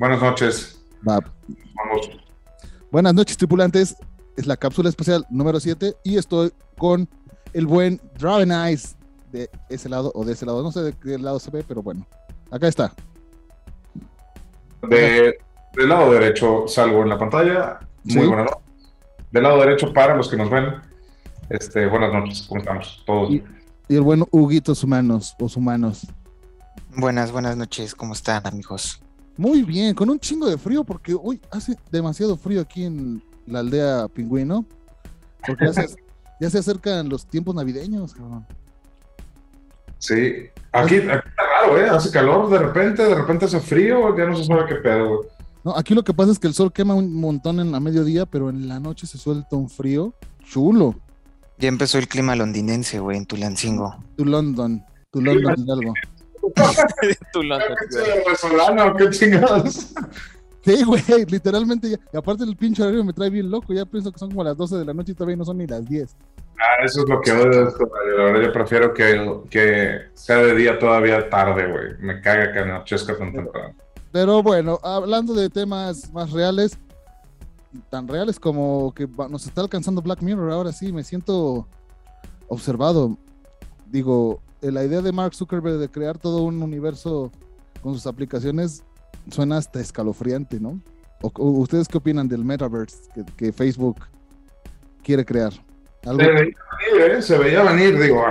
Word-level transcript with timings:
Buenas 0.00 0.22
noches. 0.22 0.80
Va. 1.06 1.20
Vamos. 1.74 2.10
Buenas 2.90 3.12
noches, 3.12 3.36
tripulantes. 3.36 3.94
Es 4.34 4.46
la 4.46 4.56
cápsula 4.56 4.88
especial 4.88 5.26
número 5.28 5.60
7 5.60 5.94
y 6.04 6.16
estoy 6.16 6.50
con 6.78 7.06
el 7.52 7.66
buen 7.66 8.00
Draven 8.18 8.50
Eyes 8.50 8.96
de 9.30 9.50
ese 9.68 9.90
lado 9.90 10.10
o 10.14 10.24
de 10.24 10.32
ese 10.32 10.46
lado. 10.46 10.62
No 10.62 10.72
sé 10.72 10.80
de 10.80 10.94
qué 10.94 11.18
lado 11.18 11.38
se 11.38 11.50
ve, 11.50 11.62
pero 11.68 11.82
bueno. 11.82 12.06
Acá 12.50 12.68
está. 12.68 12.94
De, 14.88 15.38
del 15.74 15.88
lado 15.90 16.10
derecho 16.12 16.64
salgo 16.66 17.02
en 17.02 17.10
la 17.10 17.18
pantalla. 17.18 17.80
Muy 18.04 18.12
Sí. 18.22 18.26
buenas 18.26 18.46
noches. 18.46 18.62
Del 19.30 19.42
lado 19.42 19.58
derecho, 19.60 19.92
para 19.92 20.16
los 20.16 20.30
que 20.30 20.36
nos 20.38 20.48
ven, 20.48 20.76
este, 21.50 21.86
buenas 21.88 22.10
noches. 22.10 22.46
¿Cómo 22.48 22.60
estamos? 22.62 23.02
Todos. 23.04 23.30
Y, 23.30 23.44
y 23.86 23.96
el 23.96 24.00
buen 24.00 24.24
Huguitos 24.30 24.82
Humanos, 24.82 25.36
os 25.38 25.58
humanos. 25.58 26.06
Buenas, 26.96 27.30
buenas 27.32 27.58
noches, 27.58 27.94
¿cómo 27.94 28.14
están 28.14 28.46
amigos? 28.46 29.02
Muy 29.36 29.62
bien, 29.62 29.94
con 29.94 30.10
un 30.10 30.18
chingo 30.18 30.48
de 30.48 30.58
frío 30.58 30.84
porque 30.84 31.14
hoy 31.14 31.40
hace 31.50 31.76
demasiado 31.90 32.36
frío 32.36 32.60
aquí 32.60 32.84
en 32.84 33.22
la 33.46 33.60
aldea 33.60 34.08
Pingüino. 34.08 34.64
Porque 35.46 35.66
ya 35.66 35.72
se, 35.72 35.86
ya 36.40 36.50
se 36.50 36.58
acercan 36.58 37.08
los 37.08 37.26
tiempos 37.26 37.54
navideños, 37.54 38.14
cabrón. 38.14 38.46
Sí. 39.98 40.48
Aquí, 40.72 40.96
aquí 40.96 41.04
está 41.06 41.42
raro, 41.62 41.78
¿eh? 41.78 41.88
Hace 41.88 42.10
calor 42.10 42.50
de 42.50 42.58
repente, 42.58 43.02
de 43.02 43.14
repente 43.14 43.44
hace 43.44 43.60
frío, 43.60 44.16
ya 44.16 44.26
no 44.26 44.36
se 44.36 44.44
sabe 44.44 44.66
qué 44.66 44.76
pedo, 44.76 45.08
güey. 45.08 45.28
No, 45.62 45.76
aquí 45.76 45.94
lo 45.94 46.02
que 46.02 46.14
pasa 46.14 46.32
es 46.32 46.38
que 46.38 46.46
el 46.46 46.54
sol 46.54 46.72
quema 46.72 46.94
un 46.94 47.12
montón 47.12 47.60
en 47.60 47.70
la 47.70 47.80
mediodía, 47.80 48.24
pero 48.24 48.48
en 48.48 48.66
la 48.66 48.80
noche 48.80 49.06
se 49.06 49.18
suelta 49.18 49.56
un 49.56 49.68
frío 49.68 50.14
chulo. 50.44 50.94
Ya 51.58 51.68
empezó 51.68 51.98
el 51.98 52.08
clima 52.08 52.34
londinense, 52.34 52.98
güey, 52.98 53.18
en 53.18 53.26
Tulancingo. 53.26 53.94
Tu 54.16 54.24
London, 54.24 54.82
tu 55.10 55.20
London 55.20 55.54
Hidalgo. 55.58 55.92
¿Qué 56.54 58.22
venezolano? 58.24 58.96
¿Qué 58.96 59.10
chingados? 59.10 59.92
Sí, 60.64 60.84
güey, 60.84 61.02
literalmente 61.26 61.90
ya. 61.90 61.98
Y 62.12 62.16
aparte 62.16 62.44
el 62.44 62.56
pinche 62.56 62.82
horario 62.82 63.02
me 63.02 63.12
trae 63.12 63.30
bien 63.30 63.50
loco. 63.50 63.72
Ya 63.72 63.86
pienso 63.86 64.12
que 64.12 64.18
son 64.18 64.30
como 64.30 64.44
las 64.44 64.56
12 64.56 64.76
de 64.76 64.84
la 64.84 64.92
noche 64.92 65.12
y 65.12 65.14
todavía 65.14 65.36
no 65.36 65.44
son 65.44 65.58
ni 65.58 65.66
las 65.66 65.86
10. 65.86 66.16
Ah, 66.58 66.84
eso 66.84 67.00
es 67.00 67.08
lo 67.08 67.20
que 67.20 67.32
odio 67.32 67.48
de 67.48 67.68
esto, 67.68 67.86
güey. 67.86 68.16
La 68.16 68.24
verdad, 68.24 68.42
yo 68.42 68.52
prefiero 68.52 68.92
que, 68.92 69.40
que 69.48 70.00
sea 70.12 70.36
de 70.36 70.54
día 70.54 70.78
todavía 70.78 71.30
tarde, 71.30 71.66
güey. 71.66 71.96
Me 71.98 72.20
caga 72.20 72.52
que 72.52 72.58
anochezca 72.58 73.16
tan 73.16 73.32
temprano. 73.32 73.74
Pero 74.12 74.42
bueno, 74.42 74.78
hablando 74.82 75.32
de 75.32 75.48
temas 75.48 76.12
más 76.12 76.30
reales, 76.32 76.76
tan 77.88 78.08
reales 78.08 78.38
como 78.38 78.92
que 78.92 79.08
nos 79.30 79.46
está 79.46 79.62
alcanzando 79.62 80.02
Black 80.02 80.20
Mirror, 80.20 80.50
ahora 80.50 80.72
sí 80.72 80.92
me 80.92 81.04
siento 81.04 81.66
observado. 82.48 83.16
Digo, 83.86 84.42
la 84.62 84.84
idea 84.84 85.00
de 85.00 85.12
Mark 85.12 85.34
Zuckerberg 85.34 85.78
de 85.78 85.88
crear 85.88 86.18
todo 86.18 86.42
un 86.42 86.62
universo 86.62 87.30
con 87.82 87.94
sus 87.94 88.06
aplicaciones 88.06 88.82
suena 89.30 89.56
hasta 89.58 89.80
escalofriante, 89.80 90.60
¿no? 90.60 90.80
O- 91.22 91.32
¿Ustedes 91.60 91.88
qué 91.88 91.98
opinan 91.98 92.28
del 92.28 92.44
metaverse 92.44 92.98
que, 93.14 93.24
que 93.36 93.52
Facebook 93.52 93.96
quiere 95.02 95.24
crear? 95.24 95.52
¿Algo? 96.06 96.20
Se 96.20 96.26
veía 96.30 96.42
venir, 96.42 97.10
¿eh? 97.12 97.22
Se 97.22 97.38
veía 97.38 97.62
venir, 97.62 98.00
digo, 98.00 98.24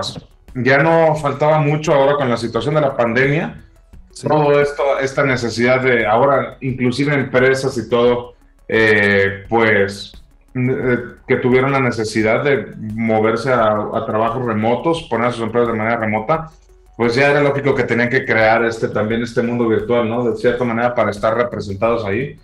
ya 0.56 0.82
no 0.82 1.16
faltaba 1.16 1.60
mucho 1.60 1.94
ahora 1.94 2.16
con 2.16 2.30
la 2.30 2.38
situación 2.38 2.76
de 2.76 2.82
la 2.82 2.96
pandemia. 2.98 3.64
Sí. 4.12 4.28
Todo 4.28 4.60
esto, 4.60 4.84
esta 5.00 5.24
necesidad 5.24 5.82
de 5.82 6.06
ahora, 6.06 6.58
inclusive 6.62 7.14
empresas 7.14 7.78
y 7.78 7.88
todo, 7.88 8.34
eh, 8.68 9.46
pues 9.48 10.12
eh, 10.14 10.19
que 10.54 11.36
tuvieron 11.38 11.72
la 11.72 11.80
necesidad 11.80 12.44
de 12.44 12.74
moverse 12.94 13.52
a, 13.52 13.72
a 13.94 14.06
trabajos 14.06 14.46
remotos, 14.46 15.04
poner 15.04 15.28
a 15.28 15.32
sus 15.32 15.44
empresas 15.44 15.72
de 15.72 15.78
manera 15.78 15.98
remota, 15.98 16.50
pues 16.98 17.16
ya 17.16 17.32
era 17.32 17.42
lógico 17.42 17.76
que 17.76 17.84
tenían 17.84 18.10
que 18.10 18.26
crear 18.26 18.66
este 18.66 18.90
también 18.90 19.22
este 19.22 19.42
mundo 19.42 19.68
virtual, 19.68 20.10
¿no? 20.10 20.30
De 20.30 20.36
cierta 20.38 20.64
manera 20.64 20.94
para 20.94 21.12
estar 21.12 21.36
representados 21.36 22.04
ahí. 22.04 22.38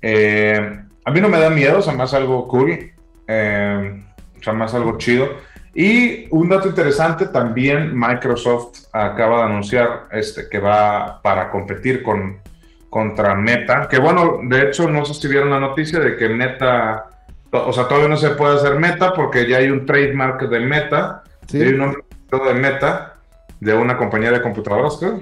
Eh, 0.00 0.80
a 1.04 1.10
mí 1.10 1.20
no 1.20 1.28
me 1.28 1.40
da 1.40 1.50
miedo, 1.50 1.78
o 1.78 1.82
sea, 1.82 1.92
más 1.92 2.14
algo 2.14 2.46
cool, 2.46 2.92
eh, 3.26 4.02
o 4.38 4.42
sea, 4.42 4.52
más 4.52 4.74
algo 4.74 4.98
chido. 4.98 5.28
Y 5.74 6.26
un 6.30 6.48
dato 6.48 6.68
interesante, 6.68 7.26
también 7.26 7.98
Microsoft 7.98 8.84
acaba 8.92 9.38
de 9.38 9.44
anunciar 9.44 10.06
este, 10.12 10.48
que 10.48 10.58
va 10.58 11.20
para 11.22 11.50
competir 11.50 12.02
con, 12.02 12.38
contra 12.90 13.34
Meta, 13.34 13.88
que 13.88 13.98
bueno, 13.98 14.40
de 14.42 14.68
hecho 14.68 14.88
no 14.88 15.04
sé 15.04 15.14
si 15.14 15.26
vieron 15.26 15.50
la 15.50 15.58
noticia 15.58 15.98
de 15.98 16.14
que 16.16 16.28
Meta, 16.28 17.06
o 17.52 17.72
sea, 17.72 17.86
todavía 17.86 18.08
no 18.08 18.16
se 18.16 18.30
puede 18.30 18.56
hacer 18.56 18.78
Meta 18.78 19.12
porque 19.14 19.48
ya 19.48 19.58
hay 19.58 19.68
un 19.70 19.84
trademark 19.86 20.48
de 20.48 20.60
Meta, 20.60 21.22
Sí. 21.46 21.60
hay 21.60 21.68
un 21.74 21.78
nombre 21.78 22.02
de 22.30 22.54
Meta, 22.54 23.16
de 23.60 23.74
una 23.74 23.96
compañía 23.98 24.30
de 24.32 24.40
computadoras, 24.40 24.96
creo. 24.98 25.20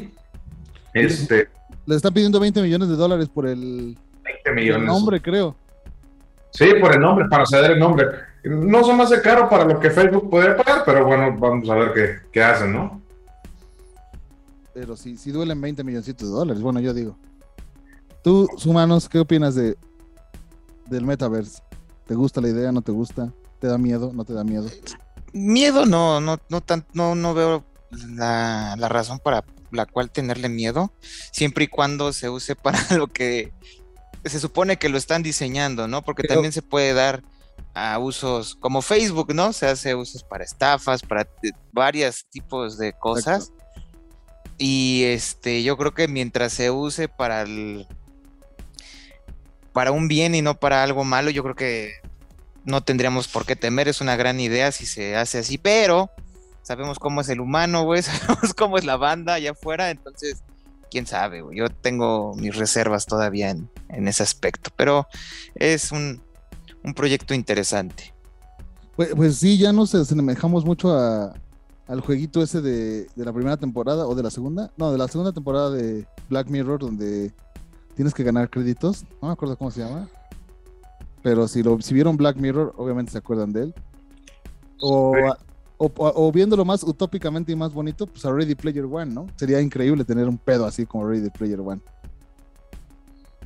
Este, 0.95 1.49
Le 1.87 1.97
están 1.97 2.13
pidiendo 2.15 2.39
20 2.41 2.63
millones 2.63 2.89
de 2.89 2.97
dólares 2.97 3.29
por 3.29 3.47
el, 3.47 3.97
20 4.23 4.41
el 4.51 4.55
millones. 4.55 4.87
nombre, 4.87 5.21
creo. 5.21 5.57
Sí, 6.53 6.67
por 6.81 6.93
el 6.95 7.01
nombre, 7.01 7.27
para 7.29 7.47
ceder 7.47 7.73
el 7.73 7.79
nombre. 7.79 8.07
No 8.45 8.83
son 8.85 8.97
más 8.97 9.11
de 9.11 9.21
caro 9.21 9.49
para 9.49 9.65
lo 9.65 9.79
que 9.79 9.91
Facebook 9.91 10.31
podría 10.31 10.57
pagar, 10.57 10.83
pero 10.87 11.05
bueno, 11.05 11.37
vamos 11.39 11.69
a 11.69 11.75
ver 11.75 11.93
qué, 11.93 12.17
qué 12.33 12.43
hacen, 12.43 12.73
¿no? 12.73 13.01
Pero 14.73 14.97
sí, 14.97 15.17
sí 15.17 15.31
duelen 15.33 15.61
20 15.61 15.83
milloncitos 15.85 16.29
de 16.29 16.35
dólares, 16.35 16.63
bueno, 16.63 16.81
yo 16.81 16.95
digo. 16.95 17.17
Tú, 18.23 18.49
humanos, 18.65 19.09
¿qué 19.09 19.19
opinas 19.19 19.55
de 19.55 19.77
del 20.87 21.05
metaverse? 21.05 21.63
¿Te 22.11 22.17
gusta 22.17 22.41
la 22.41 22.49
idea? 22.49 22.73
¿No 22.73 22.83
te 22.83 22.91
gusta? 22.91 23.33
¿Te 23.61 23.69
da 23.69 23.79
miedo? 23.79 24.11
¿No 24.13 24.25
te 24.25 24.33
da 24.33 24.43
miedo? 24.43 24.69
Miedo 25.33 25.87
no, 25.87 26.21
no, 26.21 26.41
no 26.49 26.61
tan, 26.61 26.85
no, 26.93 27.15
no 27.15 27.35
veo 27.35 27.65
la, 27.93 28.75
la 28.77 28.89
razón 28.89 29.21
para 29.21 29.45
la 29.71 29.87
cual 29.87 30.11
tenerle 30.11 30.49
miedo, 30.49 30.93
siempre 31.31 31.67
y 31.67 31.69
cuando 31.69 32.13
se 32.13 32.29
use 32.29 32.57
para 32.57 32.81
lo 32.97 33.07
que 33.07 33.53
se 34.25 34.41
supone 34.41 34.77
que 34.77 34.89
lo 34.89 34.99
están 34.99 35.23
diseñando, 35.23 35.87
¿no? 35.87 36.03
Porque 36.03 36.23
Pero- 36.23 36.35
también 36.35 36.51
se 36.51 36.63
puede 36.63 36.95
dar 36.95 37.23
a 37.75 37.97
usos 38.01 38.57
como 38.57 38.83
Facebook, 38.83 39.33
¿no? 39.33 39.53
Se 39.53 39.69
hace 39.69 39.95
usos 39.95 40.25
para 40.25 40.43
estafas, 40.43 41.03
para 41.03 41.23
eh, 41.45 41.53
varios 41.71 42.25
tipos 42.29 42.77
de 42.77 42.93
cosas. 42.93 43.53
Y 44.59 45.05
este, 45.05 45.63
yo 45.63 45.77
creo 45.77 45.95
que 45.95 46.09
mientras 46.09 46.55
se 46.55 46.73
use 46.73 47.07
para 47.07 47.43
el 47.43 47.87
para 49.81 49.93
un 49.93 50.09
bien 50.09 50.35
y 50.35 50.43
no 50.43 50.61
para 50.61 50.83
algo 50.83 51.05
malo, 51.05 51.31
yo 51.31 51.43
creo 51.43 51.55
que 51.55 51.93
no 52.67 52.83
tendríamos 52.83 53.29
por 53.29 53.47
qué 53.47 53.57
temer. 53.57 53.89
Es 53.89 54.03
una 54.03 54.15
gran 54.15 54.39
idea 54.39 54.73
si 54.73 54.85
se 54.85 55.17
hace 55.17 55.39
así, 55.39 55.57
pero 55.57 56.11
sabemos 56.61 56.99
cómo 56.99 57.23
es 57.23 57.31
el 57.31 57.41
humano, 57.41 57.85
güey, 57.85 58.03
sabemos 58.03 58.53
cómo 58.53 58.77
es 58.77 58.85
la 58.85 58.99
banda 58.99 59.33
allá 59.33 59.53
afuera, 59.53 59.89
entonces, 59.89 60.43
quién 60.91 61.07
sabe, 61.07 61.41
güey. 61.41 61.57
Yo 61.57 61.71
tengo 61.71 62.35
mis 62.35 62.57
reservas 62.57 63.07
todavía 63.07 63.49
en, 63.49 63.71
ese 64.07 64.23
aspecto, 64.23 64.71
pero 64.77 65.07
es 65.55 65.93
un, 65.93 66.23
proyecto 66.95 67.33
interesante. 67.33 68.13
Pues, 68.97 69.15
pues 69.17 69.39
sí, 69.39 69.57
ya 69.57 69.73
nos 69.73 69.95
asemejamos 69.95 70.67
mucho 70.67 70.95
al 70.95 72.01
jueguito 72.03 72.43
ese 72.43 72.61
de 72.61 73.09
la 73.17 73.33
primera 73.33 73.57
temporada 73.57 74.07
o 74.07 74.15
de 74.15 74.25
la 74.25 74.31
segunda. 74.31 74.71
No, 74.77 74.93
de 74.93 74.99
la 74.99 75.09
segunda 75.09 75.33
temporada 75.33 75.71
de 75.71 76.07
Black 76.29 76.51
Mirror, 76.51 76.81
donde 76.81 77.33
tienes 77.95 78.15
que 78.15 78.23
ganar 78.25 78.49
créditos. 78.51 79.05
No 79.21 79.29
me 79.29 79.33
acuerdo 79.33 79.57
cómo 79.57 79.71
se 79.71 79.81
llama. 79.81 80.09
Pero 81.23 81.47
si, 81.49 81.63
lo, 81.63 81.81
si 81.81 81.93
vieron 81.95 82.17
Black 82.17 82.37
Mirror, 82.37 82.73
obviamente 82.77 83.13
se 83.13 83.19
acuerdan 83.19 83.53
de 83.53 83.63
él. 83.65 83.75
O, 84.81 85.15
Sí. 85.15 85.45
o, 85.77 85.93
o 85.97 86.33
viéndolo 86.33 86.65
más 86.65 86.83
utópicamente 86.83 87.53
y 87.53 87.57
más 87.57 87.73
bonito, 87.73 88.07
pues 88.07 88.25
a 88.25 88.33
Ready 88.33 88.55
Player 88.55 88.85
One, 88.85 89.13
¿no? 89.13 89.27
Sería 89.37 89.61
increíble 89.61 90.05
tener 90.05 90.27
un 90.29 90.39
pedo 90.39 90.65
así 90.67 90.87
como 90.87 91.07
Ready 91.07 91.29
Player 91.31 91.61
One. 91.61 91.81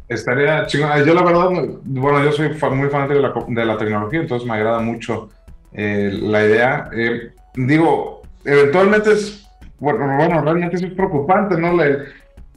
Estaría 0.08 0.66
chingón. 0.66 0.90
Ah, 0.92 1.02
Yo 1.02 1.14
la 1.14 1.22
verdad, 1.24 1.48
bueno, 1.84 2.22
yo 2.24 2.32
soy 2.32 2.48
muy 2.50 2.88
fanático 2.90 3.14
de 3.14 3.20
la, 3.22 3.34
de 3.48 3.64
la 3.64 3.78
tecnología, 3.78 4.20
entonces 4.20 4.46
me 4.46 4.54
agrada 4.54 4.80
mucho 4.80 5.30
eh, 5.72 6.10
la 6.22 6.44
idea. 6.44 6.90
Eh, 6.94 7.32
digo, 7.54 8.22
eventualmente 8.44 9.12
es, 9.12 9.46
bueno, 9.80 10.00
bueno, 10.16 10.42
realmente 10.42 10.76
es 10.76 10.92
preocupante, 10.92 11.56
¿no? 11.56 11.72
La- 11.72 11.98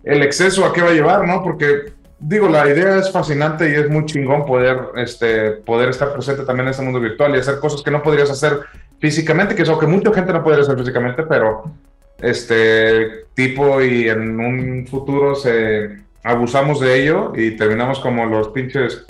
el 0.07 0.24
exceso 0.24 0.65
a 0.65 0.74
qué 0.74 0.81
va 0.81 0.89
a 0.89 0.94
llevar, 0.94 1.27
¿no? 1.27 1.44
Porque, 1.44 1.94
digo, 2.19 2.48
la 2.48 2.68
idea 2.68 2.98
es 2.98 3.12
fascinante 3.12 3.69
y 3.69 3.74
es 3.74 3.89
muy 3.89 4.06
chingón 4.06 4.45
poder, 4.45 4.77
este, 4.95 5.51
poder 5.51 5.89
estar 5.89 6.13
presente 6.13 6.44
también 6.44 6.68
en 6.68 6.71
este 6.71 6.83
mundo 6.83 7.00
virtual 7.00 7.36
y 7.36 7.39
hacer 7.39 7.59
cosas 7.59 7.81
que 7.81 7.92
no 7.92 8.01
podrías 8.01 8.30
hacer 8.30 8.59
físicamente, 9.00 9.56
que 9.56 9.63
es 9.63 9.68
lo 9.68 9.80
que 9.80 9.88
mucha 9.88 10.13
gente 10.13 10.33
no 10.33 10.44
podría 10.44 10.63
hacer 10.63 10.77
físicamente, 10.77 11.24
pero 11.24 11.71
este 12.19 13.25
tipo 13.36 13.81
y 13.81 14.09
en 14.09 14.39
un 14.39 14.88
futuro 14.88 15.36
se 15.36 15.98
abusamos 16.24 16.80
de 16.80 17.04
ello 17.04 17.33
y 17.36 17.56
terminamos 17.56 18.00
como 18.00 18.25
los 18.25 18.50
pinches 18.50 19.06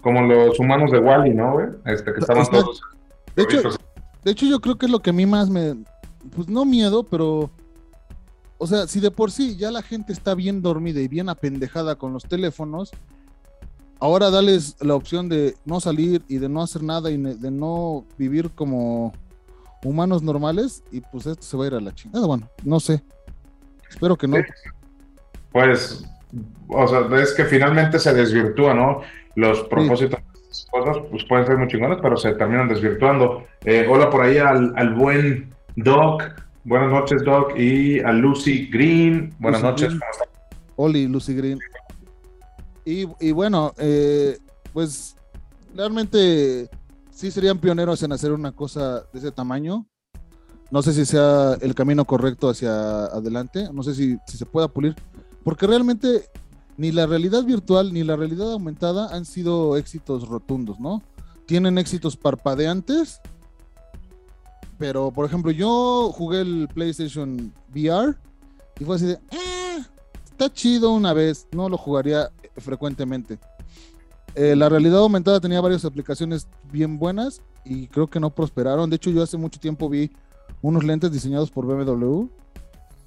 como 0.00 0.22
los 0.22 0.58
humanos 0.58 0.90
de 0.90 0.98
Wally, 0.98 1.34
¿no, 1.34 1.52
güey? 1.52 1.66
Este 1.86 2.12
que 2.12 2.20
estaban 2.20 2.46
todos 2.46 2.80
De 3.36 3.44
hecho, 3.44 3.70
de 4.24 4.30
hecho, 4.30 4.46
yo 4.46 4.60
creo 4.60 4.76
que 4.76 4.86
es 4.86 4.92
lo 4.92 5.00
que 5.00 5.10
a 5.10 5.12
mí 5.12 5.26
más 5.26 5.50
me. 5.50 5.74
Pues 6.34 6.48
no 6.48 6.64
miedo, 6.64 7.04
pero. 7.04 7.50
O 8.62 8.66
sea, 8.68 8.86
si 8.86 9.00
de 9.00 9.10
por 9.10 9.32
sí 9.32 9.56
ya 9.56 9.72
la 9.72 9.82
gente 9.82 10.12
está 10.12 10.36
bien 10.36 10.62
dormida 10.62 11.00
y 11.00 11.08
bien 11.08 11.28
apendejada 11.28 11.96
con 11.96 12.12
los 12.12 12.22
teléfonos, 12.22 12.92
ahora 13.98 14.30
dales 14.30 14.76
la 14.78 14.94
opción 14.94 15.28
de 15.28 15.56
no 15.64 15.80
salir 15.80 16.22
y 16.28 16.38
de 16.38 16.48
no 16.48 16.62
hacer 16.62 16.84
nada 16.84 17.10
y 17.10 17.16
de 17.16 17.50
no 17.50 18.04
vivir 18.16 18.52
como 18.52 19.14
humanos 19.82 20.22
normales, 20.22 20.84
y 20.92 21.00
pues 21.00 21.26
esto 21.26 21.42
se 21.42 21.56
va 21.56 21.64
a 21.64 21.66
ir 21.66 21.74
a 21.74 21.80
la 21.80 21.92
chingada. 21.92 22.24
Bueno, 22.24 22.48
no 22.62 22.78
sé. 22.78 23.02
Espero 23.90 24.14
que 24.14 24.28
no. 24.28 24.36
Sí. 24.36 24.42
Pues 25.50 26.04
o 26.68 26.86
sea, 26.86 27.20
es 27.20 27.34
que 27.34 27.46
finalmente 27.46 27.98
se 27.98 28.14
desvirtúa, 28.14 28.74
¿no? 28.74 29.00
Los 29.34 29.64
propósitos 29.64 30.20
de 30.20 30.70
cosas, 30.70 30.98
pues 31.10 31.24
pueden 31.24 31.46
ser 31.46 31.58
muy 31.58 31.66
chingones, 31.66 31.98
pero 32.00 32.16
se 32.16 32.32
terminan 32.34 32.68
desvirtuando. 32.68 33.44
Eh, 33.64 33.88
hola 33.90 34.08
por 34.08 34.22
ahí 34.22 34.38
al, 34.38 34.72
al, 34.76 34.94
buen 34.94 35.52
Doc. 35.74 36.22
Buenas 36.64 36.90
noches, 36.90 37.24
Doc. 37.24 37.58
Y 37.58 38.00
a 38.00 38.12
Lucy 38.12 38.66
Green. 38.66 39.34
Buenas 39.38 39.62
noches. 39.62 39.88
¿Cómo 39.88 40.00
estás? 40.10 40.28
Oli, 40.76 41.06
Lucy 41.06 41.34
Green. 41.34 41.58
Y, 42.84 43.06
y 43.20 43.32
bueno, 43.32 43.72
eh, 43.78 44.38
pues 44.72 45.16
realmente 45.74 46.68
sí 47.10 47.30
serían 47.30 47.58
pioneros 47.58 48.02
en 48.02 48.12
hacer 48.12 48.32
una 48.32 48.52
cosa 48.52 49.04
de 49.12 49.18
ese 49.18 49.32
tamaño. 49.32 49.86
No 50.70 50.82
sé 50.82 50.92
si 50.92 51.04
sea 51.04 51.54
el 51.60 51.74
camino 51.74 52.04
correcto 52.04 52.48
hacia 52.48 53.04
adelante, 53.04 53.68
no 53.72 53.82
sé 53.82 53.94
si, 53.94 54.16
si 54.26 54.38
se 54.38 54.46
pueda 54.46 54.68
pulir, 54.68 54.94
porque 55.44 55.66
realmente 55.66 56.30
ni 56.78 56.92
la 56.92 57.06
realidad 57.06 57.44
virtual 57.44 57.92
ni 57.92 58.02
la 58.04 58.16
realidad 58.16 58.52
aumentada 58.52 59.14
han 59.14 59.26
sido 59.26 59.76
éxitos 59.76 60.26
rotundos, 60.26 60.80
¿no? 60.80 61.02
Tienen 61.44 61.76
éxitos 61.76 62.16
parpadeantes, 62.16 63.20
pero 64.82 65.12
por 65.12 65.24
ejemplo 65.24 65.52
yo 65.52 66.10
jugué 66.12 66.40
el 66.40 66.66
PlayStation 66.66 67.52
VR 67.72 68.16
y 68.80 68.84
fue 68.84 68.96
así 68.96 69.06
de, 69.06 69.12
eh, 69.12 69.78
está 70.24 70.52
chido 70.52 70.90
una 70.90 71.12
vez, 71.12 71.46
no 71.52 71.68
lo 71.68 71.78
jugaría 71.78 72.32
frecuentemente. 72.56 73.38
Eh, 74.34 74.56
la 74.56 74.68
realidad 74.68 74.98
aumentada 74.98 75.38
tenía 75.38 75.60
varias 75.60 75.84
aplicaciones 75.84 76.48
bien 76.72 76.98
buenas 76.98 77.42
y 77.64 77.86
creo 77.86 78.08
que 78.08 78.18
no 78.18 78.30
prosperaron. 78.30 78.90
De 78.90 78.96
hecho, 78.96 79.10
yo 79.10 79.22
hace 79.22 79.36
mucho 79.36 79.60
tiempo 79.60 79.88
vi 79.88 80.10
unos 80.62 80.82
lentes 80.82 81.12
diseñados 81.12 81.52
por 81.52 81.64
BMW 81.64 82.24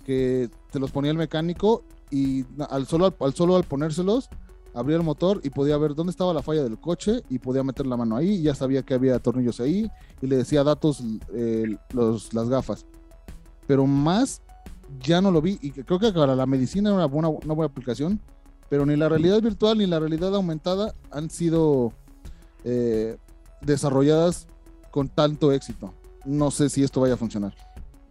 que 0.06 0.50
te 0.72 0.80
los 0.80 0.92
ponía 0.92 1.12
el 1.12 1.18
mecánico 1.18 1.84
y 2.10 2.46
al 2.70 2.88
solo 2.88 3.14
al, 3.20 3.34
solo 3.34 3.58
al 3.58 3.66
ponérselos 3.66 4.30
abría 4.76 4.98
el 4.98 5.04
motor 5.04 5.42
y 5.44 5.50
podía 5.50 5.78
ver 5.78 5.96
dónde 5.96 6.12
estaba 6.12 6.34
la 6.34 6.44
falla 6.44 6.64
del 6.64 6.80
coche 6.80 7.24
y 7.30 7.40
podía 7.40 7.64
meter 7.64 7.88
la 7.88 7.98
mano 7.98 8.16
ahí 8.16 8.42
ya 8.42 8.54
sabía 8.54 8.84
que 8.84 8.94
había 8.94 9.18
tornillos 9.20 9.60
ahí 9.60 9.90
y 10.22 10.28
le 10.28 10.38
decía 10.38 10.64
datos 10.64 11.02
eh, 11.34 11.78
los, 11.94 12.34
las 12.34 12.50
gafas. 12.50 12.86
Pero 13.66 13.88
más 13.88 14.42
ya 15.02 15.22
no 15.22 15.32
lo 15.32 15.42
vi 15.42 15.58
y 15.62 15.72
creo 15.72 15.98
que 15.98 16.12
para 16.12 16.36
la 16.36 16.46
medicina 16.46 16.90
era 16.90 16.98
una 16.98 17.06
buena, 17.08 17.30
una 17.30 17.54
buena 17.54 17.72
aplicación 17.72 18.20
pero 18.70 18.86
ni 18.86 18.96
la 18.96 19.10
realidad 19.10 19.42
virtual 19.42 19.78
ni 19.78 19.86
la 19.86 20.00
realidad 20.00 20.36
aumentada 20.36 20.96
han 21.12 21.30
sido 21.30 21.94
eh, 22.64 23.18
desarrolladas 23.62 24.48
con 24.92 25.08
tanto 25.08 25.52
éxito. 25.52 25.94
No 26.26 26.52
sé 26.52 26.70
si 26.70 26.84
esto 26.84 27.02
vaya 27.02 27.14
a 27.14 27.18
funcionar. 27.18 27.54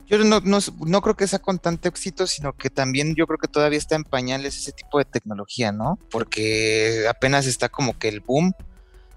Yo 0.06 0.18
no, 0.22 0.40
no, 0.40 1.02
creo 1.02 1.16
que 1.16 1.26
sea 1.26 1.38
con 1.38 1.58
tanto 1.58 1.88
éxito, 1.88 2.26
sino 2.26 2.52
que 2.52 2.68
también 2.68 3.14
yo 3.14 3.26
creo 3.26 3.38
que 3.38 3.48
todavía 3.48 3.78
está 3.78 3.96
en 3.96 4.04
pañales 4.04 4.56
ese 4.56 4.72
tipo 4.72 4.98
de 4.98 5.06
tecnología, 5.06 5.72
¿no? 5.72 5.98
Porque 6.10 7.06
apenas 7.08 7.46
está 7.46 7.68
como 7.70 7.98
que 7.98 8.08
el 8.08 8.20
boom 8.20 8.52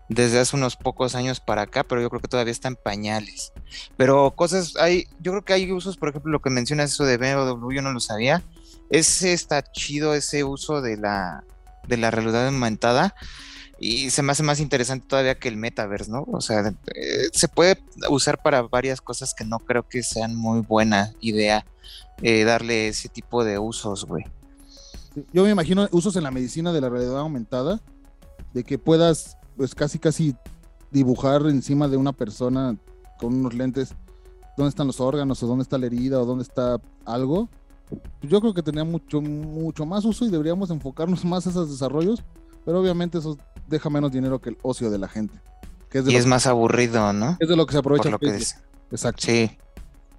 desde 0.09 0.39
hace 0.39 0.55
unos 0.55 0.77
pocos 0.77 1.15
años 1.15 1.39
para 1.39 1.63
acá, 1.63 1.83
pero 1.83 2.01
yo 2.01 2.09
creo 2.09 2.21
que 2.21 2.29
todavía 2.29 2.51
está 2.51 2.69
en 2.69 2.77
pañales. 2.77 3.51
Pero 3.97 4.31
cosas, 4.31 4.75
hay, 4.77 5.07
yo 5.19 5.33
creo 5.33 5.45
que 5.45 5.53
hay 5.53 5.71
usos, 5.71 5.97
por 5.97 6.09
ejemplo, 6.09 6.31
lo 6.31 6.41
que 6.41 6.49
mencionas 6.49 6.91
eso 6.91 7.03
de 7.03 7.17
BMW, 7.17 7.71
yo 7.73 7.81
no 7.81 7.91
lo 7.91 7.99
sabía, 7.99 8.43
ese 8.89 9.33
está 9.33 9.63
chido, 9.63 10.13
ese 10.13 10.43
uso 10.43 10.81
de 10.81 10.97
la, 10.97 11.43
de 11.87 11.97
la 11.97 12.11
realidad 12.11 12.47
aumentada. 12.47 13.15
Y 13.79 14.09
se 14.09 14.23
me 14.23 14.31
hace 14.31 14.43
más 14.43 14.59
interesante 14.59 15.07
todavía 15.07 15.35
que 15.35 15.47
el 15.47 15.57
metaverse, 15.57 16.11
¿no? 16.11 16.25
O 16.31 16.41
sea, 16.41 16.73
eh, 16.95 17.29
se 17.31 17.47
puede 17.47 17.79
usar 18.09 18.41
para 18.41 18.63
varias 18.63 19.01
cosas 19.01 19.33
que 19.35 19.45
no 19.45 19.59
creo 19.59 19.87
que 19.87 20.01
sean 20.03 20.35
muy 20.35 20.61
buena 20.61 21.13
idea 21.21 21.65
eh, 22.21 22.43
darle 22.43 22.87
ese 22.87 23.09
tipo 23.09 23.43
de 23.43 23.59
usos, 23.59 24.05
güey. 24.05 24.25
Yo 25.31 25.43
me 25.43 25.51
imagino 25.51 25.87
usos 25.91 26.15
en 26.15 26.23
la 26.23 26.31
medicina 26.31 26.73
de 26.73 26.81
la 26.81 26.89
realidad 26.89 27.19
aumentada, 27.19 27.79
de 28.53 28.63
que 28.63 28.77
puedas, 28.79 29.37
pues 29.55 29.75
casi, 29.75 29.99
casi 29.99 30.35
dibujar 30.91 31.41
encima 31.47 31.87
de 31.87 31.97
una 31.97 32.13
persona 32.13 32.77
con 33.19 33.33
unos 33.33 33.53
lentes 33.53 33.89
dónde 34.57 34.69
están 34.69 34.87
los 34.87 34.99
órganos 34.99 35.41
o 35.43 35.47
dónde 35.47 35.63
está 35.63 35.77
la 35.77 35.85
herida 35.85 36.19
o 36.19 36.25
dónde 36.25 36.43
está 36.43 36.79
algo 37.05 37.49
yo 38.21 38.41
creo 38.41 38.53
que 38.53 38.63
tenía 38.63 38.83
mucho, 38.83 39.21
mucho 39.21 39.85
más 39.85 40.03
uso 40.05 40.25
y 40.25 40.29
deberíamos 40.29 40.69
enfocarnos 40.69 41.23
más 41.25 41.47
a 41.47 41.49
esos 41.49 41.69
desarrollos, 41.69 42.23
pero 42.67 42.81
obviamente 42.81 43.19
eso 43.19 43.37
deja 43.69 43.89
menos 43.89 44.11
dinero 44.11 44.41
que 44.41 44.49
el 44.49 44.57
ocio 44.61 44.91
de 44.91 44.97
la 44.97 45.07
gente. 45.07 45.33
y 45.93 46.17
es 46.17 46.25
más 46.25 46.47
aburrido, 46.47 47.13
¿no? 47.13 47.37
Es 47.39 47.47
de 47.47 47.55
lo 47.55 47.65
que 47.65 47.71
se 47.71 47.77
aprovecha. 47.77 48.09
lo 48.09 48.19
que 48.19 48.27
Exacto. 48.91 49.21
Sí. 49.25 49.57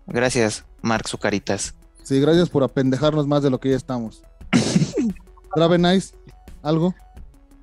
Gracias, 0.07 0.65
Mark 0.81 1.07
Zucaritas. 1.07 1.75
Sí, 2.03 2.19
gracias 2.23 2.49
por 2.49 2.65
apendejarnos 2.65 3.27
más 3.27 3.43
de 3.43 3.51
lo 3.51 3.61
que 3.61 3.69
ya 3.69 3.77
estamos. 3.77 4.23
Grave 5.55 5.77
Nice, 5.77 6.15
¿algo? 6.63 6.95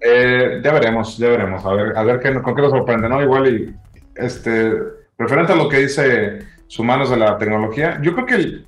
Eh, 0.02 0.62
ya 0.64 0.74
veremos, 0.74 1.18
ya 1.18 1.30
veremos. 1.30 1.66
A 1.66 1.74
ver, 1.74 1.98
a 1.98 2.04
ver 2.04 2.20
qué, 2.20 2.40
con 2.44 2.56
qué 2.56 2.62
nos 2.62 2.70
sorprende, 2.70 3.10
¿no? 3.10 3.24
Igual 3.24 3.48
y 3.48 3.76
este, 4.14 4.72
referente 5.18 5.54
a 5.54 5.56
lo 5.56 5.68
que 5.68 5.80
dice 5.80 6.46
Humanos 6.78 7.10
de 7.10 7.18
la 7.18 7.40
tecnología, 7.40 8.00
yo 8.04 8.14
creo 8.14 8.28
que 8.28 8.36
el, 8.36 8.68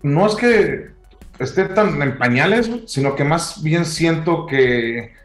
no 0.00 0.26
es 0.26 0.34
que 0.34 0.92
esté 1.38 1.66
tan 1.66 2.00
en 2.00 2.16
pañales, 2.16 2.70
sino 2.86 3.14
que 3.14 3.24
más 3.24 3.62
bien 3.62 3.84
siento 3.84 4.46
que 4.46 5.20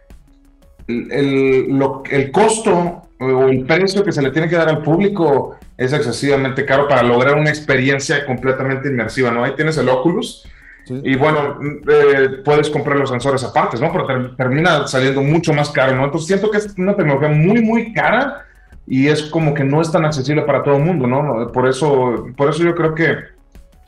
el, 0.88 1.82
el, 2.10 2.32
costo 2.32 3.02
o 3.20 3.48
el 3.48 3.66
precio 3.66 4.04
que 4.04 4.12
se 4.12 4.22
le 4.22 4.32
tiene 4.32 4.48
que 4.48 4.56
dar 4.56 4.70
al 4.70 4.82
público 4.82 5.58
es 5.78 5.94
excesivamente 5.94 6.66
caro 6.66 6.88
para 6.88 7.04
lograr 7.04 7.36
una 7.36 7.50
experiencia 7.50 8.26
completamente 8.26 8.90
inmersiva, 8.90 9.32
¿no? 9.32 9.44
Ahí 9.44 9.54
tienes 9.56 9.78
el 9.78 9.90
Oculus 9.90 10.48
y 10.90 11.16
bueno, 11.16 11.60
eh, 11.90 12.42
puedes 12.46 12.70
comprar 12.70 12.98
los 12.98 13.10
sensores 13.10 13.44
aparte, 13.44 13.78
¿no? 13.80 13.92
Pero 13.92 14.36
termina 14.36 14.88
saliendo 14.88 15.22
mucho 15.22 15.54
más 15.54 15.70
caro, 15.70 15.96
¿no? 15.96 16.06
Entonces 16.06 16.28
siento 16.28 16.50
que 16.50 16.58
es 16.58 16.74
una 16.78 16.96
tecnología 16.96 17.30
muy, 17.30 17.62
muy 17.62 17.94
cara 17.94 18.46
y 18.86 19.08
es 19.08 19.24
como 19.24 19.54
que 19.54 19.66
no 19.66 19.82
es 19.82 19.92
tan 19.92 20.06
accesible 20.06 20.44
para 20.44 20.64
todo 20.64 20.78
el 20.78 20.84
mundo, 20.84 21.08
¿no? 21.08 21.52
Por 21.52 21.68
eso, 21.68 22.28
por 22.38 22.50
eso 22.50 22.64
yo 22.64 22.74
creo 22.74 22.96
que 22.96 23.18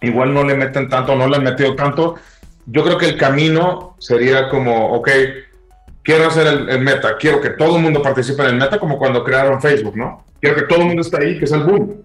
igual 0.01 0.33
no 0.33 0.43
le 0.43 0.55
meten 0.55 0.89
tanto, 0.89 1.15
no 1.15 1.27
le 1.27 1.37
han 1.37 1.43
metido 1.43 1.75
tanto. 1.75 2.15
Yo 2.65 2.83
creo 2.83 2.97
que 2.97 3.07
el 3.07 3.17
camino 3.17 3.95
sería 3.99 4.49
como, 4.49 4.93
ok, 4.93 5.09
quiero 6.09 6.25
hacer 6.25 6.47
el, 6.47 6.81
meta, 6.81 7.17
quiero 7.17 7.39
que 7.39 7.51
todo 7.51 7.75
el 7.75 7.83
mundo 7.83 8.01
participe 8.01 8.41
en 8.41 8.49
el 8.49 8.55
meta 8.55 8.79
como 8.79 8.97
cuando 8.97 9.23
crearon 9.23 9.61
Facebook, 9.61 9.95
¿no? 9.95 10.25
Quiero 10.41 10.55
que 10.55 10.63
todo 10.63 10.79
el 10.79 10.87
mundo 10.87 11.03
esté 11.03 11.23
ahí, 11.23 11.37
que 11.37 11.45
es 11.45 11.51
el 11.51 11.63
boom. 11.63 12.03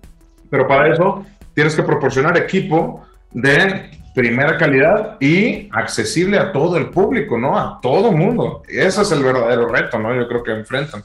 Pero 0.50 0.68
para 0.68 0.92
eso 0.92 1.25
tienes 1.54 1.75
que 1.75 1.82
proporcionar 1.82 2.37
equipo 2.37 3.02
de 3.32 3.90
primera 4.14 4.58
calidad 4.58 5.16
y 5.20 5.70
accesible 5.73 6.38
a 6.38 6.52
todo 6.52 6.76
el 6.76 6.90
público, 6.90 7.38
¿no? 7.38 7.58
A 7.58 7.80
todo 7.80 8.12
mundo. 8.12 8.62
Ese 8.68 9.00
es 9.00 9.11
el 9.11 9.23
verdadero 9.23 9.68
reto, 9.68 9.99
¿no? 9.99 10.14
Yo 10.14 10.28
creo 10.28 10.42
que 10.42 10.52
enfrentan. 10.52 11.02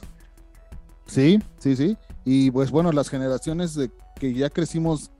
Sí, 1.06 1.38
sí, 1.58 1.76
sí. 1.76 1.96
Y 2.26 2.50
pues 2.50 2.70
bueno, 2.70 2.92
las 2.92 3.08
generaciones 3.08 3.78
que 4.16 4.34
ya 4.34 4.50
crecimos 4.50 5.10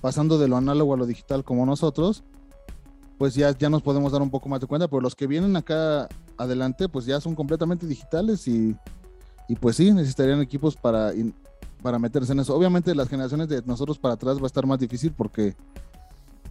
pasando 0.00 0.40
de 0.40 0.48
lo 0.48 0.56
análogo 0.56 0.92
a 0.92 0.96
lo 0.96 1.06
digital 1.06 1.44
como 1.44 1.64
nosotros, 1.64 2.24
pues 3.16 3.36
ya, 3.36 3.56
ya 3.56 3.70
nos 3.70 3.82
podemos 3.82 4.10
dar 4.10 4.22
un 4.22 4.30
poco 4.30 4.48
más 4.48 4.60
de 4.60 4.66
cuenta, 4.66 4.88
pero 4.88 5.00
los 5.00 5.14
que 5.14 5.28
vienen 5.28 5.54
acá 5.54 6.08
adelante, 6.38 6.88
pues 6.88 7.04
ya 7.04 7.20
son 7.20 7.34
completamente 7.34 7.86
digitales 7.86 8.46
y, 8.48 8.76
y 9.48 9.56
pues 9.56 9.76
sí, 9.76 9.92
necesitarían 9.92 10.40
equipos 10.40 10.76
para, 10.76 11.12
para 11.82 11.98
meterse 11.98 12.32
en 12.32 12.40
eso. 12.40 12.54
Obviamente 12.54 12.94
las 12.94 13.08
generaciones 13.08 13.48
de 13.48 13.62
nosotros 13.66 13.98
para 13.98 14.14
atrás 14.14 14.38
va 14.38 14.44
a 14.44 14.46
estar 14.46 14.66
más 14.66 14.78
difícil 14.78 15.12
porque 15.12 15.54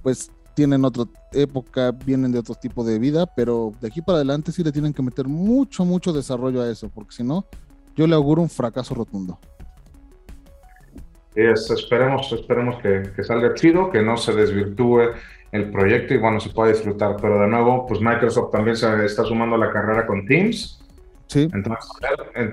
pues 0.01 0.31
tienen 0.53 0.83
otra 0.85 1.05
época, 1.33 1.91
vienen 1.91 2.31
de 2.31 2.39
otro 2.39 2.55
tipo 2.55 2.83
de 2.83 2.99
vida, 2.99 3.25
pero 3.25 3.71
de 3.79 3.87
aquí 3.87 4.01
para 4.01 4.17
adelante 4.17 4.51
sí 4.51 4.63
le 4.63 4.71
tienen 4.71 4.93
que 4.93 5.01
meter 5.01 5.27
mucho, 5.27 5.85
mucho 5.85 6.13
desarrollo 6.13 6.61
a 6.61 6.69
eso, 6.69 6.89
porque 6.89 7.15
si 7.15 7.23
no, 7.23 7.45
yo 7.95 8.07
le 8.07 8.15
auguro 8.15 8.41
un 8.41 8.49
fracaso 8.49 8.95
rotundo 8.95 9.39
esperemos, 11.37 12.31
esperemos 12.31 12.81
que, 12.81 13.11
que, 13.15 13.23
salga 13.23 13.53
chido, 13.53 13.91
que 13.91 14.01
no 14.01 14.17
se 14.17 14.33
desvirtúe 14.33 15.11
el 15.51 15.71
proyecto 15.71 16.13
y 16.13 16.17
bueno, 16.17 16.39
se 16.39 16.49
pueda 16.49 16.71
disfrutar. 16.71 17.17
Pero 17.21 17.39
de 17.39 17.47
nuevo, 17.47 17.85
pues 17.87 18.01
Microsoft 18.01 18.51
también 18.51 18.75
se 18.75 19.05
está 19.05 19.23
sumando 19.23 19.55
a 19.55 19.59
la 19.59 19.71
carrera 19.71 20.05
con 20.05 20.25
Teams. 20.25 20.79
Sí. 21.27 21.49
Entonces, 21.53 21.89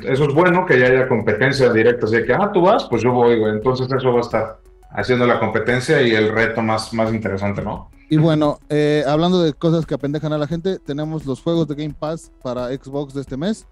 eso 0.02 0.24
es 0.24 0.34
bueno 0.34 0.66
que 0.66 0.78
ya 0.78 0.86
haya 0.86 1.08
competencia 1.08 1.72
directa. 1.72 2.06
Así 2.06 2.24
que, 2.24 2.32
ah, 2.32 2.50
tú 2.52 2.62
vas, 2.62 2.84
pues 2.84 3.02
yo 3.02 3.12
voy, 3.12 3.38
güey. 3.38 3.52
Entonces, 3.52 3.88
eso 3.90 4.12
va 4.12 4.18
a 4.18 4.22
estar 4.22 4.58
haciendo 4.90 5.26
la 5.26 5.38
competencia 5.40 6.02
y 6.02 6.12
el 6.12 6.32
reto 6.32 6.62
más, 6.62 6.92
más 6.92 7.12
interesante, 7.12 7.62
¿no? 7.62 7.90
Y 8.10 8.16
bueno, 8.16 8.58
eh, 8.68 9.02
hablando 9.06 9.42
de 9.42 9.52
cosas 9.52 9.86
que 9.86 9.94
apendejan 9.94 10.32
a 10.32 10.38
la 10.38 10.46
gente, 10.46 10.78
tenemos 10.78 11.24
los 11.26 11.40
juegos 11.40 11.66
de 11.68 11.74
Game 11.74 11.94
Pass 11.98 12.30
para 12.42 12.68
Xbox 12.68 13.14
de 13.14 13.22
este 13.22 13.36
mes 13.36 13.66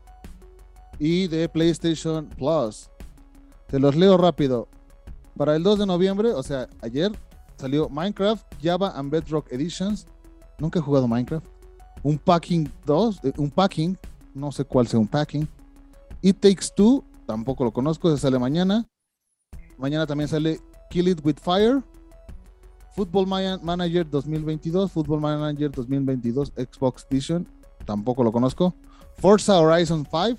y 0.99 1.29
de 1.29 1.49
PlayStation 1.49 2.29
Plus. 2.37 2.91
Te 3.69 3.79
los 3.79 3.95
leo 3.95 4.17
rápido. 4.17 4.69
Para 5.37 5.57
el 5.57 5.62
2 5.62 5.81
de 5.81 5.87
noviembre, 5.87 6.33
o 6.33 6.43
sea, 6.43 6.69
ayer, 6.81 7.12
salió 7.62 7.88
Minecraft 7.88 8.45
Java 8.61 8.92
and 8.97 9.09
Bedrock 9.11 9.47
Editions. 9.52 10.07
Nunca 10.59 10.81
he 10.81 10.83
jugado 10.83 11.07
Minecraft. 11.07 11.47
Un 12.02 12.19
Packing 12.19 12.69
2, 12.85 13.21
eh, 13.23 13.33
un 13.38 13.50
Packing, 13.50 13.97
no 14.35 14.50
sé 14.50 14.64
cuál 14.64 14.88
sea 14.88 14.99
un 14.99 15.07
Packing. 15.07 15.47
It 16.23 16.40
Takes 16.40 16.73
Two, 16.75 17.04
tampoco 17.25 17.62
lo 17.62 17.73
conozco, 17.73 18.11
se 18.11 18.21
sale 18.21 18.38
mañana. 18.38 18.85
Mañana 19.78 20.07
también 20.07 20.28
sale 20.28 20.61
Kill 20.90 21.09
It 21.09 21.25
With 21.25 21.37
Fire. 21.40 21.83
Football 22.97 23.26
Manager 23.62 24.09
2022, 24.11 24.90
Football 24.90 25.21
Manager 25.21 25.71
2022, 25.71 26.52
Xbox 26.57 27.07
Edition. 27.11 27.47
tampoco 27.87 28.25
lo 28.25 28.33
conozco. 28.33 28.75
Forza 29.19 29.59
Horizon 29.59 30.04
5. 30.04 30.37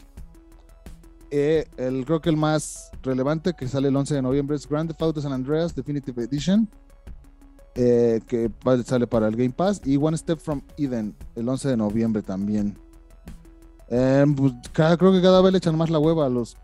Eh, 1.32 1.66
el, 1.78 2.06
creo 2.06 2.22
que 2.22 2.30
el 2.30 2.38
más 2.38 2.92
relevante 3.02 3.54
que 3.54 3.68
sale 3.68 3.88
el 3.88 3.96
11 3.96 4.16
de 4.16 4.22
noviembre 4.22 4.56
es 4.56 4.68
Grand 4.68 4.90
Theft 4.90 5.02
Auto 5.02 5.22
San 5.22 5.34
Andreas 5.34 5.74
Definitive 5.74 6.22
Edition. 6.22 6.70
Eh, 7.76 8.22
que 8.28 8.50
sale 8.86 9.08
para 9.08 9.28
el 9.28 9.36
Game 9.36 9.52
Pass. 9.52 9.82
Y 9.86 9.98
One 9.98 10.18
Step 10.18 10.40
from 10.40 10.62
Eden 10.78 11.16
el 11.36 11.48
11 11.48 11.70
de 11.70 11.78
noviembre 11.78 12.22
también. 12.22 12.78
Eh, 13.90 14.26
pues, 14.36 14.54
cada- 14.72 14.98
creo 14.98 15.12
que 15.12 15.22
cada 15.22 15.42
vez 15.42 15.52
le 15.52 15.58
echan 15.58 15.78
más 15.78 15.90
la 15.90 16.00
hueva 16.00 16.26
a 16.26 16.30
los, 16.30 16.58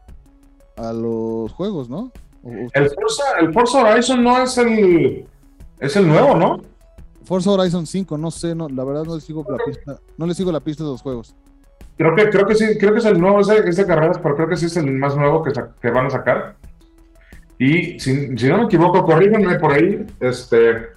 a 0.78 0.94
los 0.94 1.52
juegos, 1.52 1.90
¿no? 1.90 2.12
El 2.44 2.90
Forza, 2.90 3.24
el 3.42 3.54
Forza 3.54 3.84
Horizon 3.84 4.24
no 4.24 4.42
es 4.42 4.58
el. 4.58 5.26
Es 5.80 5.96
el 5.96 6.08
nuevo, 6.08 6.36
¿no? 6.36 6.62
Forza 7.24 7.52
Horizon 7.52 7.86
5, 7.86 8.18
no 8.18 8.32
sé, 8.32 8.56
no, 8.56 8.68
la 8.70 8.84
verdad 8.84 9.04
no 9.04 9.16
le 9.16 9.22
sigo 9.22 9.46
la 9.48 9.64
pista, 9.64 10.00
no 10.18 10.26
le 10.26 10.34
sigo 10.34 10.52
la 10.52 10.62
pista 10.62 10.84
de 10.84 10.90
los 10.90 11.02
juegos. 11.02 11.36
Creo 11.98 12.16
que, 12.16 12.30
creo 12.30 12.48
que 12.48 12.56
sí, 12.56 12.66
creo 12.80 12.94
que 12.94 13.00
es 13.00 13.06
el 13.06 13.20
nuevo, 13.20 13.42
es 13.42 13.76
de, 13.76 13.86
carreras, 13.86 14.18
pero 14.18 14.36
creo 14.36 14.50
que 14.50 14.56
sí 14.58 14.66
es 14.66 14.78
el 14.78 14.92
más 14.94 15.16
nuevo 15.16 15.44
que, 15.44 15.52
que 15.82 15.92
van 15.92 16.08
a 16.08 16.10
sacar. 16.10 16.56
Y 17.60 18.00
si, 18.00 18.36
si 18.38 18.48
no 18.48 18.58
me 18.60 18.64
equivoco, 18.64 19.04
corríganme 19.04 19.60
por 19.60 19.74
ahí, 19.74 20.08
este, 20.22 20.88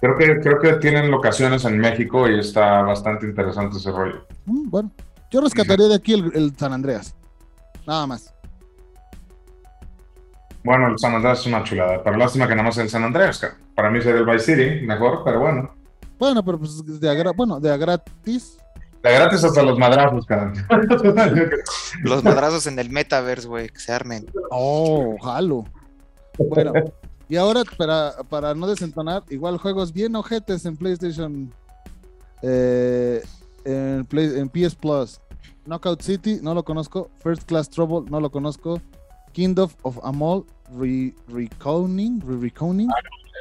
creo 0.00 0.16
que, 0.16 0.40
creo 0.40 0.58
que 0.58 0.72
tienen 0.74 1.10
locaciones 1.10 1.64
en 1.64 1.78
México 1.78 2.28
y 2.28 2.38
está 2.38 2.82
bastante 2.82 3.26
interesante 3.26 3.76
ese 3.76 3.90
rollo. 3.90 4.26
Mm, 4.46 4.70
bueno, 4.70 4.90
yo 5.30 5.40
rescataría 5.40 5.88
de 5.88 5.94
aquí 5.94 6.14
el, 6.14 6.30
el 6.34 6.56
San 6.56 6.72
Andreas. 6.72 7.14
Nada 7.86 8.06
más. 8.06 8.34
Bueno, 10.62 10.88
el 10.88 10.98
San 10.98 11.14
Andrés 11.14 11.40
es 11.40 11.46
una 11.46 11.62
chulada, 11.64 12.02
pero 12.02 12.16
lástima 12.16 12.46
que 12.46 12.54
nada 12.54 12.64
más 12.64 12.76
es 12.76 12.84
el 12.84 12.90
San 12.90 13.04
Andrés. 13.04 13.38
que 13.38 13.48
Para 13.74 13.90
mí 13.90 14.00
sería 14.00 14.20
el 14.20 14.26
Vice 14.26 14.54
City, 14.54 14.86
mejor, 14.86 15.22
pero 15.24 15.40
bueno. 15.40 15.74
Bueno, 16.18 16.44
pero 16.44 16.58
pues 16.58 17.00
de 17.00 17.10
a, 17.10 17.32
bueno, 17.32 17.58
de 17.60 17.72
a 17.72 17.76
gratis. 17.78 18.58
De 19.02 19.10
gratis 19.10 19.42
hasta 19.42 19.62
los 19.62 19.78
madrazos, 19.78 20.26
cara. 20.26 20.52
Los 22.02 22.22
madrazos 22.22 22.66
en 22.66 22.78
el 22.78 22.90
metaverse, 22.90 23.48
güey, 23.48 23.68
que 23.70 23.78
se 23.78 23.90
armen. 23.90 24.26
Oh, 24.50 25.16
jalo. 25.22 25.64
Bueno, 26.36 26.72
y 27.30 27.36
ahora 27.36 27.62
para, 27.78 28.12
para 28.28 28.54
no 28.54 28.66
desentonar, 28.66 29.22
igual 29.30 29.56
juegos 29.56 29.92
bien 29.92 30.14
ojetes 30.16 30.66
en 30.66 30.76
PlayStation, 30.76 31.50
eh, 32.42 33.22
en, 33.64 34.04
Play- 34.06 34.38
en 34.38 34.48
PS 34.48 34.74
Plus. 34.74 35.20
Knockout 35.66 36.02
City, 36.02 36.38
no 36.42 36.54
lo 36.54 36.64
conozco. 36.64 37.10
First 37.22 37.44
Class 37.44 37.68
Trouble, 37.70 38.10
no 38.10 38.20
lo 38.20 38.30
conozco. 38.30 38.80
Kingdom 39.32 39.70
of 39.82 39.98
Amol, 40.02 40.44
Re 40.76 41.14
Reconing, 41.28 42.20
Re 42.26 42.36
Reconing. 42.36 42.88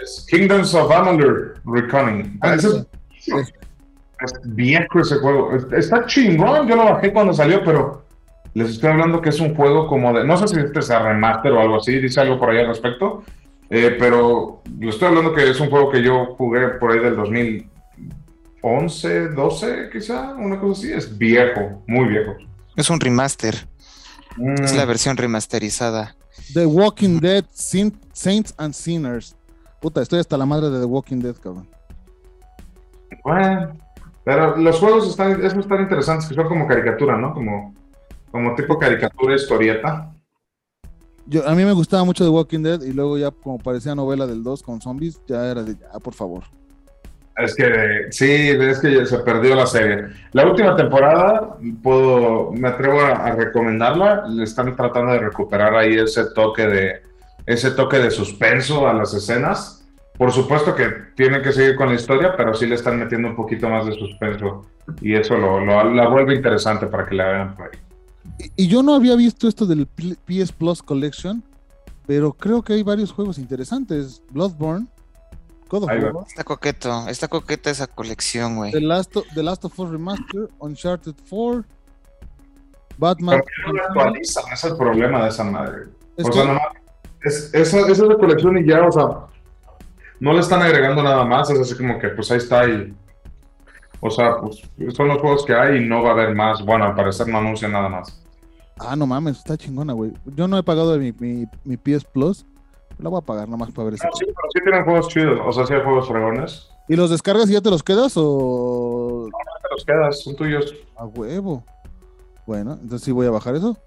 Es 0.03 0.25
Kingdoms 0.29 0.73
of 0.75 0.91
Amalur 0.91 1.55
Reckoning. 1.65 2.37
Ah, 2.41 2.53
es, 2.55 2.63
es 2.65 4.33
viejo 4.43 4.99
ese 4.99 5.15
juego. 5.17 5.55
Es- 5.55 5.65
Está 5.71 6.05
chingón, 6.05 6.67
yo 6.67 6.75
lo 6.75 6.85
bajé 6.85 7.11
cuando 7.11 7.33
salió, 7.33 7.63
pero 7.63 8.03
les 8.53 8.69
estoy 8.71 8.91
hablando 8.91 9.21
que 9.21 9.29
es 9.29 9.39
un 9.39 9.55
juego 9.55 9.87
como 9.87 10.13
de. 10.13 10.23
No 10.25 10.37
sé 10.37 10.47
si 10.49 10.59
este 10.59 10.79
es 10.79 10.91
a 10.91 10.99
remaster 10.99 11.51
o 11.53 11.59
algo 11.61 11.77
así, 11.77 11.97
dice 11.99 12.19
algo 12.21 12.37
por 12.39 12.49
ahí 12.51 12.59
al 12.59 12.67
respecto. 12.67 13.23
Eh, 13.69 13.95
pero 13.99 14.61
les 14.79 14.95
estoy 14.95 15.07
hablando 15.09 15.33
que 15.33 15.49
es 15.49 15.59
un 15.59 15.69
juego 15.69 15.91
que 15.91 16.01
yo 16.03 16.35
jugué 16.37 16.67
por 16.79 16.91
ahí 16.91 16.99
del 16.99 17.15
2011, 18.61 19.29
12, 19.29 19.89
quizá, 19.91 20.33
una 20.35 20.59
cosa 20.59 20.79
así. 20.81 20.91
Es 20.93 21.17
viejo, 21.17 21.83
muy 21.87 22.07
viejo. 22.09 22.35
Es 22.75 22.89
un 22.89 22.99
remaster. 22.99 23.55
Es 23.55 24.73
Mm, 24.73 24.77
la 24.77 24.85
versión 24.85 25.17
remasterizada. 25.17 26.15
The 26.53 26.65
Walking 26.65 27.19
Dead, 27.19 27.43
Sin- 27.51 27.99
Saints 28.13 28.53
and 28.57 28.73
Sinners. 28.73 29.35
Puta, 29.81 30.01
estoy 30.01 30.19
hasta 30.19 30.37
la 30.37 30.45
madre 30.45 30.69
de 30.69 30.79
The 30.79 30.85
Walking 30.85 31.17
Dead, 31.19 31.35
cabrón. 31.35 31.67
Bueno, 33.23 33.73
pero 34.23 34.55
los 34.57 34.77
juegos 34.79 35.09
están, 35.09 35.43
están 35.43 35.81
interesantes, 35.81 36.27
que 36.29 36.35
son 36.35 36.47
como 36.47 36.67
caricatura, 36.67 37.17
¿no? 37.17 37.33
Como, 37.33 37.73
como 38.31 38.55
tipo 38.55 38.77
caricatura, 38.77 39.35
historieta. 39.35 40.11
Yo, 41.29 41.47
a 41.47 41.53
mí 41.53 41.63
me 41.63 41.73
gustaba 41.73 42.03
mucho 42.03 42.23
The 42.23 42.29
Walking 42.29 42.63
Dead 42.63 42.81
y 42.81 42.91
luego 42.91 43.17
ya 43.17 43.29
como 43.31 43.59
parecía 43.59 43.93
novela 43.95 44.25
del 44.25 44.43
2 44.43 44.63
con 44.63 44.81
zombies, 44.81 45.21
ya 45.27 45.45
era 45.51 45.63
de 45.63 45.75
ya, 45.75 45.99
por 46.03 46.13
favor. 46.13 46.43
Es 47.37 47.55
que 47.55 48.07
sí, 48.11 48.29
es 48.49 48.79
que 48.79 49.05
se 49.05 49.19
perdió 49.19 49.55
la 49.55 49.65
serie. 49.65 50.07
La 50.33 50.45
última 50.45 50.75
temporada, 50.75 51.55
puedo, 51.81 52.51
me 52.51 52.67
atrevo 52.67 52.99
a, 52.99 53.11
a 53.11 53.31
recomendarla. 53.35 54.25
Le 54.27 54.43
están 54.43 54.75
tratando 54.75 55.13
de 55.13 55.19
recuperar 55.19 55.73
ahí 55.75 55.95
ese 55.97 56.25
toque 56.35 56.67
de 56.67 57.01
ese 57.45 57.71
toque 57.71 57.97
de 57.99 58.11
suspenso 58.11 58.87
a 58.87 58.93
las 58.93 59.13
escenas. 59.13 59.87
Por 60.17 60.31
supuesto 60.33 60.75
que 60.75 60.87
tienen 61.15 61.41
que 61.41 61.53
seguir 61.53 61.75
con 61.77 61.87
la 61.87 61.95
historia, 61.95 62.33
pero 62.35 62.53
sí 62.53 62.65
le 62.67 62.75
están 62.75 62.99
metiendo 62.99 63.29
un 63.29 63.35
poquito 63.37 63.69
más 63.69 63.85
de 63.85 63.93
suspenso 63.93 64.65
y 65.01 65.15
eso 65.15 65.37
lo, 65.37 65.63
lo- 65.63 65.93
la 65.93 66.09
vuelve 66.09 66.35
interesante 66.35 66.87
para 66.87 67.05
que 67.05 67.15
la 67.15 67.29
vean 67.29 67.55
por 67.55 67.65
ahí. 67.67 67.79
Y, 68.37 68.63
y 68.63 68.67
yo 68.67 68.83
no 68.83 68.93
había 68.93 69.15
visto 69.15 69.47
esto 69.47 69.65
del 69.65 69.87
PS 69.87 70.51
Plus 70.51 70.81
Collection, 70.83 71.43
pero 72.05 72.33
creo 72.33 72.61
que 72.61 72.73
hay 72.73 72.83
varios 72.83 73.11
juegos 73.11 73.37
interesantes. 73.37 74.21
Bloodborne, 74.31 74.87
God 75.69 75.83
of. 75.83 75.89
War, 75.89 76.25
Está 76.27 76.43
coqueto, 76.43 77.07
está 77.07 77.27
coqueta 77.27 77.69
esa 77.69 77.87
colección, 77.87 78.55
güey. 78.57 78.71
The 78.71 78.81
Last, 78.81 79.15
of, 79.17 79.25
The 79.33 79.43
Last 79.43 79.65
of 79.65 79.79
Us 79.79 79.89
Remaster, 79.89 80.49
Uncharted 80.59 81.15
4, 81.29 81.63
Batman. 82.97 83.41
Pero 83.55 83.73
no 83.73 83.81
actualizan, 83.83 84.43
es 84.51 84.63
el 84.63 84.75
problema 84.75 85.23
de 85.23 85.29
esa 85.29 85.43
madre. 85.43 85.83
Es 86.17 86.25
o 86.25 86.29
que- 86.29 86.33
sea, 86.35 86.45
nomás, 86.45 86.63
es, 87.23 87.53
esa, 87.53 87.79
esa 87.81 87.91
es 87.91 87.99
la 87.99 88.15
colección 88.17 88.57
y 88.57 88.67
ya, 88.67 88.85
o 88.85 88.91
sea, 88.91 89.07
no 90.19 90.33
le 90.33 90.39
están 90.39 90.61
agregando 90.61 91.01
nada 91.03 91.23
más, 91.25 91.49
es 91.49 91.59
así 91.59 91.75
como 91.75 91.97
que 91.99 92.09
pues 92.09 92.29
ahí 92.31 92.37
está 92.37 92.67
y, 92.67 92.93
o 94.01 94.09
sea, 94.09 94.37
pues 94.37 94.61
son 94.95 95.07
los 95.07 95.19
juegos 95.19 95.45
que 95.45 95.53
hay 95.53 95.77
y 95.77 95.87
no 95.87 96.01
va 96.03 96.09
a 96.09 96.13
haber 96.13 96.35
más. 96.35 96.63
Bueno, 96.63 96.85
al 96.85 96.95
parecer 96.95 97.27
no 97.27 97.37
anuncian 97.39 97.71
nada 97.71 97.89
más. 97.89 98.21
Ah, 98.77 98.95
no 98.95 99.05
mames, 99.05 99.37
está 99.37 99.57
chingona, 99.57 99.93
güey. 99.93 100.11
Yo 100.35 100.47
no 100.47 100.57
he 100.57 100.63
pagado 100.63 100.97
mi, 100.97 101.11
mi, 101.19 101.45
mi 101.65 101.77
PS 101.77 102.05
Plus. 102.05 102.45
La 102.97 103.09
voy 103.09 103.19
a 103.19 103.25
pagar 103.25 103.47
nomás 103.47 103.71
para 103.71 103.85
ver 103.85 103.93
eso. 103.95 104.05
No, 104.05 104.11
sí, 104.13 104.25
pero 104.25 104.49
sí 104.53 104.59
tienen 104.63 104.83
juegos 104.83 105.07
chidos, 105.09 105.39
o 105.45 105.51
sea, 105.51 105.65
sí 105.65 105.73
hay 105.73 105.83
juegos 105.83 106.07
fregones. 106.07 106.69
¿Y 106.87 106.95
los 106.95 107.09
descargas 107.09 107.49
y 107.49 107.53
ya 107.53 107.61
te 107.61 107.69
los 107.69 107.83
quedas 107.83 108.13
o 108.15 109.27
Te 109.61 109.75
los 109.75 109.85
quedas, 109.85 110.23
son 110.23 110.35
tuyos. 110.35 110.73
a 110.97 111.05
huevo? 111.05 111.63
Bueno, 112.47 112.73
entonces 112.73 113.03
sí 113.03 113.11
voy 113.11 113.27
a 113.27 113.31
bajar 113.31 113.55
eso. 113.55 113.77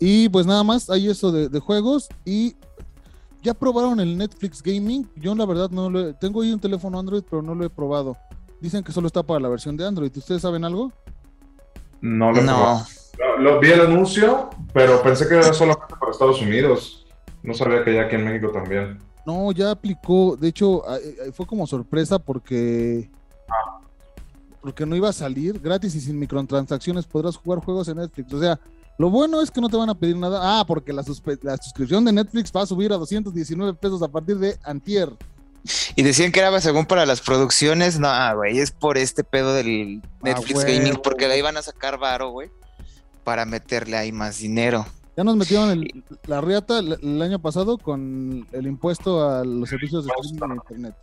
Y 0.00 0.28
pues 0.30 0.46
nada 0.46 0.64
más, 0.64 0.88
hay 0.90 1.08
eso 1.08 1.30
de, 1.30 1.48
de 1.48 1.60
juegos 1.60 2.08
y 2.24 2.56
ya 3.42 3.54
probaron 3.54 4.00
el 4.00 4.16
Netflix 4.16 4.62
Gaming. 4.62 5.08
Yo 5.16 5.34
la 5.34 5.44
verdad 5.46 5.70
no 5.70 5.90
lo 5.90 6.00
he, 6.08 6.14
tengo 6.14 6.42
ahí 6.42 6.52
un 6.52 6.60
teléfono 6.60 6.98
Android, 6.98 7.22
pero 7.28 7.42
no 7.42 7.54
lo 7.54 7.64
he 7.64 7.70
probado. 7.70 8.16
Dicen 8.62 8.84
que 8.84 8.92
solo 8.92 9.08
está 9.08 9.24
para 9.24 9.40
la 9.40 9.48
versión 9.48 9.76
de 9.76 9.84
Android. 9.84 10.16
¿Ustedes 10.16 10.40
saben 10.40 10.64
algo? 10.64 10.92
No 12.00 12.30
lo 12.30 12.42
No. 12.42 12.86
Lo, 13.18 13.38
lo 13.38 13.60
vi 13.60 13.72
el 13.72 13.80
anuncio, 13.80 14.50
pero 14.72 15.02
pensé 15.02 15.26
que 15.28 15.34
era 15.34 15.52
solamente 15.52 15.96
para 15.98 16.12
Estados 16.12 16.40
Unidos. 16.40 17.04
No 17.42 17.54
sabía 17.54 17.82
que 17.82 17.92
ya 17.92 18.02
aquí 18.02 18.14
en 18.14 18.24
México 18.24 18.52
también. 18.52 19.00
No, 19.26 19.50
ya 19.50 19.72
aplicó. 19.72 20.36
De 20.36 20.46
hecho, 20.46 20.84
fue 21.32 21.44
como 21.44 21.66
sorpresa 21.66 22.20
porque. 22.20 23.10
Porque 24.60 24.86
no 24.86 24.94
iba 24.94 25.08
a 25.08 25.12
salir 25.12 25.60
gratis 25.60 25.96
y 25.96 26.00
sin 26.00 26.20
microtransacciones. 26.20 27.04
Podrás 27.04 27.36
jugar 27.36 27.58
juegos 27.64 27.88
en 27.88 27.96
Netflix. 27.96 28.32
O 28.32 28.38
sea, 28.38 28.60
lo 28.96 29.10
bueno 29.10 29.42
es 29.42 29.50
que 29.50 29.60
no 29.60 29.68
te 29.68 29.76
van 29.76 29.90
a 29.90 29.94
pedir 29.96 30.16
nada. 30.16 30.38
Ah, 30.40 30.64
porque 30.64 30.92
la, 30.92 31.02
la 31.42 31.56
suscripción 31.56 32.04
de 32.04 32.12
Netflix 32.12 32.52
va 32.54 32.62
a 32.62 32.66
subir 32.66 32.92
a 32.92 32.96
219 32.96 33.74
pesos 33.74 34.00
a 34.02 34.08
partir 34.08 34.38
de 34.38 34.56
Antier. 34.62 35.10
Y 35.94 36.02
decían 36.02 36.32
que 36.32 36.40
era 36.40 36.60
según 36.60 36.86
para 36.86 37.06
las 37.06 37.20
producciones. 37.20 37.98
No, 37.98 38.08
ah, 38.08 38.34
güey, 38.34 38.58
es 38.58 38.70
por 38.72 38.98
este 38.98 39.24
pedo 39.24 39.54
del 39.54 40.02
Netflix 40.22 40.64
huevo. 40.64 40.72
Gaming, 40.78 41.00
porque 41.02 41.26
ahí 41.26 41.42
van 41.42 41.56
a 41.56 41.62
sacar 41.62 41.98
varo, 41.98 42.30
güey, 42.30 42.50
para 43.24 43.44
meterle 43.44 43.96
ahí 43.96 44.12
más 44.12 44.38
dinero. 44.38 44.84
Ya 45.16 45.24
nos 45.24 45.36
metieron 45.36 45.70
el- 45.70 46.04
la 46.26 46.40
riata 46.40 46.78
el, 46.78 46.98
el 47.02 47.22
año 47.22 47.38
pasado 47.38 47.78
con 47.78 48.46
el 48.50 48.66
impuesto 48.66 49.28
a 49.28 49.44
los 49.44 49.68
servicios 49.68 50.04
de 50.06 50.12
streaming 50.22 50.52
en 50.52 50.56
Internet. 50.56 50.94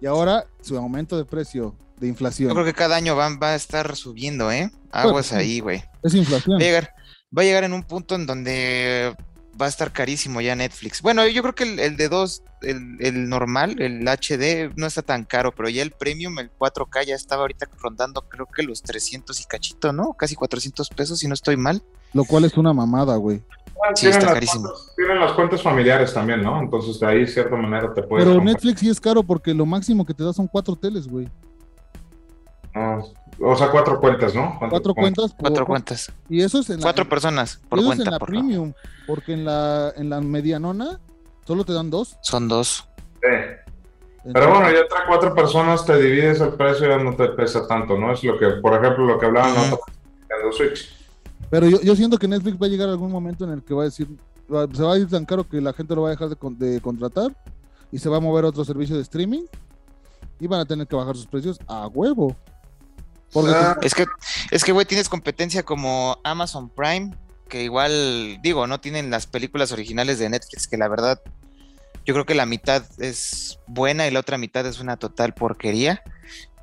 Y 0.00 0.06
ahora 0.06 0.44
su 0.60 0.76
aumento 0.76 1.16
de 1.16 1.24
precio 1.24 1.74
de 1.98 2.08
inflación. 2.08 2.48
Yo 2.48 2.54
creo 2.54 2.66
que 2.66 2.74
cada 2.74 2.96
año 2.96 3.14
van, 3.16 3.38
va 3.42 3.50
a 3.50 3.54
estar 3.54 3.96
subiendo, 3.96 4.50
¿eh? 4.52 4.70
Aguas 4.90 5.30
Bueno, 5.30 5.40
ahí, 5.42 5.60
güey. 5.60 5.82
Es 6.02 6.14
inflación. 6.14 6.56
Va 6.58 6.62
a 6.62 6.66
llegar, 6.66 6.90
va 7.36 7.42
a 7.42 7.44
llegar 7.44 7.64
en 7.64 7.72
un 7.72 7.82
punto 7.84 8.14
en 8.14 8.26
donde 8.26 9.14
va 9.60 9.66
a 9.66 9.68
estar 9.68 9.92
carísimo 9.92 10.40
ya 10.40 10.54
Netflix. 10.56 11.02
Bueno, 11.02 11.26
yo 11.28 11.42
creo 11.42 11.54
que 11.54 11.64
el, 11.64 11.78
el 11.78 11.96
de 11.96 12.08
dos, 12.08 12.42
el, 12.62 12.96
el 13.00 13.28
normal, 13.28 13.80
el 13.80 14.06
HD, 14.08 14.72
no 14.76 14.86
está 14.86 15.02
tan 15.02 15.24
caro, 15.24 15.52
pero 15.54 15.68
ya 15.68 15.82
el 15.82 15.90
premium, 15.90 16.38
el 16.38 16.50
4K, 16.58 17.04
ya 17.06 17.14
estaba 17.14 17.42
ahorita 17.42 17.68
rondando, 17.80 18.22
creo 18.28 18.46
que 18.46 18.62
los 18.62 18.82
300 18.82 19.40
y 19.40 19.44
cachito, 19.44 19.92
¿no? 19.92 20.14
Casi 20.14 20.34
400 20.34 20.88
pesos, 20.90 21.18
si 21.18 21.28
no 21.28 21.34
estoy 21.34 21.56
mal. 21.56 21.82
Lo 22.14 22.24
cual 22.24 22.44
es 22.44 22.56
una 22.56 22.72
mamada, 22.72 23.16
güey. 23.16 23.42
Sí, 23.94 24.02
tienen 24.02 24.18
está 24.20 24.32
carísimo. 24.34 24.62
cuentas- 24.68 24.92
tienen 24.96 25.18
las 25.20 25.32
cuentas 25.32 25.62
familiares 25.62 26.14
también, 26.14 26.42
¿no? 26.42 26.60
Entonces 26.60 27.00
de 27.00 27.06
ahí, 27.06 27.18
de 27.20 27.26
cierta 27.26 27.56
manera, 27.56 27.92
te 27.92 28.02
puedes. 28.02 28.24
Pero 28.24 28.36
comprar. 28.36 28.54
Netflix 28.54 28.80
sí 28.80 28.88
es 28.88 29.00
caro 29.00 29.22
porque 29.22 29.52
lo 29.52 29.66
máximo 29.66 30.06
que 30.06 30.14
te 30.14 30.22
da 30.22 30.32
son 30.32 30.46
cuatro 30.46 30.76
teles, 30.76 31.06
güey. 31.08 31.28
No, 32.74 33.04
o 33.40 33.56
sea, 33.56 33.70
cuatro 33.70 33.98
cuentas, 34.00 34.34
¿no? 34.34 34.56
Cuatro 34.70 34.94
cuentas. 34.94 35.32
por- 35.32 35.40
Cuatro 35.48 35.66
cuentas. 35.66 36.12
Y 36.28 36.42
eso 36.42 36.60
es 36.60 36.70
en 36.70 36.76
la, 36.78 36.82
Cuatro 36.82 37.08
personas 37.08 37.60
por 37.68 37.78
eso 37.78 37.88
es 37.88 37.96
cuenta, 37.96 38.04
en 38.10 38.12
la 38.12 38.18
por 38.18 38.28
premium. 38.28 38.72
Porque 39.06 39.32
en 39.32 39.44
la, 39.44 39.92
en 39.96 40.10
la 40.10 40.20
medianona 40.20 41.00
solo 41.46 41.64
te 41.64 41.72
dan 41.72 41.90
dos. 41.90 42.16
Son 42.22 42.48
dos. 42.48 42.86
Sí. 43.22 43.28
Pero 44.32 44.50
bueno, 44.50 44.70
ya 44.70 44.86
trae 44.88 45.02
cuatro 45.08 45.34
personas, 45.34 45.84
te 45.84 46.00
divides 46.00 46.40
el 46.40 46.50
precio 46.54 46.86
y 46.86 46.90
ya 46.90 46.98
no 46.98 47.16
te 47.16 47.28
pesa 47.30 47.66
tanto, 47.66 47.98
¿no? 47.98 48.12
Es 48.12 48.22
lo 48.22 48.38
que, 48.38 48.46
por 48.62 48.72
ejemplo, 48.74 49.04
lo 49.04 49.18
que 49.18 49.26
hablaban 49.26 49.50
Ujú. 49.72 49.80
en 50.30 50.46
los 50.46 50.56
Switch. 50.56 50.94
Pero 51.50 51.66
yo, 51.68 51.80
yo 51.80 51.96
siento 51.96 52.16
que 52.18 52.28
Netflix 52.28 52.56
va 52.62 52.66
a 52.66 52.68
llegar 52.68 52.88
a 52.88 52.92
algún 52.92 53.10
momento 53.10 53.44
en 53.44 53.50
el 53.50 53.62
que 53.64 53.74
va 53.74 53.82
a 53.82 53.84
decir, 53.86 54.06
va- 54.52 54.68
se 54.72 54.82
va 54.82 54.94
a 54.94 54.98
ir 54.98 55.08
tan 55.08 55.24
caro 55.24 55.46
que 55.48 55.60
la 55.60 55.72
gente 55.72 55.94
lo 55.96 56.02
va 56.02 56.08
a 56.08 56.10
dejar 56.12 56.28
de, 56.28 56.36
con- 56.36 56.56
de 56.56 56.80
contratar 56.80 57.34
y 57.90 57.98
se 57.98 58.08
va 58.08 58.18
a 58.18 58.20
mover 58.20 58.44
a 58.44 58.48
otro 58.48 58.64
servicio 58.64 58.94
de 58.94 59.02
streaming 59.02 59.42
y 60.38 60.46
van 60.46 60.60
a 60.60 60.64
tener 60.64 60.86
que 60.86 60.94
bajar 60.94 61.16
sus 61.16 61.26
precios 61.26 61.58
a 61.66 61.88
huevo. 61.88 62.36
Porque 63.32 63.52
Ah, 63.54 63.76
Es 63.82 63.94
que, 63.94 64.06
es 64.50 64.64
que, 64.64 64.72
güey, 64.72 64.86
tienes 64.86 65.08
competencia 65.08 65.62
como 65.62 66.18
Amazon 66.24 66.68
Prime, 66.68 67.14
que 67.48 67.62
igual, 67.62 68.38
digo, 68.42 68.66
no 68.66 68.80
tienen 68.80 69.10
las 69.10 69.26
películas 69.26 69.72
originales 69.72 70.18
de 70.18 70.28
Netflix, 70.28 70.66
que 70.66 70.76
la 70.76 70.88
verdad, 70.88 71.20
yo 72.04 72.14
creo 72.14 72.26
que 72.26 72.34
la 72.34 72.46
mitad 72.46 72.82
es 72.98 73.58
buena 73.66 74.06
y 74.06 74.10
la 74.10 74.20
otra 74.20 74.38
mitad 74.38 74.66
es 74.66 74.80
una 74.80 74.96
total 74.96 75.34
porquería. 75.34 76.02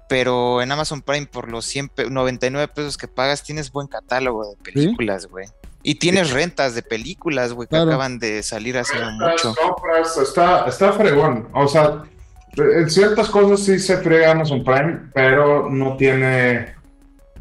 Pero 0.07 0.61
en 0.63 0.71
Amazon 0.71 1.03
Prime, 1.03 1.27
por 1.27 1.51
los 1.51 1.65
100 1.65 1.89
pe- 1.89 2.09
99 2.09 2.67
pesos 2.69 2.97
que 2.97 3.07
pagas, 3.07 3.43
tienes 3.43 3.71
buen 3.71 3.87
catálogo 3.87 4.43
de 4.49 4.55
películas, 4.57 5.27
güey. 5.27 5.47
Y 5.83 5.95
tienes 5.95 6.31
rentas 6.31 6.73
de 6.73 6.81
películas, 6.81 7.53
güey, 7.53 7.67
que 7.67 7.75
Claro. 7.75 7.91
acaban 7.91 8.17
de 8.19 8.41
salir 8.43 8.77
hace 8.77 8.99
no 8.99 9.11
mucho. 9.11 9.53
compras, 9.55 10.17
está, 10.17 10.65
está 10.67 10.91
fregón. 10.93 11.47
O 11.53 11.67
sea, 11.67 12.03
en 12.57 12.89
ciertas 12.89 13.29
cosas 13.29 13.61
sí 13.65 13.79
se 13.79 13.97
frega 13.97 14.31
Amazon 14.31 14.63
Prime, 14.63 14.99
pero 15.13 15.69
no 15.69 15.95
tiene 15.97 16.73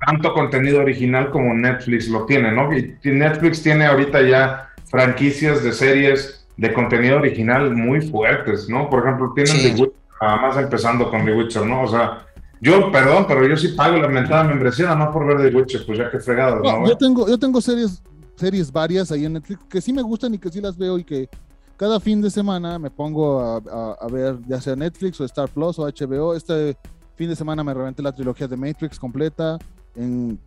tanto 0.07 0.33
contenido 0.33 0.81
original 0.81 1.31
como 1.31 1.55
Netflix 1.55 2.09
lo 2.09 2.25
tiene, 2.27 2.53
¿no? 2.53 2.73
Y 2.77 2.97
Netflix 3.05 3.63
tiene 3.63 3.87
ahorita 3.87 4.23
ya 4.23 4.69
franquicias 4.87 5.63
de 5.63 5.73
series 5.73 6.47
de 6.57 6.73
contenido 6.73 7.17
original 7.19 7.75
muy 7.75 8.01
fuertes, 8.01 8.69
¿no? 8.69 8.89
Por 8.91 9.05
ejemplo, 9.05 9.33
tienen 9.35 9.53
Sí. 9.53 9.63
The 9.75 9.81
Witcher, 9.83 9.97
nada 10.21 10.37
más 10.37 10.57
empezando 10.57 11.11
con 11.11 11.25
The 11.25 11.33
Witcher, 11.35 11.67
¿no? 11.67 11.83
O 11.83 11.89
sea, 11.89 12.27
yo, 12.61 12.91
perdón, 12.91 13.27
pero 13.29 13.47
yo 13.47 13.57
sí 13.57 13.69
pago 13.69 13.97
la 13.97 14.09
mentada 14.09 14.45
membresía 14.45 14.87
nada 14.87 14.97
más 14.97 15.09
por 15.09 15.27
ver 15.27 15.39
The 15.51 15.57
Witcher, 15.57 15.87
pues 15.87 15.99
ya 15.99 16.11
que 16.11 16.19
fregados, 16.21 16.61
No, 16.63 16.81
¿no? 16.81 16.89
yo 16.89 16.97
tengo, 16.97 17.29
yo 17.29 17.39
tengo 17.39 17.61
series, 17.61 18.03
series 18.37 18.71
varias 18.73 19.11
ahí 19.13 19.25
en 19.25 19.35
Netflix 19.35 19.61
que 19.69 19.81
sí 19.81 19.93
me 19.93 20.03
gustan 20.03 20.35
y 20.35 20.39
que 20.39 20.49
sí 20.49 20.61
las 20.61 20.77
veo 20.77 20.99
y 20.99 21.05
que 21.05 21.29
cada 21.79 22.01
fin 22.01 22.21
de 22.21 22.29
semana 22.29 22.77
me 22.79 22.91
pongo 22.91 23.41
a, 23.41 24.07
ver 24.09 24.37
ya 24.49 24.61
sea 24.61 24.75
Netflix 24.75 25.21
o 25.21 25.25
Star 25.25 25.49
Plus 25.49 25.79
o 25.79 25.87
HBO. 25.87 26.35
Este 26.35 26.77
fin 27.15 27.29
de 27.29 27.37
semana 27.37 27.63
me 27.63 27.73
reventé 27.73 28.03
la 28.03 28.13
trilogía 28.13 28.49
de 28.49 28.57
Matrix 28.57 28.99
completa 28.99 29.57
en 29.95 30.39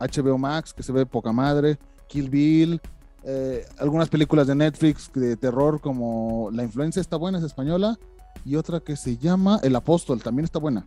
HBO 0.00 0.38
Max, 0.38 0.72
que 0.72 0.82
se 0.82 0.90
ve 0.90 1.04
poca 1.04 1.30
madre, 1.30 1.78
Kill 2.08 2.30
Bill, 2.30 2.80
eh, 3.22 3.66
algunas 3.78 4.08
películas 4.08 4.46
de 4.46 4.54
Netflix 4.54 5.12
de 5.12 5.36
terror 5.36 5.78
como 5.78 6.48
La 6.52 6.62
Influencia 6.64 7.00
está 7.00 7.16
buena, 7.16 7.36
es 7.36 7.44
española, 7.44 7.98
y 8.46 8.56
otra 8.56 8.80
que 8.80 8.96
se 8.96 9.18
llama 9.18 9.60
El 9.62 9.76
Apóstol, 9.76 10.22
también 10.22 10.44
está 10.44 10.58
buena. 10.58 10.86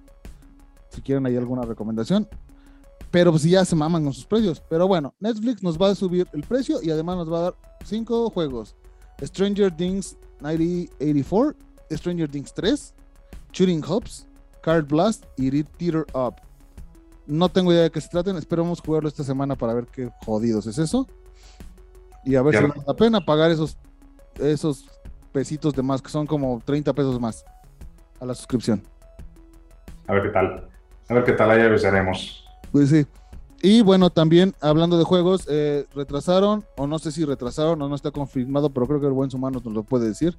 Si 0.90 1.02
quieren 1.02 1.28
ahí 1.28 1.38
alguna 1.38 1.62
recomendación. 1.62 2.28
Pero 3.12 3.32
pues 3.32 3.44
ya 3.44 3.64
se 3.66 3.76
maman 3.76 4.04
con 4.04 4.14
sus 4.14 4.26
precios. 4.26 4.64
Pero 4.68 4.88
bueno, 4.88 5.14
Netflix 5.20 5.62
nos 5.62 5.80
va 5.80 5.90
a 5.90 5.96
subir 5.96 6.28
el 6.34 6.42
precio 6.42 6.82
y 6.82 6.90
además 6.90 7.18
nos 7.18 7.32
va 7.32 7.38
a 7.38 7.42
dar 7.42 7.56
cinco 7.86 8.30
juegos. 8.32 8.76
Stranger 9.24 9.72
Things 9.76 10.18
9084, 10.42 11.56
Stranger 11.92 12.30
Things 12.30 12.54
3, 12.54 12.94
Shooting 13.54 13.84
Hubs, 13.88 14.28
Card 14.62 14.88
Blast 14.88 15.26
y 15.38 15.50
Read 15.50 15.66
Theater 15.78 16.06
Up. 16.14 16.36
No 17.28 17.50
tengo 17.50 17.72
idea 17.72 17.84
de 17.84 17.92
qué 17.92 18.02
se 18.02 18.10
traten, 18.10 18.36
esperamos 18.38 18.82
jugarlo 18.82 19.08
esta 19.08 19.24
semana 19.24 19.56
para 19.56 19.74
ver 19.74 19.86
qué 19.86 20.10
jodidos 20.26 20.66
es 20.68 20.78
eso. 20.78 21.08
Y 22.26 22.36
a 22.36 22.42
ver 22.42 22.54
Ya. 22.56 22.62
si 22.62 22.68
vale 22.68 22.82
la 22.86 22.94
pena 22.96 23.22
pagar 23.22 23.52
esos, 23.52 23.78
esos 24.40 24.86
pesitos 25.32 25.74
de 25.74 25.82
más, 25.82 26.02
que 26.02 26.10
son 26.10 26.26
como 26.28 26.62
30 26.66 26.94
pesos 26.94 27.20
más 27.20 27.44
a 28.20 28.26
la 28.26 28.34
suscripción. 28.36 28.84
A 30.08 30.14
ver 30.14 30.24
qué 30.24 30.30
tal. 30.30 30.70
A 31.10 31.14
ver 31.14 31.24
qué 31.24 31.32
tal, 31.34 31.52
ahí 31.52 31.62
avisaremos. 31.62 32.44
Pues 32.72 32.90
sí. 32.90 33.06
Y 33.62 33.82
bueno, 33.82 34.10
también 34.10 34.56
hablando 34.60 34.98
de 34.98 35.04
juegos, 35.04 35.46
eh, 35.50 35.86
retrasaron, 35.94 36.66
o 36.78 36.88
no 36.88 36.98
sé 36.98 37.12
si 37.12 37.26
retrasaron 37.26 37.82
o 37.82 37.88
no 37.88 37.96
está 37.96 38.10
confirmado, 38.10 38.72
pero 38.72 38.88
creo 38.88 39.00
que 39.00 39.08
el 39.08 39.14
buen 39.14 39.30
humano 39.34 39.62
nos 39.64 39.74
lo 39.74 39.84
puede 39.84 40.08
decir. 40.08 40.36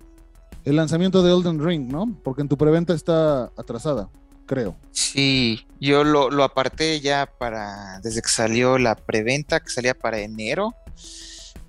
El 0.64 0.76
lanzamiento 0.76 1.22
de 1.22 1.32
Elden 1.32 1.64
Ring, 1.64 1.90
¿no? 1.90 2.16
Porque 2.24 2.42
en 2.42 2.48
tu 2.48 2.56
preventa 2.56 2.94
está 2.94 3.44
atrasada, 3.56 4.08
creo. 4.46 4.76
Sí, 4.90 5.66
yo 5.80 6.02
lo, 6.02 6.30
lo 6.30 6.42
aparté 6.42 7.00
ya 7.00 7.26
para, 7.38 8.00
desde 8.00 8.22
que 8.22 8.28
salió 8.28 8.78
la 8.78 8.96
preventa, 8.96 9.60
que 9.60 9.70
salía 9.70 9.94
para 9.94 10.18
enero. 10.18 10.74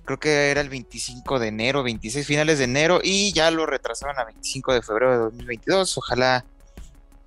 Creo 0.04 0.18
que 0.18 0.50
era 0.50 0.60
el 0.60 0.68
25 0.68 1.38
de 1.38 1.48
enero, 1.48 1.82
26 1.82 2.26
finales 2.26 2.58
de 2.58 2.64
enero, 2.64 3.00
y 3.02 3.32
ya 3.32 3.50
lo 3.50 3.64
retrasaron 3.64 4.18
a 4.18 4.24
25 4.24 4.74
de 4.74 4.82
febrero 4.82 5.12
de 5.12 5.18
2022. 5.18 5.98
Ojalá, 5.98 6.44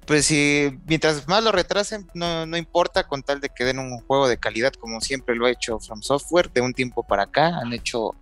pues 0.08 0.26
si 0.26 0.80
mientras 0.88 1.28
más 1.28 1.44
lo 1.44 1.52
retrasen, 1.52 2.08
no, 2.14 2.46
no 2.46 2.56
importa, 2.56 3.04
con 3.04 3.24
tal 3.24 3.42
de 3.42 3.50
que 3.50 3.66
den 3.66 3.78
un 3.78 4.00
juego 4.00 4.30
de 4.30 4.38
calidad, 4.38 4.72
como 4.72 5.02
siempre 5.02 5.36
lo 5.36 5.46
ha 5.46 5.52
hecho 5.52 5.80
From 5.80 6.02
Software, 6.02 6.50
de 6.54 6.62
un 6.62 6.74
tiempo 6.74 7.04
para 7.04 7.24
acá. 7.24 7.60
Han 7.60 7.74
hecho 7.74 8.16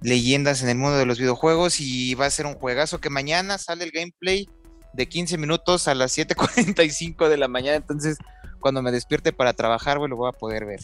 leyendas 0.00 0.62
en 0.62 0.68
el 0.68 0.78
mundo 0.78 0.96
de 0.96 1.06
los 1.06 1.18
videojuegos 1.18 1.80
y 1.80 2.14
va 2.14 2.26
a 2.26 2.30
ser 2.30 2.46
un 2.46 2.54
juegazo 2.54 3.00
que 3.00 3.10
mañana 3.10 3.58
sale 3.58 3.84
el 3.84 3.90
gameplay 3.90 4.48
de 4.92 5.08
15 5.08 5.36
minutos 5.36 5.88
a 5.88 5.96
las 5.96 6.16
7:45 6.16 7.28
de 7.28 7.36
la 7.36 7.48
mañana. 7.48 7.76
Entonces, 7.76 8.16
cuando 8.60 8.80
me 8.80 8.92
despierte 8.92 9.32
para 9.32 9.52
trabajar, 9.52 9.98
güey, 9.98 10.08
lo 10.08 10.16
voy 10.16 10.28
a 10.28 10.38
poder 10.38 10.64
ver. 10.64 10.80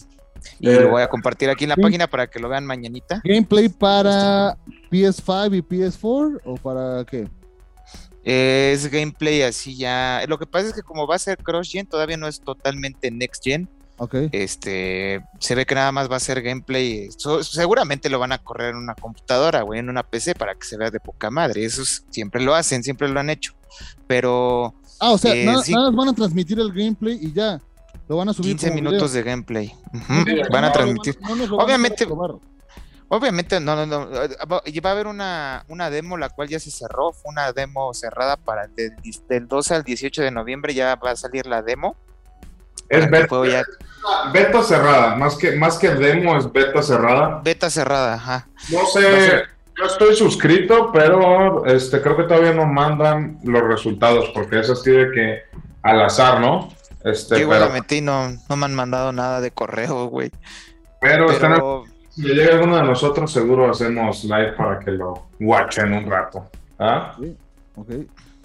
Y 0.59 0.69
Eh, 0.69 0.81
lo 0.81 0.91
voy 0.91 1.03
a 1.03 1.09
compartir 1.09 1.51
aquí 1.51 1.65
en 1.65 1.71
la 1.71 1.77
página 1.77 2.09
para 2.09 2.27
que 2.27 2.41
lo 2.41 2.49
vean 2.49 2.67
mañanita. 2.67 3.23
¿Gameplay 3.25 3.69
para 3.69 4.57
PS5 4.91 5.57
y 5.57 5.63
PS4 5.63 6.41
o 6.45 6.57
para 6.57 7.05
qué? 7.05 7.29
Es 8.29 8.91
gameplay 8.91 9.43
así 9.43 9.77
ya. 9.77 10.25
Lo 10.27 10.37
que 10.37 10.47
pasa 10.47 10.67
es 10.67 10.75
que 10.75 10.83
como 10.83 11.07
va 11.07 11.15
a 11.15 11.19
ser 11.21 11.39
cross-gen, 11.39 11.87
todavía 11.87 12.17
no 12.17 12.27
es 12.27 12.41
totalmente 12.41 13.09
next-gen. 13.13 13.69
Ok. 13.99 14.15
Este, 14.33 15.25
se 15.39 15.55
ve 15.55 15.65
que 15.65 15.77
nada 15.77 15.93
más 15.93 16.11
va 16.11 16.17
a 16.17 16.21
ser 16.21 16.43
gameplay. 16.43 17.09
so- 17.17 17.45
seguramente 17.45 18.11
lo 18.11 18.19
van 18.19 18.33
a 18.33 18.39
correr 18.39 18.71
en 18.71 18.77
una 18.79 18.97
computadora, 18.97 19.63
güey, 19.63 19.79
en 19.79 19.89
una 19.89 20.03
PC 20.03 20.35
para 20.35 20.55
que 20.57 20.67
se 20.67 20.77
vea 20.77 20.91
de 20.91 20.99
poca 20.99 21.31
madre. 21.31 21.65
Eso 21.65 21.83
es- 21.83 22.05
siempre 22.11 22.43
lo 22.43 22.55
hacen, 22.57 22.83
siempre 22.83 23.09
lo 23.09 23.21
han 23.21 23.31
hecho. 23.31 23.55
Pero 24.09 24.75
Ah, 24.99 25.13
o 25.13 25.19
sea, 25.19 25.35
eh, 25.35 25.45
nada, 25.45 25.63
sí. 25.63 25.73
nada 25.73 25.91
más 25.93 25.97
van 26.07 26.09
a 26.09 26.17
transmitir 26.17 26.59
el 26.59 26.73
gameplay 26.73 27.19
y 27.23 27.33
ya. 27.33 27.61
Lo 28.09 28.17
van 28.17 28.29
a 28.29 28.33
subir 28.33 28.51
15 28.57 28.69
como 28.71 28.75
minutos 28.83 29.13
video. 29.13 29.25
de 29.25 29.31
gameplay. 29.31 29.67
Sí, 29.93 30.41
Van 30.51 30.65
a 30.65 30.69
No, 30.69 30.73
transmitir. 30.73 31.19
no 31.23 31.61
a 31.61 31.67
Obviamente- 33.09 33.61
no, 33.61 33.77
no, 33.77 33.87
no. 33.87 34.23
eh, 34.25 34.37
Va 34.81 34.89
a 34.91 34.93
haber 34.93 35.07
una, 35.07 35.65
una 35.69 35.91
demo, 35.91 36.17
la 36.17 36.29
cual 36.29 36.49
ya 36.49 36.59
se 36.59 36.71
cerró. 36.71 37.13
Fue 37.13 37.31
una 37.31 37.53
demo 37.53 37.95
cerrada 37.95 38.37
para 38.37 38.65
el 38.65 38.75
del, 38.75 38.93
del 39.29 39.47
12 39.49 39.75
al 39.75 39.85
18 39.85 40.23
de 40.23 40.31
noviembre. 40.31 40.75
Ya 40.75 40.95
va 40.97 41.13
a 41.13 41.17
salir 41.17 41.47
la 41.47 41.63
demo. 41.63 41.97
Es 42.89 43.09
beta, 43.11 43.37
ya- 43.47 43.65
beta 44.33 44.63
cerrada, 44.63 45.17
más 45.17 45.35
que, 45.37 45.53
más 45.57 45.77
que 45.79 45.89
demo 45.91 46.37
es 46.37 46.51
beta 46.53 46.83
cerrada. 46.83 47.41
beta 47.43 47.69
cerrada, 47.69 48.15
ajá. 48.15 48.49
No 48.71 48.87
sé, 48.87 49.01
ser- 49.03 49.49
yo 49.77 49.85
estoy 49.87 50.15
suscrito, 50.15 50.91
pero 50.93 51.67
este 51.67 52.01
creo 52.01 52.17
que 52.17 52.23
todavía 52.25 52.53
no 52.53 52.65
mandan 52.65 53.39
los 53.43 53.63
resultados, 53.63 54.31
porque 54.35 54.61
es 54.61 54.71
así 54.71 54.91
de 54.93 55.11
que 55.11 55.41
al 55.83 56.01
azar, 56.03 56.41
¿no? 56.41 56.69
Este, 57.05 57.35
Yo 57.37 57.41
igual 57.43 57.59
pero, 57.59 57.69
la 57.73 57.75
metí 57.81 58.01
no, 58.01 58.31
no 58.49 58.57
me 58.57 58.67
han 58.67 58.75
mandado 58.75 59.13
nada 59.13 59.41
de 59.41 59.51
correo, 59.51 60.07
güey. 60.07 60.31
pero 61.01 61.31
están- 61.31 61.55
Pero 61.55 61.85
si 62.17 62.23
llega 62.23 62.55
alguno 62.55 62.77
de 62.77 62.83
nosotros, 62.83 63.31
seguro 63.31 63.71
hacemos 63.71 64.25
live 64.25 64.53
para 64.53 64.79
que 64.81 64.91
lo 64.93 65.29
watchen 65.41 65.93
un 65.93 66.11
rato. 66.11 66.51
¿Ah? 66.79 67.15
Sí, 67.21 67.37
ok. 67.77 67.91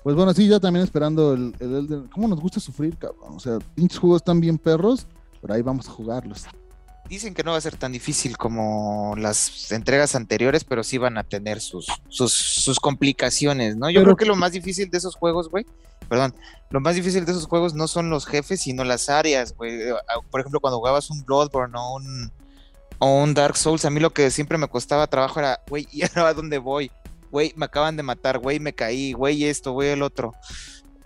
Pues 0.03 0.15
bueno, 0.15 0.33
sí, 0.33 0.47
ya 0.47 0.59
también 0.59 0.83
esperando 0.83 1.33
el, 1.33 1.55
el 1.59 1.87
Elden- 1.87 2.09
¿Cómo 2.11 2.27
nos 2.27 2.39
gusta 2.39 2.59
sufrir, 2.59 2.97
cabrón? 2.97 3.35
O 3.35 3.39
sea, 3.39 3.59
pinches 3.75 3.99
juegos 3.99 4.21
están 4.21 4.39
bien 4.41 4.57
perros, 4.57 5.05
pero 5.41 5.53
ahí 5.53 5.61
vamos 5.61 5.87
a 5.87 5.91
jugarlos. 5.91 6.45
dicen 7.07 7.33
que 7.33 7.43
no 7.43 7.51
va 7.51 7.57
a 7.57 7.61
ser 7.61 7.75
tan 7.75 7.91
difícil 7.91 8.37
como 8.37 9.13
las 9.17 9.71
entregas 9.71 10.15
anteriores, 10.15 10.63
pero 10.63 10.81
sí 10.83 10.97
van 10.97 11.17
a 11.17 11.23
tener 11.23 11.59
sus, 11.59 11.87
sus, 12.07 12.31
sus 12.33 12.79
complicaciones, 12.79 13.75
¿no? 13.75 13.89
Yo 13.89 13.99
Pero- 14.01 14.05
creo 14.15 14.17
que 14.17 14.25
lo 14.25 14.35
más 14.35 14.53
difícil 14.53 14.89
de 14.89 14.97
esos 14.97 15.15
juegos, 15.15 15.49
güey, 15.49 15.65
perdón, 16.09 16.33
lo 16.69 16.79
más 16.79 16.95
difícil 16.95 17.25
de 17.25 17.31
esos 17.33 17.45
juegos 17.47 17.73
no 17.75 17.87
son 17.87 18.09
los 18.09 18.25
jefes, 18.25 18.61
sino 18.61 18.83
las 18.85 19.09
áreas, 19.09 19.53
güey. 19.55 19.73
Eh, 19.81 19.93
Por 20.31 20.39
ejemplo, 20.39 20.59
cuando 20.61 20.77
jugabas 20.79 21.09
un 21.09 21.23
Bloodborne 21.25 21.77
o 21.77 21.95
un, 21.97 22.31
o 23.03 23.23
un 23.23 23.33
Dark 23.33 23.57
Souls, 23.57 23.83
a 23.83 23.89
mí 23.89 23.99
lo 23.99 24.11
que 24.11 24.29
siempre 24.29 24.59
me 24.59 24.67
costaba 24.67 25.07
trabajo 25.07 25.39
era, 25.39 25.59
güey, 25.67 25.87
¿y 25.91 26.03
ahora 26.03 26.29
a 26.29 26.33
dónde 26.35 26.59
voy? 26.59 26.91
Güey, 27.31 27.51
me 27.55 27.65
acaban 27.65 27.97
de 27.97 28.03
matar, 28.03 28.37
güey, 28.37 28.59
me 28.59 28.73
caí, 28.73 29.13
güey, 29.13 29.45
esto, 29.45 29.71
güey, 29.71 29.89
el 29.89 30.03
otro. 30.03 30.33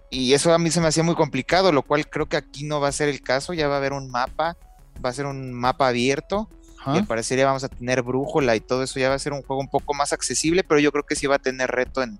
Y 0.09 0.33
eso 0.33 0.53
a 0.53 0.57
mí 0.57 0.69
se 0.71 0.81
me 0.81 0.87
hacía 0.87 1.03
muy 1.03 1.15
complicado, 1.15 1.71
lo 1.71 1.83
cual 1.83 2.09
creo 2.09 2.27
que 2.27 2.35
aquí 2.35 2.65
no 2.65 2.81
va 2.81 2.89
a 2.89 2.91
ser 2.91 3.07
el 3.07 3.21
caso, 3.21 3.53
ya 3.53 3.69
va 3.69 3.75
a 3.75 3.77
haber 3.77 3.93
un 3.93 4.11
mapa, 4.11 4.57
va 5.03 5.09
a 5.09 5.13
ser 5.13 5.25
un 5.25 5.53
mapa 5.53 5.87
abierto, 5.87 6.49
y 6.79 6.81
Ajá. 6.81 6.93
al 6.95 7.07
parecer 7.07 7.37
ya 7.37 7.45
vamos 7.45 7.63
a 7.63 7.69
tener 7.69 8.01
brújula 8.01 8.57
y 8.57 8.59
todo 8.59 8.83
eso 8.83 8.99
ya 8.99 9.07
va 9.07 9.15
a 9.15 9.19
ser 9.19 9.31
un 9.31 9.41
juego 9.41 9.61
un 9.61 9.69
poco 9.69 9.93
más 9.93 10.11
accesible, 10.11 10.65
pero 10.65 10.81
yo 10.81 10.91
creo 10.91 11.05
que 11.05 11.15
sí 11.15 11.27
va 11.27 11.35
a 11.35 11.39
tener 11.39 11.71
reto 11.71 12.03
en, 12.03 12.19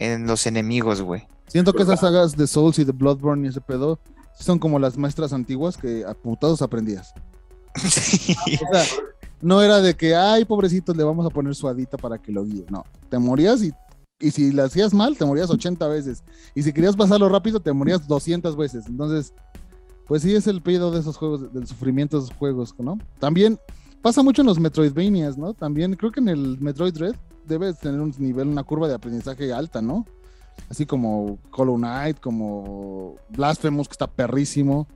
en 0.00 0.26
los 0.26 0.44
enemigos, 0.46 1.02
güey. 1.02 1.28
Siento 1.46 1.72
que 1.72 1.84
esas 1.84 2.00
sagas 2.00 2.36
de 2.36 2.48
Souls 2.48 2.78
y 2.80 2.84
de 2.84 2.92
Bloodborne 2.92 3.46
y 3.46 3.50
ese 3.50 3.60
pedo 3.60 4.00
son 4.38 4.58
como 4.58 4.80
las 4.80 4.98
maestras 4.98 5.32
antiguas 5.32 5.76
que 5.76 6.04
a 6.04 6.14
putados 6.14 6.62
aprendías. 6.62 7.14
No 9.40 9.62
era 9.62 9.80
de 9.80 9.94
que, 9.94 10.16
ay, 10.16 10.44
pobrecitos, 10.44 10.96
le 10.96 11.04
vamos 11.04 11.24
a 11.24 11.30
poner 11.30 11.54
suadita 11.54 11.96
para 11.96 12.18
que 12.18 12.32
lo 12.32 12.44
guíe. 12.44 12.66
No, 12.70 12.84
te 13.08 13.18
morías 13.18 13.62
y 13.62 13.72
Y 14.18 14.32
si 14.32 14.50
lo 14.50 14.64
hacías 14.64 14.92
mal, 14.92 15.16
te 15.16 15.24
morías 15.24 15.48
80 15.48 15.86
veces. 15.86 16.24
Y 16.56 16.64
si 16.64 16.72
querías 16.72 16.96
pasarlo 16.96 17.28
rápido, 17.28 17.60
te 17.60 17.72
morías 17.72 18.08
200 18.08 18.56
veces. 18.56 18.86
Entonces, 18.88 19.32
pues 20.08 20.22
sí 20.22 20.34
es 20.34 20.48
el 20.48 20.60
pedo 20.60 20.90
de 20.90 21.00
esos 21.00 21.16
juegos, 21.16 21.52
del 21.52 21.68
sufrimiento 21.68 22.18
de 22.18 22.24
esos 22.24 22.36
juegos, 22.36 22.74
¿no? 22.78 22.98
También 23.20 23.60
pasa 24.02 24.22
mucho 24.22 24.42
en 24.42 24.46
los 24.46 24.58
Metroidvanias, 24.58 25.38
¿no? 25.38 25.54
También 25.54 25.94
creo 25.94 26.10
que 26.10 26.20
en 26.20 26.30
el 26.30 26.58
Metroid 26.58 26.96
Red 26.96 27.14
debes 27.46 27.78
tener 27.78 28.00
un 28.00 28.12
nivel, 28.18 28.48
una 28.48 28.64
curva 28.64 28.88
de 28.88 28.94
aprendizaje 28.94 29.52
alta, 29.52 29.80
¿no? 29.80 30.04
Así 30.68 30.84
como 30.84 31.38
Hollow 31.52 31.76
Knight, 31.76 32.18
como 32.18 33.16
Blasphemous, 33.30 33.86
que 33.86 33.92
está 33.92 34.06
perrísimo. 34.06 34.88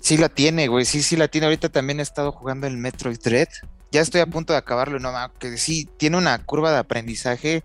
Sí 0.00 0.16
la 0.16 0.28
tiene, 0.28 0.68
güey, 0.68 0.84
sí, 0.84 1.02
sí 1.02 1.16
la 1.16 1.28
tiene. 1.28 1.46
Ahorita 1.46 1.68
también 1.68 2.00
he 2.00 2.02
estado 2.02 2.32
jugando 2.32 2.66
el 2.66 2.76
Metroid 2.76 3.18
Dread. 3.18 3.48
Ya 3.90 4.00
estoy 4.00 4.20
a 4.20 4.26
punto 4.26 4.52
de 4.52 4.58
acabarlo, 4.58 4.98
no, 4.98 5.10
que 5.38 5.56
sí, 5.56 5.88
tiene 5.96 6.16
una 6.16 6.44
curva 6.44 6.72
de 6.72 6.78
aprendizaje 6.78 7.64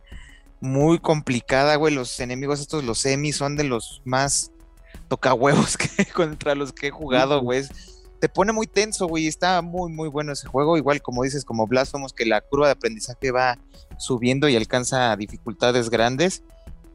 muy 0.61 0.99
complicada, 0.99 1.75
güey. 1.75 1.93
Los 1.93 2.19
enemigos 2.19 2.59
estos, 2.59 2.83
los 2.83 2.99
semis, 2.99 3.35
son 3.35 3.55
de 3.57 3.63
los 3.63 4.01
más 4.05 4.51
tocahuevos 5.07 5.77
que 5.77 6.05
contra 6.05 6.55
los 6.55 6.71
que 6.71 6.87
he 6.87 6.91
jugado, 6.91 7.41
güey. 7.41 7.63
Te 8.19 8.29
pone 8.29 8.53
muy 8.53 8.67
tenso, 8.67 9.07
güey. 9.07 9.27
Está 9.27 9.61
muy, 9.61 9.91
muy 9.91 10.07
bueno 10.07 10.31
ese 10.31 10.47
juego. 10.47 10.77
Igual, 10.77 11.01
como 11.01 11.23
dices, 11.23 11.43
como 11.43 11.67
Blasphemous, 11.67 12.13
que 12.13 12.25
la 12.25 12.39
curva 12.41 12.67
de 12.67 12.73
aprendizaje 12.73 13.31
va 13.31 13.57
subiendo 13.97 14.47
y 14.47 14.55
alcanza 14.55 15.15
dificultades 15.15 15.89
grandes. 15.89 16.43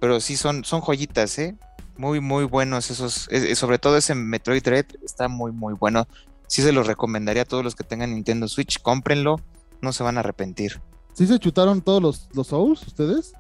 Pero 0.01 0.21
sí 0.21 0.37
son, 0.37 0.65
son 0.65 0.81
joyitas, 0.81 1.39
¿eh? 1.39 1.57
Muy, 1.97 2.21
muy 2.21 2.45
buenos 2.45 2.91
esos. 2.91 3.29
sobre 3.55 3.79
todo 3.79 3.97
ese 3.97 4.15
Metroid 4.15 4.63
Dread 4.63 4.87
está 5.05 5.29
muy, 5.29 5.53
muy 5.53 5.75
bueno. 5.75 6.07
Sí 6.47 6.63
se 6.63 6.73
los 6.73 6.87
recomendaría 6.87 7.43
a 7.43 7.47
todos 7.47 7.65
los 7.65 7.75
que 7.75 7.85
tengan 7.85 8.15
Nintendo 8.15 8.49
Switch. 8.49 8.81
Cómprenlo. 8.83 9.41
No 9.81 9.93
se 9.93 10.03
van 10.03 10.17
a 10.17 10.21
arrepentir. 10.21 10.81
¿Sí 11.15 11.27
se 11.27 11.39
chutaron 11.39 11.81
todos 11.81 12.03
los, 12.03 12.29
los 12.35 12.49
Souls, 12.49 12.87
ustedes? 12.87 13.33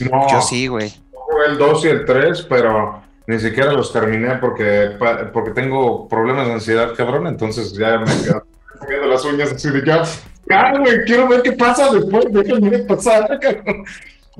No. 0.00 0.28
Yo 0.30 0.42
sí, 0.42 0.66
güey. 0.66 0.92
Jugué 1.12 1.46
el 1.46 1.58
2 1.58 1.84
y 1.84 1.88
el 1.88 2.04
3, 2.04 2.42
pero 2.48 3.02
ni 3.26 3.38
siquiera 3.38 3.72
los 3.72 3.92
terminé 3.92 4.36
porque, 4.36 4.96
porque 5.32 5.52
tengo 5.52 6.08
problemas 6.08 6.48
de 6.48 6.54
ansiedad, 6.54 6.92
cabrón. 6.96 7.26
Entonces 7.28 7.72
ya 7.72 7.98
me 7.98 8.06
quedo 8.06 8.44
comiendo 8.80 9.06
las 9.06 9.24
uñas 9.24 9.52
así 9.52 9.70
de 9.70 9.84
ya. 9.86 10.02
Ah, 10.50 10.76
güey, 10.78 11.04
quiero 11.04 11.28
ver 11.28 11.42
qué 11.42 11.52
pasa 11.52 11.92
después. 11.92 12.26
Déjame 12.30 12.78
pasar, 12.80 13.38
cabrón. 13.40 13.84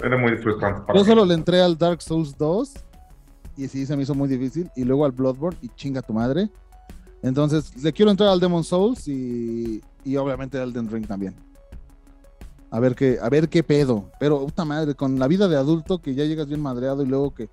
Era 0.02 0.16
muy 0.16 0.36
frustrante. 0.38 0.82
Para 0.86 0.98
Yo 0.98 1.04
solo 1.04 1.24
le 1.24 1.34
entré 1.34 1.60
al 1.60 1.78
Dark 1.78 2.02
Souls 2.02 2.36
2 2.36 2.72
y 3.56 3.68
sí 3.68 3.86
se 3.86 3.96
me 3.96 4.02
hizo 4.02 4.14
muy 4.14 4.28
difícil. 4.28 4.70
Y 4.76 4.84
luego 4.84 5.04
al 5.04 5.12
Bloodborne 5.12 5.58
y 5.62 5.68
chinga 5.70 6.02
tu 6.02 6.12
madre. 6.12 6.50
Entonces 7.22 7.82
le 7.82 7.92
quiero 7.92 8.10
entrar 8.10 8.30
al 8.30 8.40
Demon 8.40 8.64
Souls 8.64 9.06
y, 9.08 9.82
y 10.04 10.16
obviamente 10.16 10.58
al 10.58 10.70
Elden 10.70 10.90
Ring 10.90 11.06
también. 11.06 11.34
A 12.70 12.78
ver 12.78 12.94
qué, 12.94 13.18
a 13.20 13.28
ver 13.28 13.48
qué 13.48 13.62
pedo. 13.62 14.10
Pero 14.18 14.40
puta 14.40 14.64
madre, 14.64 14.94
con 14.94 15.18
la 15.18 15.26
vida 15.26 15.48
de 15.48 15.56
adulto 15.56 15.98
que 15.98 16.14
ya 16.14 16.24
llegas 16.24 16.46
bien 16.46 16.62
madreado 16.62 17.02
y 17.02 17.06
luego 17.06 17.34
que 17.34 17.48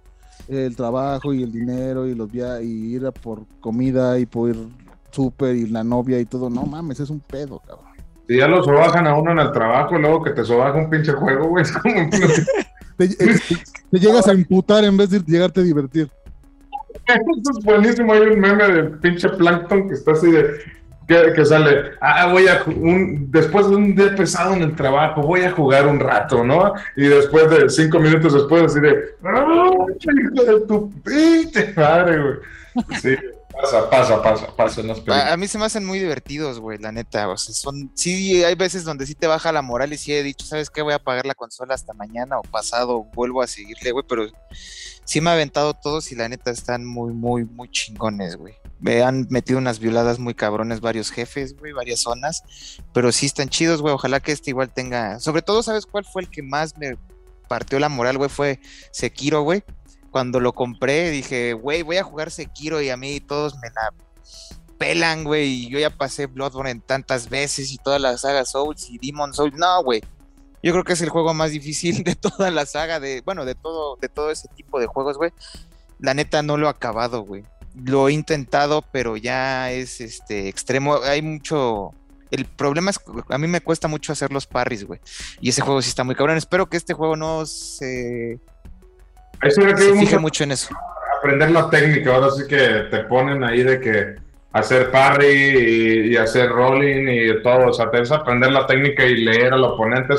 el 0.48 0.76
trabajo 0.76 1.34
y 1.34 1.44
el 1.44 1.52
dinero 1.52 2.08
y 2.08 2.16
los 2.16 2.32
viajes 2.32 2.66
y 2.66 2.96
ir 2.96 3.06
a 3.06 3.12
por 3.12 3.46
comida 3.60 4.18
y 4.20 4.26
por 4.26 4.50
ir 4.50 4.68
súper 5.12 5.56
y 5.56 5.68
la 5.68 5.84
novia 5.84 6.20
y 6.20 6.26
todo, 6.26 6.50
no 6.50 6.64
mames, 6.64 7.00
es 7.00 7.10
un 7.10 7.20
pedo, 7.20 7.60
cabrón. 7.60 7.86
Si 8.28 8.38
ya 8.38 8.48
lo 8.48 8.64
sobajan 8.64 9.08
a 9.08 9.18
uno 9.18 9.32
en 9.32 9.40
el 9.40 9.52
trabajo, 9.52 9.98
luego 9.98 10.22
que 10.22 10.32
te 10.32 10.44
sobaja 10.44 10.78
un 10.78 10.90
pinche 10.90 11.14
juego, 11.14 11.48
güey, 11.48 11.64
es 11.64 11.72
como... 11.72 11.96
te, 12.98 13.08
te, 13.08 14.00
llegas 14.00 14.28
a 14.28 14.34
imputar 14.34 14.84
en 14.84 14.98
vez 14.98 15.10
de 15.10 15.20
llegarte 15.20 15.62
a 15.62 15.64
divertir. 15.64 16.10
Esto 17.06 17.52
es 17.58 17.64
buenísimo, 17.64 18.14
hay 18.14 18.22
un 18.22 18.40
meme 18.40 18.68
del 18.68 19.00
pinche 19.00 19.30
Plankton 19.30 19.88
que 19.88 19.94
está 19.94 20.12
así 20.12 20.32
de... 20.32 20.78
Que, 21.08 21.46
sale, 21.46 21.92
ah, 22.02 22.30
voy 22.34 22.50
a, 22.50 22.64
un, 22.66 23.32
después 23.32 23.70
de 23.70 23.78
un 23.78 23.96
día 23.96 24.14
pesado 24.14 24.56
en 24.56 24.62
el 24.62 24.76
trabajo, 24.76 25.22
voy 25.22 25.40
a 25.40 25.52
jugar 25.52 25.88
un 25.88 26.02
rato, 26.02 26.44
¿no? 26.44 26.74
Y 26.98 27.04
después 27.04 27.50
de 27.50 27.70
cinco 27.70 27.98
minutos 28.02 28.34
después, 28.34 28.64
así 28.64 28.82
de, 28.82 29.16
hijo 29.24 30.44
de 30.44 30.60
tu 30.68 30.92
pinche 31.04 31.74
madre, 31.78 32.22
güey! 32.22 32.36
Sí. 33.00 33.16
Pasa, 33.62 33.90
pasa, 33.90 34.22
pasa, 34.22 34.56
pasa 34.56 34.82
a, 35.08 35.34
a, 35.34 35.38
mí 35.38 35.48
se 35.48 35.58
me 35.58 35.66
hacen 35.66 35.84
muy 35.84 35.98
divertidos, 35.98 36.60
güey, 36.60 36.78
la 36.78 36.92
neta. 36.92 37.28
O 37.28 37.38
sea, 37.38 37.56
son, 37.56 37.92
sí, 37.96 38.44
hay 38.44 38.54
veces 38.54 38.84
donde 38.84 39.08
sí 39.08 39.16
te 39.16 39.26
baja 39.26 39.52
la 39.52 39.64
moral 39.64 39.92
y 39.94 39.98
sí 39.98 40.14
he 40.14 40.22
dicho, 40.22 40.46
¿sabes 40.46 40.70
qué? 40.70 40.84
Voy 40.84 40.94
a 40.94 41.00
pagar 41.00 41.26
la 41.26 41.34
consola 41.34 41.74
hasta 41.74 41.94
mañana 41.94 42.38
o 42.38 42.44
pasado, 42.44 43.04
vuelvo 43.16 43.42
a 43.42 43.48
seguirle, 43.48 43.92
güey, 43.92 44.06
pero 44.08 44.28
sí 45.06 45.22
me 45.22 45.32
ha 45.32 45.34
aventado 45.34 45.74
todos 45.74 46.12
y 46.12 46.16
la 46.16 46.30
neta 46.30 46.52
están 46.52 46.86
muy, 46.86 47.14
muy, 47.14 47.46
muy 47.46 47.70
chingones, 47.72 48.36
güey. 48.36 48.54
Me 48.80 49.02
han 49.02 49.26
metido 49.32 49.58
unas 49.58 49.80
violadas 49.80 50.20
muy 50.20 50.36
cabrones 50.36 50.80
varios 50.80 51.10
jefes, 51.10 51.58
güey, 51.58 51.74
varias 51.74 52.02
zonas, 52.02 52.44
pero 52.94 53.12
sí 53.12 53.26
están 53.26 53.50
chidos, 53.50 53.82
güey. 53.82 53.94
Ojalá 53.94 54.20
que 54.20 54.34
este 54.34 54.52
igual 54.52 54.72
tenga. 54.72 55.20
Sobre 55.20 55.42
todo, 55.42 55.64
¿sabes 55.64 55.88
cuál 55.88 56.06
fue 56.06 56.22
el 56.22 56.30
que 56.30 56.44
más 56.44 56.78
me 56.78 56.96
partió 57.48 57.80
la 57.80 57.90
moral, 57.90 58.20
güey? 58.20 58.30
Fue 58.30 58.60
Sekiro, 58.92 59.42
güey 59.42 59.64
cuando 60.18 60.40
lo 60.40 60.52
compré 60.52 61.12
dije, 61.12 61.54
güey, 61.54 61.84
voy 61.84 61.98
a 61.98 62.04
jugar 62.04 62.32
Sekiro 62.32 62.82
y 62.82 62.90
a 62.90 62.98
mí 62.98 63.20
todos 63.20 63.54
me 63.58 63.70
la 63.70 63.94
pelan, 64.80 65.24
güey, 65.24 65.48
y 65.48 65.70
yo 65.70 65.78
ya 65.78 65.92
pasé 65.92 66.26
Bloodborne 66.26 66.82
tantas 66.84 67.30
veces 67.30 67.72
y 67.72 67.78
toda 67.78 68.00
la 68.00 68.18
saga 68.18 68.44
Souls 68.44 68.90
y 68.90 68.98
Demon 68.98 69.32
Souls, 69.36 69.54
no, 69.56 69.84
güey. 69.84 70.02
Yo 70.64 70.72
creo 70.72 70.84
que 70.84 70.94
es 70.94 71.02
el 71.02 71.10
juego 71.10 71.36
más 71.36 71.52
difícil 71.52 72.04
de 72.04 72.16
toda 72.16 72.50
la 72.50 72.66
saga 72.66 73.00
de, 73.00 73.22
bueno, 73.22 73.46
de 73.46 73.54
todo 73.54 73.96
de 73.98 74.10
todo 74.10 74.32
ese 74.32 74.48
tipo 74.56 74.80
de 74.80 74.88
juegos, 74.88 75.18
güey. 75.18 75.30
La 76.00 76.16
neta 76.16 76.42
no 76.42 76.58
lo 76.58 76.66
he 76.66 76.72
acabado, 76.72 77.22
güey. 77.22 77.44
Lo 77.76 78.10
he 78.10 78.14
intentado, 78.14 78.82
pero 78.92 79.18
ya 79.18 79.72
es 79.72 80.02
este 80.02 80.48
extremo, 80.50 80.96
hay 81.04 81.22
mucho 81.22 81.92
el 82.32 82.46
problema 82.46 82.90
es 82.90 83.00
a 83.30 83.38
mí 83.38 83.48
me 83.48 83.62
cuesta 83.62 83.88
mucho 83.88 84.12
hacer 84.14 84.34
los 84.34 84.48
parries, 84.48 84.84
güey. 84.84 85.00
Y 85.42 85.50
ese 85.50 85.62
juego 85.62 85.80
sí 85.84 85.90
está 85.90 86.04
muy 86.04 86.16
cabrón. 86.16 86.38
Espero 86.38 86.68
que 86.68 86.78
este 86.78 86.96
juego 86.96 87.16
no 87.16 87.46
se 87.46 88.40
se 89.50 90.20
mucho 90.20 90.44
en 90.44 90.52
eso. 90.52 90.70
Aprender 91.20 91.52
la 91.52 91.70
técnica, 91.70 92.16
ahora 92.16 92.30
sí 92.32 92.44
que 92.48 92.88
te 92.92 93.00
ponen 93.06 93.44
ahí 93.44 93.64
de 93.64 93.80
que 93.80 94.16
hacer 94.52 94.92
parry 94.92 96.12
y, 96.12 96.18
hacer 96.18 96.50
rolling 96.50 97.08
y 97.08 97.44
todo, 97.44 97.68
o 97.68 97.74
sea, 97.74 97.90
te 97.92 98.02
aprender 98.14 98.52
la 98.52 98.66
técnica 98.66 99.06
y 99.06 99.24
leer 99.24 99.54
al 99.54 99.64
oponente, 99.64 100.16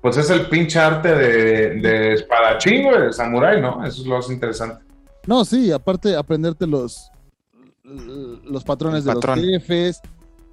pues 0.00 0.16
es 0.16 0.30
el 0.30 0.46
pinche 0.46 0.78
arte 0.78 1.14
de, 1.14 1.80
de 1.80 2.12
espadachín, 2.14 2.84
güey, 2.84 3.02
de 3.02 3.12
samurái, 3.12 3.60
¿no? 3.60 3.84
Eso 3.84 4.02
es 4.02 4.06
lo 4.06 4.16
más 4.16 4.30
interesante. 4.30 4.82
No, 5.26 5.44
sí, 5.44 5.70
aparte 5.70 6.16
aprenderte 6.16 6.66
los, 6.66 7.10
los 7.84 8.64
patrones 8.64 9.04
de 9.04 9.14
los 9.14 9.24
jefes 9.24 10.00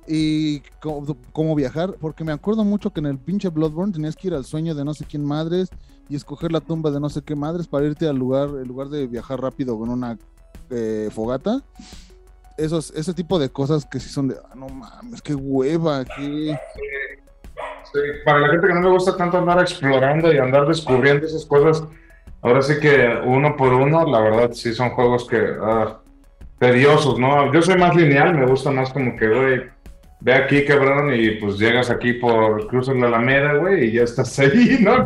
y 0.07 0.59
cómo, 0.81 1.17
cómo, 1.31 1.55
viajar, 1.55 1.95
porque 1.99 2.23
me 2.23 2.31
acuerdo 2.31 2.63
mucho 2.63 2.91
que 2.91 2.99
en 2.99 3.07
el 3.07 3.17
pinche 3.17 3.49
Bloodborne 3.49 3.93
tenías 3.93 4.15
que 4.15 4.27
ir 4.27 4.33
al 4.33 4.45
sueño 4.45 4.75
de 4.75 4.85
no 4.85 4.93
sé 4.93 5.05
quién 5.05 5.23
madres 5.25 5.69
y 6.09 6.15
escoger 6.15 6.51
la 6.51 6.59
tumba 6.59 6.89
de 6.89 6.99
no 6.99 7.09
sé 7.09 7.21
qué 7.21 7.35
madres 7.35 7.67
para 7.67 7.85
irte 7.85 8.07
al 8.07 8.17
lugar, 8.17 8.49
en 8.49 8.67
lugar 8.67 8.89
de 8.89 9.05
viajar 9.05 9.39
rápido 9.39 9.77
con 9.77 9.89
una 9.89 10.17
eh, 10.71 11.09
fogata. 11.11 11.61
Esos, 12.57 12.91
ese 12.91 13.13
tipo 13.13 13.39
de 13.39 13.49
cosas 13.49 13.85
que 13.85 13.99
sí 13.99 14.09
son 14.09 14.27
de, 14.27 14.35
ah, 14.43 14.55
no 14.55 14.67
mames, 14.67 15.21
qué 15.21 15.35
hueva, 15.35 16.03
qué... 16.03 16.57
Sí, 17.91 17.99
para 18.25 18.39
la 18.39 18.49
gente 18.49 18.67
que 18.67 18.73
no 18.73 18.81
le 18.81 18.89
gusta 18.89 19.15
tanto 19.15 19.37
andar 19.37 19.59
explorando 19.59 20.33
y 20.33 20.37
andar 20.37 20.67
descubriendo 20.67 21.25
esas 21.25 21.45
cosas, 21.45 21.83
ahora 22.41 22.61
sí 22.61 22.79
que 22.79 23.21
uno 23.25 23.55
por 23.55 23.73
uno, 23.73 24.05
la 24.05 24.19
verdad 24.19 24.51
sí 24.51 24.73
son 24.73 24.89
juegos 24.91 25.25
que 25.27 25.41
ah, 25.61 25.99
tediosos, 26.59 27.17
¿no? 27.17 27.51
Yo 27.53 27.61
soy 27.61 27.77
más 27.77 27.95
lineal, 27.95 28.35
me 28.35 28.45
gusta 28.45 28.71
más 28.71 28.91
como 28.91 29.15
que, 29.15 29.27
güey, 29.27 29.61
ve 30.21 30.33
aquí, 30.33 30.65
cabrón, 30.65 31.13
y 31.13 31.31
pues 31.31 31.57
llegas 31.57 31.89
aquí 31.89 32.13
por 32.13 32.67
cruzas 32.67 32.95
la 32.95 33.07
Alameda, 33.07 33.55
güey, 33.55 33.85
y 33.85 33.91
ya 33.93 34.03
estás 34.03 34.37
ahí, 34.39 34.77
¿no? 34.81 35.03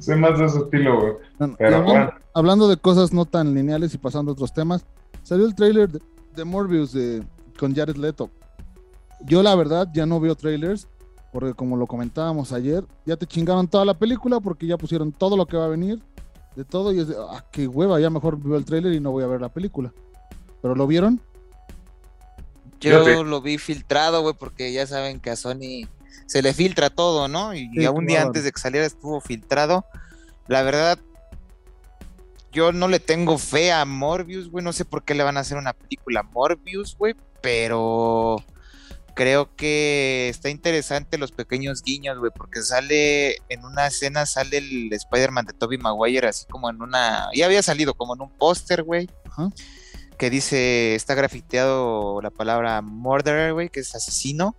Soy 0.00 0.16
más 0.16 0.38
de 0.38 0.44
ese 0.44 0.58
estilo, 0.58 1.00
güey. 1.00 1.12
Pero 1.58 1.76
hablando, 1.76 2.12
hablando, 2.34 2.68
de 2.68 2.76
cosas 2.76 3.12
no 3.12 3.24
tan 3.24 3.54
lineales 3.54 3.94
y 3.94 3.98
pasando 3.98 4.30
a 4.30 4.34
otros 4.34 4.52
temas, 4.52 4.84
salió 5.22 5.46
el 5.46 5.54
trailer 5.54 5.88
de, 5.90 6.44
Morbius 6.44 6.92
de, 6.92 7.22
con 7.58 7.74
Jared 7.74 7.96
Leto. 7.96 8.30
Yo, 9.26 9.42
la 9.42 9.54
verdad, 9.54 9.88
ya 9.94 10.04
no 10.04 10.20
veo 10.20 10.34
trailers, 10.34 10.88
porque 11.32 11.54
como 11.54 11.76
lo 11.76 11.86
comentábamos 11.86 12.52
ayer, 12.52 12.84
ya 13.06 13.16
te 13.16 13.26
chingaron 13.26 13.66
toda 13.66 13.84
la 13.84 13.94
película 13.94 14.40
porque 14.40 14.66
ya 14.66 14.76
pusieron 14.76 15.12
todo 15.12 15.36
lo 15.36 15.46
que 15.46 15.56
va 15.56 15.64
a 15.64 15.68
venir, 15.68 16.00
de 16.54 16.64
todo, 16.64 16.92
y 16.92 17.00
es 17.00 17.08
de, 17.08 17.16
ah, 17.18 17.44
qué 17.50 17.66
hueva, 17.66 17.98
ya 17.98 18.10
mejor 18.10 18.38
veo 18.40 18.56
el 18.56 18.64
trailer 18.64 18.92
y 18.92 19.00
no 19.00 19.10
voy 19.10 19.24
a 19.24 19.26
ver 19.26 19.40
la 19.40 19.48
película. 19.48 19.92
¿Pero 20.60 20.74
lo 20.74 20.86
vieron? 20.86 21.20
Yo 22.90 23.24
lo 23.24 23.40
vi 23.40 23.58
filtrado, 23.58 24.22
güey, 24.22 24.34
porque 24.38 24.72
ya 24.72 24.86
saben 24.86 25.20
que 25.20 25.30
a 25.30 25.36
Sony 25.36 25.88
se 26.26 26.42
le 26.42 26.54
filtra 26.54 26.90
todo, 26.90 27.28
¿no? 27.28 27.54
Y, 27.54 27.84
a 27.84 27.90
un 27.90 28.06
día 28.06 28.22
antes 28.22 28.44
de 28.44 28.52
que 28.52 28.60
saliera 28.60 28.86
estuvo 28.86 29.20
filtrado. 29.20 29.84
La 30.46 30.62
verdad, 30.62 30.98
yo 32.52 32.72
no 32.72 32.88
le 32.88 33.00
tengo 33.00 33.38
fe 33.38 33.72
a 33.72 33.84
Morbius, 33.84 34.50
güey. 34.50 34.64
No 34.64 34.72
sé 34.72 34.84
por 34.84 35.04
qué 35.04 35.14
le 35.14 35.24
van 35.24 35.36
a 35.36 35.40
hacer 35.40 35.58
una 35.58 35.72
película 35.72 36.22
Morbius, 36.22 36.96
güey. 36.96 37.14
Pero 37.40 38.42
creo 39.14 39.54
que 39.54 40.28
está 40.28 40.48
interesante 40.48 41.18
los 41.18 41.32
pequeños 41.32 41.82
guiños, 41.82 42.18
güey. 42.18 42.32
Porque 42.34 42.62
sale 42.62 43.36
en 43.48 43.64
una 43.64 43.86
escena, 43.86 44.26
sale 44.26 44.58
el 44.58 44.92
Spider-Man 44.92 45.46
de 45.46 45.52
Tobey 45.52 45.78
Maguire, 45.78 46.28
así 46.28 46.46
como 46.46 46.70
en 46.70 46.80
una. 46.82 47.28
Ya 47.34 47.46
había 47.46 47.62
salido 47.62 47.94
como 47.94 48.14
en 48.14 48.22
un 48.22 48.30
póster, 48.30 48.82
güey. 48.82 49.08
Ajá 49.30 49.50
que 50.24 50.30
dice, 50.30 50.94
está 50.94 51.14
grafiteado 51.14 52.22
la 52.22 52.30
palabra 52.30 52.80
murderer, 52.80 53.52
güey, 53.52 53.68
que 53.68 53.80
es 53.80 53.94
asesino. 53.94 54.56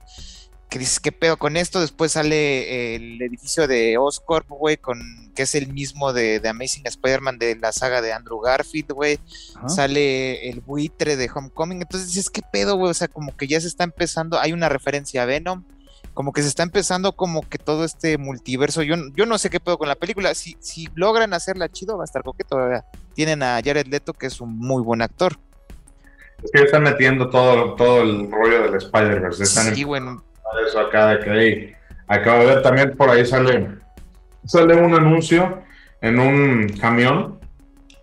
que 0.69 0.77
dices, 0.77 0.99
¿qué 0.99 1.11
pedo 1.11 1.37
con 1.37 1.57
esto? 1.57 1.81
Después 1.81 2.11
sale 2.11 2.95
el 2.95 3.19
edificio 3.19 3.67
de 3.67 3.97
Oscorp, 3.97 4.47
güey, 4.47 4.77
con, 4.77 5.01
que 5.33 5.41
es 5.41 5.55
el 5.55 5.73
mismo 5.73 6.13
de, 6.13 6.39
de 6.39 6.49
Amazing 6.49 6.85
Spider-Man 6.85 7.39
de 7.39 7.55
la 7.55 7.71
saga 7.71 8.03
de 8.03 8.13
Andrew 8.13 8.39
Garfield, 8.41 8.91
güey. 8.91 9.19
Sale 9.67 10.47
el 10.49 10.59
buitre 10.61 11.15
de 11.15 11.31
Homecoming. 11.33 11.81
Entonces 11.81 12.09
dices, 12.09 12.29
¿qué 12.29 12.43
pedo, 12.43 12.77
güey? 12.77 12.91
O 12.91 12.93
sea, 12.93 13.07
como 13.07 13.35
que 13.35 13.47
ya 13.47 13.59
se 13.59 13.67
está 13.67 13.85
empezando, 13.85 14.39
hay 14.39 14.53
una 14.53 14.69
referencia 14.69 15.23
a 15.23 15.25
Venom. 15.25 15.63
Como 16.13 16.31
que 16.31 16.43
se 16.43 16.47
está 16.47 16.61
empezando 16.61 17.15
como 17.15 17.41
que 17.41 17.57
todo 17.57 17.85
este 17.85 18.19
multiverso. 18.19 18.83
Yo, 18.83 18.97
yo 19.15 19.25
no 19.25 19.39
sé 19.39 19.49
qué 19.49 19.59
pedo 19.59 19.79
con 19.79 19.87
la 19.87 19.95
película. 19.95 20.35
Si, 20.35 20.57
si 20.59 20.89
logran 20.93 21.33
hacerla 21.33 21.69
chido, 21.69 21.97
va 21.97 22.03
a 22.03 22.05
estar 22.05 22.21
coqueto. 22.21 22.59
Tienen 23.15 23.41
a 23.41 23.59
Jared 23.65 23.87
Leto, 23.87 24.13
que 24.13 24.27
es 24.27 24.39
un 24.39 24.55
muy 24.59 24.83
buen 24.83 25.01
actor. 25.01 25.39
Es 26.43 26.51
que 26.51 26.63
están 26.63 26.83
metiendo 26.83 27.29
todo, 27.29 27.75
todo 27.75 28.01
el 28.01 28.31
rollo 28.31 28.63
del 28.63 28.75
Spider-Verse. 28.75 29.45
Sí, 29.45 29.83
bueno 29.83 30.23
eso 30.65 30.79
acá 30.79 31.07
de 31.07 31.19
que 31.19 31.75
acabo 32.07 32.39
de 32.41 32.45
ver 32.47 32.61
también 32.61 32.95
por 32.95 33.09
ahí 33.09 33.25
sale, 33.25 33.69
sale 34.45 34.75
un 34.75 34.93
anuncio 34.93 35.61
en 36.01 36.19
un 36.19 36.69
camión 36.79 37.39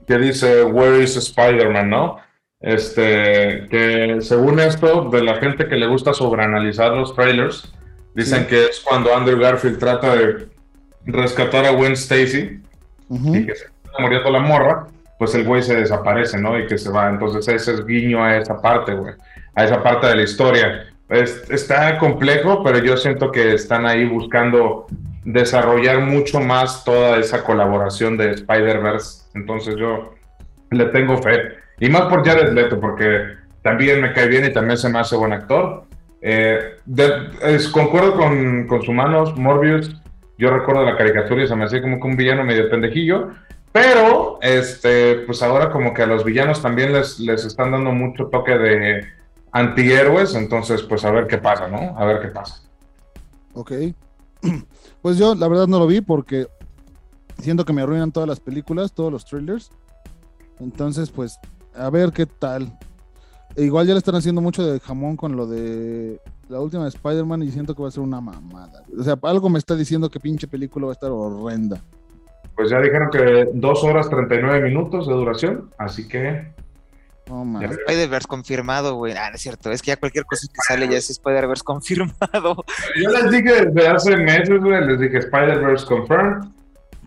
que 0.07 0.19
dice 0.19 0.65
Where 0.65 1.03
is 1.03 1.17
Spider-Man, 1.17 1.91
¿no? 1.91 2.19
Este, 2.61 3.67
que 3.69 4.19
según 4.21 4.61
esto, 4.61 5.09
de 5.11 5.23
la 5.23 5.37
gente 5.37 5.69
que 5.69 5.77
le 5.77 5.87
gusta 5.87 6.13
sobreanalizar 6.13 6.93
los 6.93 7.15
trailers, 7.15 7.73
dicen 8.15 8.47
que 8.47 8.67
es 8.67 8.81
cuando 8.81 9.15
Andrew 9.15 9.39
Garfield 9.39 9.79
trata 9.79 10.15
de 10.15 10.49
rescatar 11.05 11.65
a 11.65 11.71
Gwen 11.71 11.93
Stacy 11.93 12.61
y 13.11 13.47
que 13.47 13.55
se 13.55 13.65
está 13.65 13.99
muriendo 13.99 14.31
la 14.31 14.41
morra, 14.41 14.87
pues 15.19 15.35
el 15.35 15.45
güey 15.45 15.63
se 15.63 15.77
desaparece, 15.77 16.39
¿no? 16.39 16.59
Y 16.59 16.67
que 16.67 16.79
se 16.79 16.91
va. 16.91 17.09
Entonces 17.09 17.47
ese 17.49 17.75
es 17.75 17.87
guiño 17.87 18.25
a 18.25 18.37
esa 18.37 18.61
parte, 18.61 18.95
güey, 18.95 19.15
a 19.55 19.65
esa 19.65 19.83
parte 19.83 20.07
de 20.07 20.17
la 20.17 20.23
historia 20.23 20.93
está 21.13 21.99
complejo, 21.99 22.63
pero 22.63 22.79
yo 22.79 22.97
siento 22.97 23.31
que 23.31 23.55
están 23.55 23.87
ahí 23.87 24.07
buscando 24.07 24.87
desarrollar 25.25 26.01
mucho 26.01 26.41
más 26.41 26.85
toda 26.85 27.19
esa 27.19 27.45
colaboración 27.45 28.17
de 28.17 28.31
Spider-Verse. 28.31 29.25
Entonces 29.35 29.77
yo 29.77 30.15
le 30.71 30.87
tengo 30.87 31.19
fe. 31.19 31.41
Y 31.81 31.89
más 31.91 32.03
por 32.03 32.25
Jared 32.25 32.53
Leto, 32.53 32.81
porque 32.81 33.37
también 33.63 34.01
me 34.01 34.13
cae 34.13 34.29
bien 34.29 34.45
y 34.45 34.53
también 34.53 34.79
se 34.79 34.89
me 34.89 34.99
hace 34.99 35.17
buen 35.17 35.33
actor. 35.33 35.85
Eh, 36.23 36.77
concuerdo 37.73 38.17
con, 38.17 38.67
con 38.67 38.83
su 38.83 38.93
manos, 38.93 39.37
Morbius. 39.37 39.97
Yo 40.39 40.51
recuerdo 40.51 40.85
la 40.85 40.97
caricatura 40.97 41.45
y 41.45 41.47
se 41.47 41.55
me 41.55 41.65
hacía 41.65 41.83
como 41.83 42.01
que 42.01 42.07
un 42.07 42.17
villano 42.17 42.43
medio 42.43 42.71
pendejillo. 42.71 43.31
Pero, 43.73 44.39
este, 44.43 45.21
pues 45.27 45.43
ahora 45.43 45.71
como 45.71 45.95
que 45.95 46.03
a 46.03 46.07
los 46.07 46.25
villanos 46.25 46.61
también 46.61 46.93
les, 46.93 47.19
les 47.19 47.45
están 47.45 47.73
dando 47.73 47.91
mucho 47.91 48.27
toque 48.27 48.59
de, 48.59 49.07
antihéroes, 49.53 50.35
entonces 50.35 50.83
pues 50.83 51.05
a 51.05 51.11
ver 51.11 51.27
qué 51.27 51.39
pasa, 51.39 51.69
¿no? 51.69 51.97
A 51.97 52.05
ver 52.05 52.21
qué 52.21 52.29
pasa. 52.29 52.63
Ok. 53.55 53.73
Pues 55.03 55.19
yo 55.19 55.35
la 55.35 55.49
verdad 55.49 55.67
no 55.67 55.81
lo 55.81 55.89
vi 55.89 56.01
porque 56.01 56.47
siento 57.41 57.65
que 57.65 57.73
me 57.73 57.83
arruinan 57.83 58.13
todas 58.13 58.29
las 58.29 58.39
películas, 58.39 58.93
todos 58.93 59.11
los 59.11 59.25
thrillers. 59.25 59.73
Entonces 60.61 61.11
pues 61.11 61.41
a 61.75 61.91
ver 61.91 62.13
qué 62.13 62.25
tal. 62.25 62.79
E 63.57 63.65
igual 63.65 63.89
ya 63.89 63.95
le 63.95 63.99
están 63.99 64.15
haciendo 64.15 64.41
mucho 64.41 64.65
de 64.65 64.79
jamón 64.79 65.17
con 65.17 65.35
lo 65.35 65.49
de 65.49 66.21
la 66.49 66.61
última 66.61 66.85
de 66.85 66.91
Spider-Man 66.91 67.43
y 67.43 67.51
siento 67.51 67.75
que 67.75 67.83
va 67.83 67.89
a 67.89 67.91
ser 67.91 68.05
una 68.05 68.21
mamada. 68.21 68.85
O 68.97 69.03
sea, 69.03 69.19
algo 69.23 69.49
me 69.49 69.59
está 69.59 69.75
diciendo 69.75 70.09
que 70.09 70.21
pinche 70.21 70.47
película 70.47 70.87
va 70.87 70.93
a 70.93 70.95
estar 70.95 71.11
horrenda. 71.11 71.83
Pues 72.57 72.71
ya 72.71 72.81
dijeron 72.81 73.11
que 73.11 73.49
dos 73.55 73.83
horas 73.83 74.09
39 74.11 74.61
minutos 74.69 75.07
de 75.07 75.15
duración, 75.15 75.71
así 75.79 76.07
que 76.07 76.53
Spider-Verse 77.27 78.29
confirmado, 78.29 78.97
güey. 78.97 79.15
Ah, 79.15 79.31
no 79.31 79.37
es 79.37 79.43
cierto. 79.43 79.71
Es 79.71 79.81
que 79.83 79.89
ya 79.89 79.97
cualquier 79.97 80.25
cosa 80.25 80.47
que 80.53 80.61
sale 80.67 80.89
ya 80.89 80.99
es 80.99 81.09
Spider-Verse 81.11 81.65
confirmado. 81.65 82.65
Yo 83.03 83.11
les 83.11 83.31
dije 83.31 83.67
desde 83.67 83.89
hace 83.89 84.17
meses, 84.17 84.61
güey. 84.61 84.85
Les 84.87 85.01
dije 85.01 85.19
Spider-Verse 85.19 85.87
confirmed. 85.87 86.49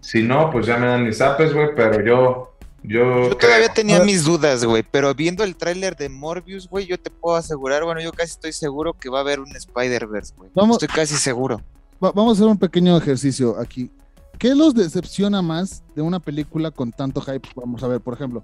Si 0.02 0.22
no, 0.22 0.52
pues 0.52 0.68
ya 0.68 0.78
me 0.78 0.88
dan 0.88 1.04
mis 1.04 1.18
zapes, 1.18 1.54
güey. 1.54 1.70
Pero 1.76 2.04
yo. 2.04 2.52
Yo, 2.84 3.30
yo 3.30 3.38
todavía 3.38 3.70
tenía 3.70 4.04
mis 4.04 4.24
dudas, 4.24 4.64
güey. 4.64 4.84
Pero 4.84 5.16
viendo 5.16 5.44
el 5.44 5.56
tráiler 5.56 5.96
de 5.96 6.08
Morbius, 6.08 6.70
güey, 6.70 6.86
yo 6.86 7.00
te 7.00 7.10
puedo 7.10 7.36
asegurar. 7.36 7.84
Bueno, 7.84 8.00
yo 8.00 8.12
casi 8.12 8.34
estoy 8.34 8.54
seguro 8.54 8.94
que 8.94 9.10
va 9.10 9.18
a 9.18 9.22
haber 9.22 9.40
un 9.40 9.56
Spider-Verse, 9.56 10.36
güey. 10.38 10.52
Estoy 10.72 10.88
casi 10.90 11.16
seguro. 11.16 11.62
vamos 12.00 12.30
a 12.30 12.32
hacer 12.34 12.48
un 12.48 12.60
pequeño 12.60 12.96
ejercicio 12.96 13.60
aquí. 13.60 13.90
¿Qué 14.38 14.56
los 14.56 14.74
decepciona 14.74 15.42
más 15.42 15.84
de 15.96 16.02
una 16.02 16.20
película 16.20 16.72
con 16.72 16.92
tanto 16.92 17.22
hype? 17.22 17.48
Vamos 17.56 17.84
a 17.84 17.88
ver, 17.88 18.02
por 18.02 18.14
ejemplo 18.14 18.44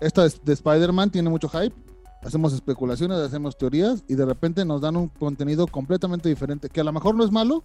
esta 0.00 0.22
de 0.22 0.52
Spider-Man 0.52 1.10
tiene 1.10 1.30
mucho 1.30 1.48
hype, 1.48 1.74
hacemos 2.22 2.52
especulaciones, 2.52 3.18
hacemos 3.18 3.56
teorías 3.56 4.04
y 4.08 4.14
de 4.14 4.26
repente 4.26 4.64
nos 4.64 4.80
dan 4.80 4.96
un 4.96 5.08
contenido 5.08 5.66
completamente 5.66 6.28
diferente, 6.28 6.68
que 6.68 6.80
a 6.80 6.84
lo 6.84 6.92
mejor 6.92 7.14
no 7.14 7.24
es 7.24 7.30
malo, 7.30 7.64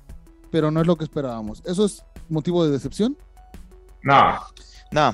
pero 0.51 0.71
no 0.71 0.81
es 0.81 0.87
lo 0.87 0.95
que 0.95 1.03
esperábamos. 1.03 1.61
¿Eso 1.65 1.85
es 1.85 2.03
motivo 2.29 2.65
de 2.65 2.71
decepción? 2.71 3.17
No. 4.03 4.39
No. 4.91 5.13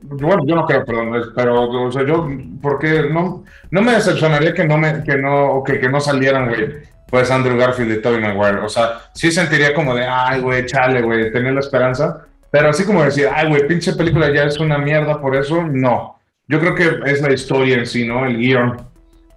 Bueno, 0.00 0.44
yo 0.46 0.54
no 0.54 0.64
creo, 0.64 0.84
perdón, 0.84 1.32
pero, 1.34 1.86
o 1.86 1.90
sea, 1.90 2.06
yo, 2.06 2.28
porque 2.62 3.10
no, 3.10 3.42
no 3.70 3.82
me 3.82 3.92
decepcionaría 3.92 4.54
que 4.54 4.64
no 4.64 4.78
me, 4.78 5.02
que 5.02 5.16
no, 5.16 5.62
que, 5.64 5.80
que 5.80 5.88
no 5.88 6.00
salieran, 6.00 6.48
güey, 6.48 6.82
pues 7.10 7.30
Andrew 7.30 7.56
Garfield 7.56 7.92
y 7.92 8.02
Tobey 8.02 8.20
Maguire. 8.20 8.60
O 8.60 8.68
sea, 8.68 9.10
sí 9.14 9.30
sentiría 9.30 9.74
como 9.74 9.94
de, 9.94 10.06
ay, 10.06 10.40
güey, 10.40 10.66
chale, 10.66 11.02
güey, 11.02 11.32
tenía 11.32 11.52
la 11.52 11.60
esperanza, 11.60 12.26
pero 12.50 12.70
así 12.70 12.84
como 12.84 13.02
decir, 13.02 13.28
ay, 13.32 13.48
güey, 13.48 13.66
pinche 13.66 13.92
película 13.94 14.32
ya 14.32 14.44
es 14.44 14.58
una 14.58 14.78
mierda 14.78 15.20
por 15.20 15.36
eso, 15.36 15.62
no. 15.62 16.18
Yo 16.46 16.60
creo 16.60 16.74
que 16.74 17.10
es 17.10 17.20
la 17.20 17.32
historia 17.32 17.76
en 17.76 17.86
sí, 17.86 18.06
¿no? 18.06 18.24
El 18.24 18.38
guion. 18.38 18.76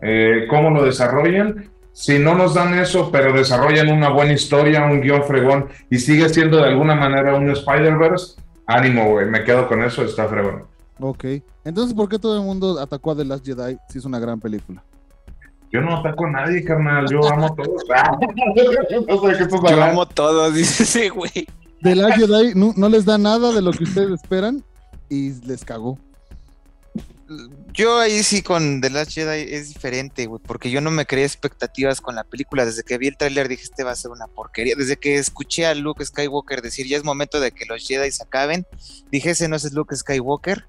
Eh, 0.01 0.45
cómo 0.49 0.69
lo 0.69 0.85
desarrollan. 0.85 1.69
Si 1.93 2.17
no 2.19 2.35
nos 2.35 2.53
dan 2.53 2.73
eso, 2.79 3.11
pero 3.11 3.33
desarrollan 3.33 3.91
una 3.91 4.09
buena 4.09 4.31
historia, 4.31 4.85
un 4.85 5.01
guion 5.01 5.23
fregón 5.23 5.67
y 5.89 5.99
sigue 5.99 6.29
siendo 6.29 6.57
de 6.57 6.69
alguna 6.69 6.95
manera 6.95 7.35
un 7.35 7.49
Spider-Verse, 7.49 8.41
ánimo, 8.65 9.09
güey. 9.09 9.25
Me 9.25 9.43
quedo 9.43 9.67
con 9.67 9.83
eso, 9.83 10.03
está 10.03 10.27
fregón. 10.27 10.63
Ok. 11.01 11.25
Entonces, 11.65 11.93
¿por 11.93 12.07
qué 12.07 12.17
todo 12.17 12.37
el 12.37 12.43
mundo 12.43 12.79
atacó 12.79 13.11
a 13.11 13.17
The 13.17 13.25
Last 13.25 13.45
Jedi 13.45 13.77
si 13.89 13.97
es 13.97 14.05
una 14.05 14.19
gran 14.19 14.39
película? 14.39 14.81
Yo 15.71 15.79
no 15.81 15.97
ataco 15.97 16.25
a 16.25 16.31
nadie, 16.31 16.63
carnal. 16.63 17.07
Yo 17.09 17.25
amo 17.27 17.45
a 17.45 17.55
todos. 17.55 17.83
Yo 19.69 19.83
amo 19.83 20.01
a 20.01 20.09
todos, 20.09 20.53
dice 20.55 20.83
ese 20.83 21.09
güey. 21.09 21.47
The 21.81 21.95
Last 21.95 22.17
Jedi 22.17 22.53
no, 22.55 22.89
les 22.89 23.05
da 23.05 23.17
nada 23.17 23.51
de 23.51 23.61
lo 23.61 23.71
que 23.71 23.85
ustedes 23.85 24.21
esperan 24.21 24.63
y 25.09 25.31
les 25.45 25.65
cagó. 25.65 25.97
Yo 27.73 27.99
ahí 27.99 28.21
sí 28.23 28.43
con 28.43 28.81
The 28.81 28.89
Last 28.89 29.13
Jedi 29.13 29.53
es 29.53 29.69
diferente, 29.69 30.25
güey, 30.25 30.41
porque 30.45 30.69
yo 30.69 30.81
no 30.81 30.91
me 30.91 31.05
creía 31.05 31.25
expectativas 31.25 32.01
con 32.01 32.15
la 32.15 32.25
película. 32.25 32.65
Desde 32.65 32.83
que 32.83 32.97
vi 32.97 33.07
el 33.07 33.17
tráiler 33.17 33.47
dije, 33.47 33.63
este 33.63 33.83
va 33.83 33.91
a 33.91 33.95
ser 33.95 34.11
una 34.11 34.27
porquería. 34.27 34.75
Desde 34.77 34.97
que 34.97 35.15
escuché 35.15 35.65
a 35.65 35.73
Luke 35.73 36.05
Skywalker 36.05 36.61
decir, 36.61 36.85
ya 36.85 36.97
es 36.97 37.05
momento 37.05 37.39
de 37.39 37.51
que 37.51 37.65
los 37.65 37.87
Jedi 37.87 38.11
se 38.11 38.23
acaben, 38.23 38.67
dije, 39.09 39.31
ese 39.31 39.47
no 39.47 39.55
es 39.55 39.71
Luke 39.71 39.95
Skywalker. 39.95 40.65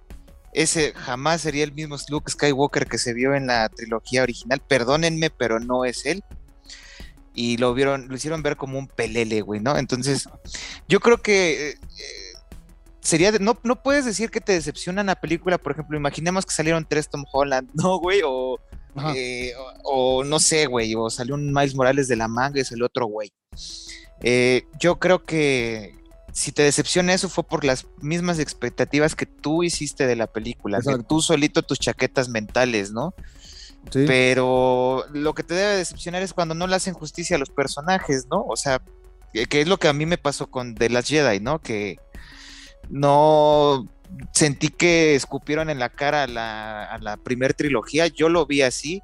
Ese 0.53 0.93
jamás 0.95 1.41
sería 1.41 1.65
el 1.65 1.73
mismo 1.73 1.97
Luke 2.09 2.31
Skywalker 2.31 2.87
que 2.87 2.99
se 2.99 3.15
vio 3.15 3.35
en 3.35 3.47
la 3.47 3.69
trilogía 3.69 4.23
original. 4.23 4.61
Perdónenme, 4.67 5.31
pero 5.31 5.61
no 5.61 5.85
es 5.85 6.07
él 6.07 6.23
y 7.35 7.57
lo 7.57 7.75
vieron, 7.75 8.09
lo 8.09 8.15
hicieron 8.15 8.43
ver 8.43 8.57
como 8.57 8.79
un 8.79 8.89
pelele, 8.89 9.41
güey, 9.41 9.61
¿no? 9.61 9.77
Entonces, 9.77 10.29
yo 10.89 11.01
creo 11.01 11.19
que 11.19 11.71
eh, 11.71 11.75
sería, 13.01 13.33
no, 13.33 13.59
no 13.63 13.83
puedes 13.83 14.05
decir 14.05 14.31
que 14.31 14.41
te 14.41 14.53
decepciona 14.53 15.03
la 15.03 15.17
película, 15.17 15.59
por 15.59 15.73
ejemplo, 15.73 15.97
imaginemos 15.97 16.45
que 16.45 16.55
salieron 16.55 16.87
tres 16.89 17.09
Tom 17.09 17.25
Holland, 17.33 17.71
¿no, 17.75 17.99
güey? 17.99 18.21
O, 18.25 18.59
eh, 19.15 19.53
o, 19.85 20.25
no 20.25 20.39
sé, 20.39 20.67
güey, 20.67 20.95
o 20.95 21.09
salió 21.09 21.35
un 21.35 21.53
Miles 21.53 21.75
Morales 21.75 22.09
de 22.09 22.17
la 22.17 22.29
manga 22.29 22.61
y 22.61 22.65
salió 22.65 22.87
otro 22.87 23.07
güey. 23.07 23.33
Eh, 24.21 24.67
yo 24.79 24.99
creo 24.99 25.25
que 25.25 25.97
si 26.33 26.51
te 26.51 26.63
decepciona 26.63 27.13
eso 27.13 27.29
fue 27.29 27.45
por 27.45 27.65
las 27.65 27.87
mismas 28.01 28.39
expectativas 28.39 29.15
que 29.15 29.27
tú 29.27 29.63
hiciste 29.63 30.07
de 30.07 30.17
la 30.17 30.27
película, 30.27 30.81
que 30.81 31.03
tú 31.07 31.21
solito 31.21 31.63
tus 31.63 31.79
chaquetas 31.79 32.29
mentales, 32.29 32.93
¿no? 32.93 33.15
Pero 33.93 35.05
lo 35.13 35.35
que 35.35 35.43
te 35.43 35.55
debe 35.55 35.77
decepcionar 35.77 36.23
es 36.23 36.33
cuando 36.33 36.55
no 36.55 36.67
le 36.67 36.77
hacen 36.77 36.95
justicia 36.95 37.37
a 37.37 37.39
los 37.39 37.51
personajes, 37.51 38.27
¿no? 38.31 38.45
O 38.47 38.57
sea, 38.57 38.81
que 39.33 39.61
es 39.61 39.69
lo 39.69 39.79
que 39.79 39.89
a 39.89 39.93
mí 39.93 40.07
me 40.07 40.19
pasó 40.19 40.47
con 40.51 40.75
The 40.75 40.89
Last 40.89 41.09
Jedi, 41.09 41.41
¿no? 41.41 41.59
Que 41.59 41.99
no 42.89 43.87
sentí 44.33 44.69
que 44.69 45.15
escupieron 45.15 45.69
en 45.69 45.79
la 45.79 45.89
cara 45.89 46.23
a 46.23 46.27
la, 46.27 46.85
a 46.85 46.99
la 46.99 47.17
primer 47.17 47.55
trilogía. 47.55 48.07
Yo 48.07 48.29
lo 48.29 48.47
vi 48.47 48.63
así. 48.63 49.03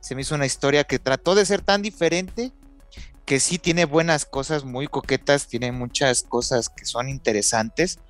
Se 0.00 0.14
me 0.14 0.22
hizo 0.22 0.34
una 0.34 0.46
historia 0.46 0.84
que 0.84 0.98
trató 0.98 1.34
de 1.34 1.44
ser 1.44 1.60
tan 1.60 1.82
diferente 1.82 2.52
que 3.30 3.38
sí 3.38 3.58
tiene 3.58 3.84
buenas 3.84 4.24
cosas 4.24 4.64
muy 4.64 4.88
coquetas, 4.88 5.46
tiene 5.46 5.70
muchas 5.70 6.24
cosas 6.24 6.68
que 6.68 6.84
son 6.84 7.08
interesantes, 7.08 8.00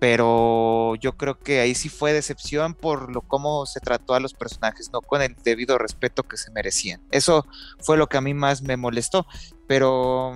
pero 0.00 0.96
yo 0.96 1.16
creo 1.16 1.38
que 1.38 1.60
ahí 1.60 1.76
sí 1.76 1.88
fue 1.88 2.12
decepción 2.12 2.74
por 2.74 3.14
lo 3.14 3.20
cómo 3.20 3.64
se 3.64 3.78
trató 3.78 4.14
a 4.14 4.18
los 4.18 4.34
personajes, 4.34 4.90
no 4.92 5.02
con 5.02 5.22
el 5.22 5.36
debido 5.44 5.78
respeto 5.78 6.24
que 6.24 6.36
se 6.36 6.50
merecían. 6.50 7.00
Eso 7.12 7.46
fue 7.78 7.96
lo 7.96 8.08
que 8.08 8.16
a 8.16 8.20
mí 8.20 8.34
más 8.34 8.60
me 8.62 8.76
molestó, 8.76 9.24
pero 9.68 10.32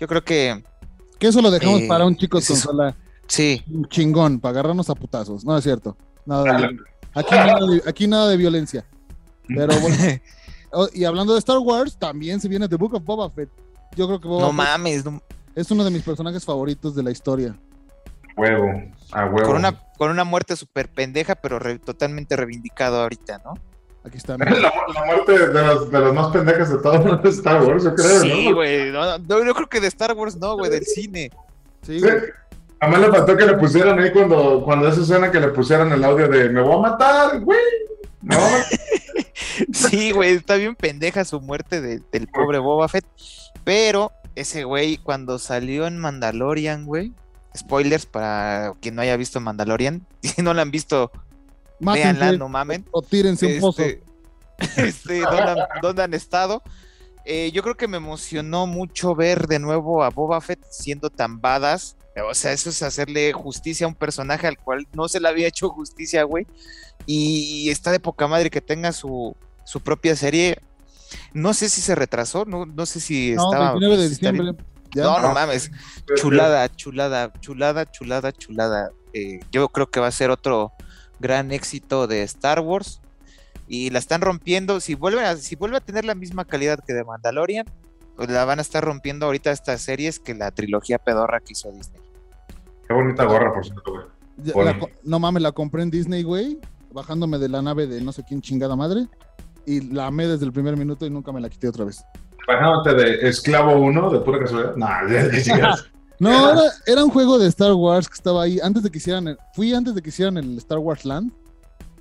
yo 0.00 0.08
creo 0.08 0.24
que... 0.24 0.64
Que 1.20 1.28
eso 1.28 1.40
lo 1.40 1.52
dejamos 1.52 1.82
eh, 1.82 1.86
para 1.86 2.04
un 2.04 2.16
chico 2.16 2.40
con 2.44 2.56
sola 2.56 2.96
sí. 3.28 3.62
chingón, 3.88 4.40
para 4.40 4.50
agarrarnos 4.58 4.90
a 4.90 4.96
putazos, 4.96 5.44
no 5.44 5.56
es 5.56 5.62
cierto. 5.62 5.96
Nada 6.26 6.70
aquí, 7.14 7.36
nada 7.36 7.66
de, 7.68 7.82
aquí 7.86 8.08
nada 8.08 8.28
de 8.30 8.36
violencia. 8.36 8.84
Pero 9.46 9.78
bueno. 9.78 9.96
Oh, 10.72 10.88
y 10.92 11.04
hablando 11.04 11.32
de 11.34 11.38
Star 11.38 11.58
Wars, 11.58 11.96
también 11.98 12.40
se 12.40 12.48
viene 12.48 12.68
The 12.68 12.76
Book 12.76 12.94
of 12.94 13.04
Boba 13.04 13.28
Fett. 13.30 13.50
Yo 13.96 14.06
creo 14.06 14.20
que 14.20 14.28
Boba 14.28 14.42
No 14.42 14.48
Fett 14.48 14.56
mames, 14.56 15.04
no- 15.04 15.22
es 15.54 15.70
uno 15.70 15.84
de 15.84 15.90
mis 15.90 16.02
personajes 16.02 16.44
favoritos 16.44 16.94
de 16.94 17.02
la 17.02 17.10
historia. 17.10 17.54
Huevo, 18.36 18.72
a 19.12 19.26
huevo. 19.26 19.46
con 19.46 19.56
una, 19.56 19.78
con 19.98 20.10
una 20.10 20.24
muerte 20.24 20.56
súper 20.56 20.88
pendeja, 20.88 21.34
pero 21.34 21.58
re- 21.58 21.78
totalmente 21.78 22.34
reivindicado 22.36 23.02
ahorita, 23.02 23.42
¿no? 23.44 23.52
Aquí 24.04 24.16
está. 24.16 24.36
La, 24.38 24.46
la 24.50 25.04
muerte 25.04 25.38
de 25.48 25.62
los, 25.62 25.90
de 25.90 26.00
los 26.00 26.14
más 26.14 26.28
pendejas 26.32 26.70
de 26.70 26.78
todos 26.78 27.04
los 27.04 27.34
Star 27.36 27.62
Wars, 27.62 27.84
yo 27.84 27.94
creo, 27.94 28.20
Sí, 28.20 28.46
¿no? 28.48 28.54
güey. 28.54 28.90
No, 28.90 29.18
no, 29.18 29.44
yo 29.44 29.54
creo 29.54 29.68
que 29.68 29.80
de 29.80 29.88
Star 29.88 30.14
Wars 30.14 30.36
no, 30.36 30.56
güey, 30.56 30.70
del 30.70 30.84
cine. 30.86 31.30
Sí, 31.82 32.00
Sí. 32.00 32.06
A 32.80 32.88
mí 32.88 32.96
le 32.96 33.10
faltó 33.12 33.36
que 33.36 33.46
le 33.46 33.56
pusieran 33.58 33.96
ahí 34.00 34.10
cuando, 34.10 34.62
cuando 34.64 34.88
esa 34.88 35.02
escena 35.02 35.30
que 35.30 35.38
le 35.38 35.48
pusieran 35.48 35.92
el 35.92 36.02
audio 36.02 36.26
de 36.26 36.48
me 36.48 36.60
voy 36.62 36.74
a 36.78 36.90
matar, 36.90 37.38
güey. 37.40 37.60
Matar. 38.22 38.64
Sí, 39.72 40.12
güey, 40.12 40.34
está 40.34 40.56
bien 40.56 40.74
pendeja 40.76 41.24
su 41.24 41.40
muerte 41.40 41.80
de- 41.80 42.00
del 42.12 42.28
pobre 42.28 42.58
Boba 42.58 42.88
Fett. 42.88 43.04
Pero 43.64 44.12
ese 44.34 44.64
güey, 44.64 44.96
cuando 44.96 45.38
salió 45.38 45.86
en 45.86 45.98
Mandalorian, 45.98 46.84
güey. 46.86 47.12
Spoilers 47.56 48.06
para 48.06 48.72
quien 48.80 48.94
no 48.94 49.02
haya 49.02 49.16
visto 49.16 49.40
Mandalorian. 49.40 50.06
Si 50.22 50.40
no 50.42 50.54
la 50.54 50.62
han 50.62 50.70
visto, 50.70 51.10
Mátense 51.80 52.12
véanla, 52.18 52.38
no 52.38 52.48
mamen. 52.48 52.84
o 52.92 53.02
tírense 53.02 53.46
un 53.56 53.60
pozo. 53.60 53.82
Este, 53.82 54.02
este, 54.88 55.20
¿dónde, 55.20 55.42
han, 55.42 55.58
dónde 55.82 56.02
han 56.02 56.14
estado? 56.14 56.62
Eh, 57.24 57.50
yo 57.52 57.62
creo 57.62 57.76
que 57.76 57.88
me 57.88 57.98
emocionó 57.98 58.66
mucho 58.66 59.14
ver 59.14 59.46
de 59.46 59.58
nuevo 59.58 60.02
a 60.02 60.10
Boba 60.10 60.40
Fett 60.40 60.60
siendo 60.70 61.10
tan 61.10 61.40
badass. 61.40 61.96
O 62.28 62.34
sea, 62.34 62.52
eso 62.52 62.68
es 62.70 62.82
hacerle 62.82 63.32
justicia 63.32 63.86
a 63.86 63.88
un 63.88 63.94
personaje 63.94 64.46
al 64.46 64.58
cual 64.58 64.86
no 64.92 65.08
se 65.08 65.18
le 65.20 65.28
había 65.28 65.48
hecho 65.48 65.68
justicia, 65.70 66.24
güey. 66.24 66.46
Y 67.06 67.70
está 67.70 67.90
de 67.90 68.00
poca 68.00 68.26
madre 68.26 68.50
que 68.50 68.60
tenga 68.60 68.92
su, 68.92 69.34
su 69.64 69.80
propia 69.80 70.14
serie. 70.14 70.58
No 71.32 71.54
sé 71.54 71.68
si 71.68 71.80
se 71.80 71.94
retrasó, 71.94 72.44
no, 72.44 72.66
no 72.66 72.86
sé 72.86 73.00
si 73.00 73.32
No, 73.34 73.44
estaba. 73.50 73.70
29 73.72 73.96
de 74.02 74.08
si 74.08 74.14
estaría- 74.14 74.32
diciembre. 74.40 74.64
Ya. 74.94 75.04
No, 75.04 75.20
no 75.20 75.28
No. 75.28 75.34
mames. 75.34 75.70
Chulada, 76.16 76.68
chulada, 76.76 77.32
chulada, 77.40 77.90
chulada, 77.90 78.32
chulada. 78.32 78.90
Eh, 79.14 79.40
yo 79.50 79.68
creo 79.70 79.90
que 79.90 80.00
va 80.00 80.08
a 80.08 80.12
ser 80.12 80.28
otro 80.30 80.72
gran 81.18 81.50
éxito 81.50 82.06
de 82.06 82.22
Star 82.24 82.60
Wars. 82.60 83.00
Y 83.68 83.88
la 83.88 83.98
están 83.98 84.20
rompiendo. 84.20 84.80
Si 84.80 84.94
vuelve 84.94 85.24
a, 85.24 85.36
si 85.38 85.56
vuelve 85.56 85.78
a 85.78 85.80
tener 85.80 86.04
la 86.04 86.14
misma 86.14 86.44
calidad 86.44 86.78
que 86.86 86.92
de 86.92 87.04
Mandalorian, 87.04 87.64
la 88.18 88.44
van 88.44 88.58
a 88.58 88.62
estar 88.62 88.84
rompiendo 88.84 89.26
ahorita 89.26 89.50
estas 89.50 89.80
series 89.82 90.18
que 90.18 90.34
la 90.34 90.50
trilogía 90.50 90.98
pedorra 90.98 91.40
que 91.40 91.52
hizo 91.52 91.70
Disney. 91.72 92.00
Qué 92.86 92.94
bonita 92.94 93.24
gorra, 93.24 93.52
por 93.52 93.64
cierto, 93.64 93.92
güey. 93.92 94.64
La 94.66 94.78
no 95.04 95.18
mames, 95.18 95.42
la 95.42 95.52
compré 95.52 95.82
en 95.82 95.90
Disney, 95.90 96.22
güey. 96.22 96.58
Bajándome 96.92 97.38
de 97.38 97.48
la 97.48 97.62
nave 97.62 97.86
de 97.86 98.00
no 98.02 98.12
sé 98.12 98.22
quién 98.26 98.40
chingada 98.42 98.76
madre. 98.76 99.06
Y 99.64 99.80
la 99.92 100.08
amé 100.08 100.26
desde 100.26 100.44
el 100.44 100.52
primer 100.52 100.76
minuto 100.76 101.06
y 101.06 101.10
nunca 101.10 101.32
me 101.32 101.40
la 101.40 101.48
quité 101.48 101.68
otra 101.68 101.84
vez. 101.84 102.02
Bajándote 102.48 102.94
de 102.94 103.28
Esclavo 103.28 103.76
1, 103.76 104.10
de 104.10 104.18
pura 104.20 104.40
casualidad. 104.40 104.76
Nah. 104.76 105.02
No, 106.18 106.50
era, 106.52 106.62
era 106.86 107.04
un 107.04 107.10
juego 107.10 107.36
de 107.36 107.48
Star 107.48 107.72
Wars 107.72 108.08
que 108.08 108.14
estaba 108.14 108.44
ahí 108.44 108.60
antes 108.62 108.82
de 108.84 108.90
que 108.90 108.98
hicieran. 108.98 109.26
el- 109.28 109.38
fui 109.54 109.74
antes 109.74 109.92
de 109.94 110.02
que 110.02 110.10
hicieran 110.10 110.36
el 110.36 110.56
Star 110.58 110.78
Wars 110.78 111.04
Land. 111.04 111.32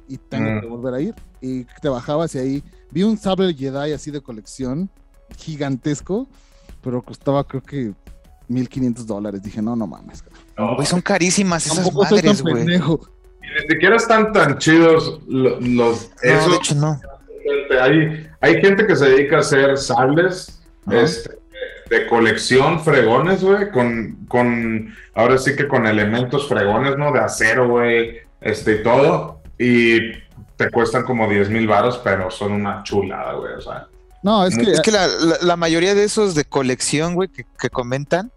Y 0.07 0.17
tengo 0.17 0.49
Mm. 0.51 0.61
que 0.61 0.67
volver 0.67 0.93
a 0.93 1.01
ir. 1.01 1.15
Y 1.41 1.63
te 1.81 1.89
bajabas 1.89 2.35
y 2.35 2.37
ahí 2.39 2.63
vi 2.91 3.01
un 3.03 3.17
sable 3.17 3.51
Jedi 3.53 3.93
así 3.93 4.11
de 4.11 4.21
colección. 4.21 4.91
Gigantesco. 5.37 6.27
Pero 6.83 7.01
costaba 7.01 7.43
creo 7.43 7.61
que 7.61 7.91
1500 8.47 9.05
dólares. 9.07 9.41
Dije, 9.43 9.61
no, 9.61 9.75
no 9.75 9.87
mames. 9.87 10.23
No, 10.57 10.75
Güey, 10.75 10.85
son 10.87 11.01
carísimas 11.01 11.65
esas 11.65 11.85
Tampoco 11.85 12.05
soy 12.07 12.17
tan 12.21 12.27
madres, 12.27 12.41
güey. 12.41 12.55
Pendejo. 12.55 12.99
Ni 13.41 13.73
siquiera 13.73 13.95
están 13.97 14.31
tan 14.33 14.57
chidos 14.57 15.19
lo- 15.27 15.59
los. 15.59 16.11
esos. 16.21 16.55
hecho 16.55 16.75
no. 16.75 16.99
hay, 17.81 18.27
hay 18.39 18.61
gente 18.61 18.85
que 18.87 18.95
se 18.95 19.05
dedica 19.09 19.37
a 19.37 19.39
hacer 19.39 19.77
sables 19.77 20.61
Ajá. 20.85 21.01
este, 21.01 21.37
de 21.89 22.07
colección 22.07 22.79
fregones, 22.79 23.43
güey, 23.43 23.69
con, 23.71 24.25
con, 24.27 24.93
ahora 25.13 25.37
sí 25.37 25.55
que 25.55 25.67
con 25.67 25.85
elementos 25.85 26.47
fregones, 26.47 26.97
¿no? 26.97 27.11
De 27.11 27.19
acero, 27.19 27.67
güey, 27.67 28.19
este 28.39 28.75
y 28.75 28.83
todo, 28.83 29.41
y 29.57 30.13
te 30.55 30.69
cuestan 30.71 31.03
como 31.03 31.27
10 31.27 31.49
mil 31.49 31.67
varos, 31.67 31.99
pero 32.03 32.31
son 32.31 32.53
una 32.53 32.83
chulada, 32.83 33.33
güey, 33.33 33.53
o 33.53 33.61
sea. 33.61 33.87
No, 34.23 34.45
es 34.45 34.57
que. 34.57 34.71
Es 34.71 34.81
que 34.81 34.91
la, 34.91 35.07
la- 35.07 35.37
la 35.41 35.55
mayoría 35.55 35.95
de 35.95 36.03
esos 36.03 36.35
de 36.35 36.45
colección, 36.45 37.15
güey, 37.15 37.29
que, 37.29 37.45
que 37.59 37.69
comentan, 37.69 38.31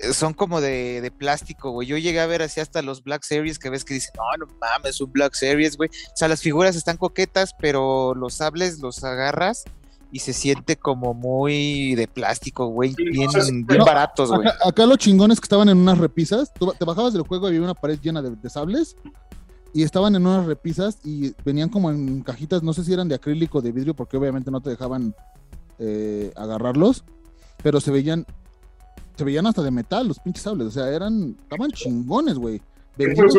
eh, 0.00 0.12
son 0.12 0.34
como 0.34 0.60
de, 0.60 1.00
de 1.00 1.10
plástico, 1.10 1.70
güey. 1.70 1.86
Yo 1.86 1.96
llegué 1.98 2.20
a 2.20 2.26
ver 2.26 2.42
así 2.42 2.60
hasta 2.60 2.82
los 2.82 3.02
Black 3.04 3.22
Series 3.22 3.58
que 3.58 3.70
ves 3.70 3.84
que 3.84 3.94
dicen, 3.94 4.12
no, 4.16 4.46
no 4.46 4.52
mames, 4.60 5.00
un 5.00 5.12
Black 5.12 5.34
Series, 5.34 5.76
güey. 5.76 5.88
O 5.88 6.16
sea, 6.16 6.28
las 6.28 6.40
figuras 6.40 6.74
están 6.76 6.96
coquetas, 6.96 7.54
pero 7.60 8.14
los 8.14 8.34
sables 8.34 8.80
los 8.80 9.04
agarras 9.04 9.64
y 10.10 10.20
se 10.20 10.32
siente 10.32 10.76
como 10.76 11.12
muy 11.14 11.94
de 11.96 12.06
plástico, 12.06 12.66
güey. 12.68 12.92
Sí, 12.94 13.04
Bien, 13.10 13.28
no 13.32 13.42
bien 13.44 13.78
no, 13.78 13.84
baratos, 13.84 14.30
güey. 14.30 14.46
Acá, 14.48 14.68
acá 14.68 14.86
los 14.86 14.98
chingones 14.98 15.40
que 15.40 15.44
estaban 15.46 15.68
en 15.68 15.78
unas 15.78 15.98
repisas, 15.98 16.52
tú 16.54 16.72
te 16.78 16.84
bajabas 16.84 17.12
del 17.12 17.22
juego 17.22 17.46
y 17.46 17.48
había 17.50 17.62
una 17.62 17.74
pared 17.74 17.98
llena 18.00 18.22
de, 18.22 18.30
de 18.30 18.50
sables 18.50 18.94
y 19.74 19.82
estaban 19.82 20.14
en 20.14 20.24
unas 20.24 20.46
repisas 20.46 20.98
y 21.04 21.34
venían 21.44 21.68
como 21.68 21.90
en 21.90 22.22
cajitas, 22.22 22.62
no 22.62 22.72
sé 22.72 22.84
si 22.84 22.92
eran 22.92 23.08
de 23.08 23.16
acrílico 23.16 23.58
o 23.58 23.60
de 23.60 23.72
vidrio 23.72 23.92
porque 23.92 24.16
obviamente 24.16 24.52
no 24.52 24.60
te 24.60 24.70
dejaban 24.70 25.14
eh, 25.80 26.32
agarrarlos, 26.36 27.04
pero 27.62 27.80
se 27.80 27.90
veían 27.90 28.24
se 29.16 29.24
veían 29.24 29.46
hasta 29.46 29.62
de 29.62 29.72
metal 29.72 30.06
los 30.06 30.20
pinches 30.20 30.44
sables, 30.44 30.68
o 30.68 30.70
sea, 30.70 30.88
eran 30.88 31.36
estaban 31.42 31.70
chingones, 31.72 32.38
güey. 32.38 32.62
Esos 32.96 33.34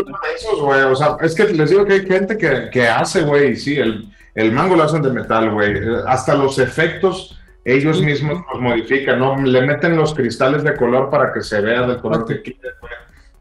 o 0.60 0.96
sea, 0.96 1.18
es 1.22 1.34
que 1.34 1.46
les 1.46 1.70
digo 1.70 1.86
que 1.86 1.94
hay 1.94 2.06
gente 2.06 2.38
que, 2.38 2.70
que 2.70 2.86
hace, 2.86 3.24
güey, 3.24 3.56
sí, 3.56 3.78
el, 3.78 4.12
el 4.36 4.52
mango 4.52 4.76
lo 4.76 4.84
hacen 4.84 5.02
de 5.02 5.12
metal, 5.12 5.54
güey, 5.54 5.74
hasta 6.06 6.36
los 6.36 6.60
efectos 6.60 7.40
ellos 7.64 8.02
mismos 8.02 8.44
los 8.52 8.62
modifican, 8.62 9.20
¿no? 9.20 9.42
Le 9.42 9.62
meten 9.62 9.96
los 9.96 10.14
cristales 10.14 10.64
de 10.64 10.76
color 10.76 11.10
para 11.10 11.32
que 11.32 11.42
se 11.42 11.62
vea 11.62 11.88
del 11.88 12.00
color 12.00 12.26
que 12.26 12.42
quieren, 12.42 12.74
güey. 12.82 12.94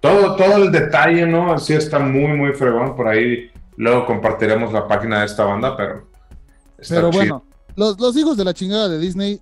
Todo, 0.04 0.36
todo 0.36 0.56
el 0.64 0.70
detalle, 0.70 1.26
¿no? 1.26 1.54
Así 1.54 1.72
está 1.72 1.98
muy, 1.98 2.36
muy 2.36 2.52
fregón, 2.52 2.94
por 2.94 3.08
ahí 3.08 3.50
luego 3.76 4.04
compartiremos 4.04 4.70
la 4.70 4.86
página 4.86 5.20
de 5.20 5.26
esta 5.26 5.44
banda, 5.44 5.74
pero 5.76 6.06
está 6.76 6.96
Pero 6.96 7.10
chido. 7.10 7.18
bueno, 7.22 7.44
los, 7.74 7.98
los 7.98 8.14
hijos 8.18 8.36
de 8.36 8.44
la 8.44 8.52
chingada 8.52 8.90
de 8.90 8.98
Disney 8.98 9.40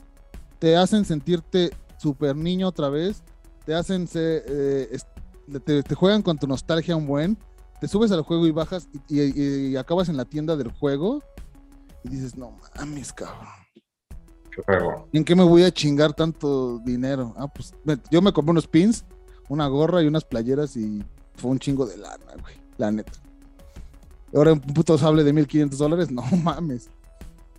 te 0.61 0.77
hacen 0.77 1.05
sentirte 1.05 1.71
súper 1.99 2.37
niño 2.37 2.69
otra 2.69 2.89
vez, 2.91 3.25
te 3.67 3.75
hacen 3.75 4.07
se- 4.07 4.45
eh, 4.47 4.99
te, 5.65 5.83
te 5.83 5.95
juegan 5.97 6.23
con 6.23 6.39
tu 6.39 6.47
nostalgia 6.47 6.95
un 6.95 7.09
buen, 7.09 7.37
te 7.81 7.89
subes 7.89 8.13
al 8.13 8.23
juego 8.23 8.47
y 8.47 8.53
bajas 8.53 8.89
y, 9.09 9.21
y- 9.21 9.67
y 9.73 9.77
acabas 9.77 10.09
en 10.09 10.17
la 10.17 10.25
tienda 10.27 10.55
del 10.57 10.71
juego 10.71 11.25
y 12.05 12.09
dices, 12.11 12.37
no 12.37 12.57
mames, 12.79 13.13
cabrón. 13.13 13.49
Qué. 14.53 14.63
¿En 15.19 15.25
qué 15.25 15.35
me 15.35 15.43
voy 15.43 15.65
a 15.65 15.73
chingar 15.73 16.13
tanto 16.13 16.79
dinero? 16.85 17.35
Ah, 17.37 17.49
pues 17.49 17.75
me- 17.85 17.99
yo 18.13 18.23
me 18.23 18.33
compré 18.33 18.53
unos 18.53 18.69
pins, 18.69 19.05
una 19.53 19.67
gorra 19.67 20.03
y 20.03 20.07
unas 20.07 20.25
playeras 20.25 20.77
y 20.79 21.05
fue 21.35 21.51
un 21.51 21.59
chingo 21.59 21.85
de 21.85 21.99
lana, 21.99 22.33
güey, 22.41 22.55
la 22.79 22.91
neta. 22.91 23.13
Ahora 24.35 24.55
un 24.55 24.61
puto 24.61 24.97
sable 24.97 25.25
de 25.25 25.33
1500 25.35 25.79
dólares, 25.79 26.11
no 26.11 26.23
mames. 26.43 26.89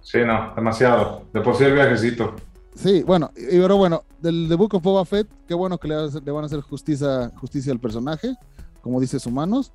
Sí, 0.02 0.18
no, 0.26 0.54
demasiado. 0.56 1.26
De 1.32 1.42
por 1.42 1.56
sí 1.56 1.66
el 1.66 1.74
viajecito. 1.74 2.36
Sí, 2.74 3.04
bueno, 3.04 3.30
y 3.38 3.60
pero 3.60 3.78
bueno, 3.78 4.04
del 4.20 4.48
The 4.50 4.56
Book 4.56 4.74
of 4.74 4.82
Boba 4.82 5.06
Fett, 5.06 5.28
qué 5.48 5.54
bueno 5.54 5.78
que 5.78 5.88
le, 5.88 5.96
van 5.96 6.44
a 6.44 6.48
hacer 6.48 6.62
justicia, 6.62 7.32
justicia 7.36 7.72
al 7.72 7.80
personaje, 7.80 8.36
como 8.82 9.00
dices 9.00 9.28
humanos, 9.28 9.72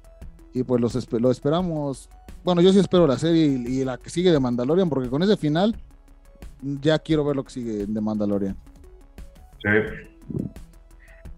y 0.53 0.65
pues 0.65 0.81
los 0.81 1.13
lo 1.13 1.31
esperamos. 1.31 2.09
Bueno, 2.43 2.61
yo 2.61 2.73
sí 2.73 2.81
espero 2.81 3.07
la 3.07 3.17
serie 3.17 3.47
y, 3.47 3.81
y 3.81 3.85
la 3.85 3.97
que 3.97 4.11
sigue 4.11 4.33
de 4.33 4.41
Mandalorian, 4.41 4.89
porque 4.89 5.09
con 5.09 5.23
ese 5.23 5.37
final 5.37 5.77
ya 6.61 6.99
quiero 6.99 7.25
ver 7.25 7.37
lo 7.37 7.45
que 7.45 7.51
sigue 7.51 7.87
de 7.87 8.01
Mandalorian. 8.01 8.57
Sí. 9.63 9.69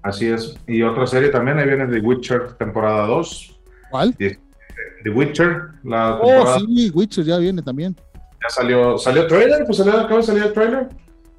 Así 0.02 0.26
es. 0.28 0.54
Y 0.66 0.82
otra 0.82 1.06
serie 1.06 1.28
también, 1.28 1.58
ahí 1.58 1.66
viene 1.68 1.86
The 1.86 2.00
Witcher 2.00 2.52
temporada 2.54 3.06
2. 3.06 3.60
¿Cuál? 3.90 4.14
The 4.16 5.10
Witcher, 5.10 5.70
la 5.84 6.16
Oh, 6.16 6.26
temporada 6.26 6.58
sí, 6.60 6.90
Witcher 6.94 7.24
ya 7.24 7.38
viene 7.38 7.62
también. 7.62 7.96
ya 8.14 8.48
salió, 8.48 8.96
salió 8.98 9.26
trailer, 9.26 9.64
pues 9.64 9.78
salió, 9.78 9.92
acaba 9.98 10.16
de 10.16 10.22
salir 10.22 10.42
el 10.44 10.52
trailer 10.52 10.88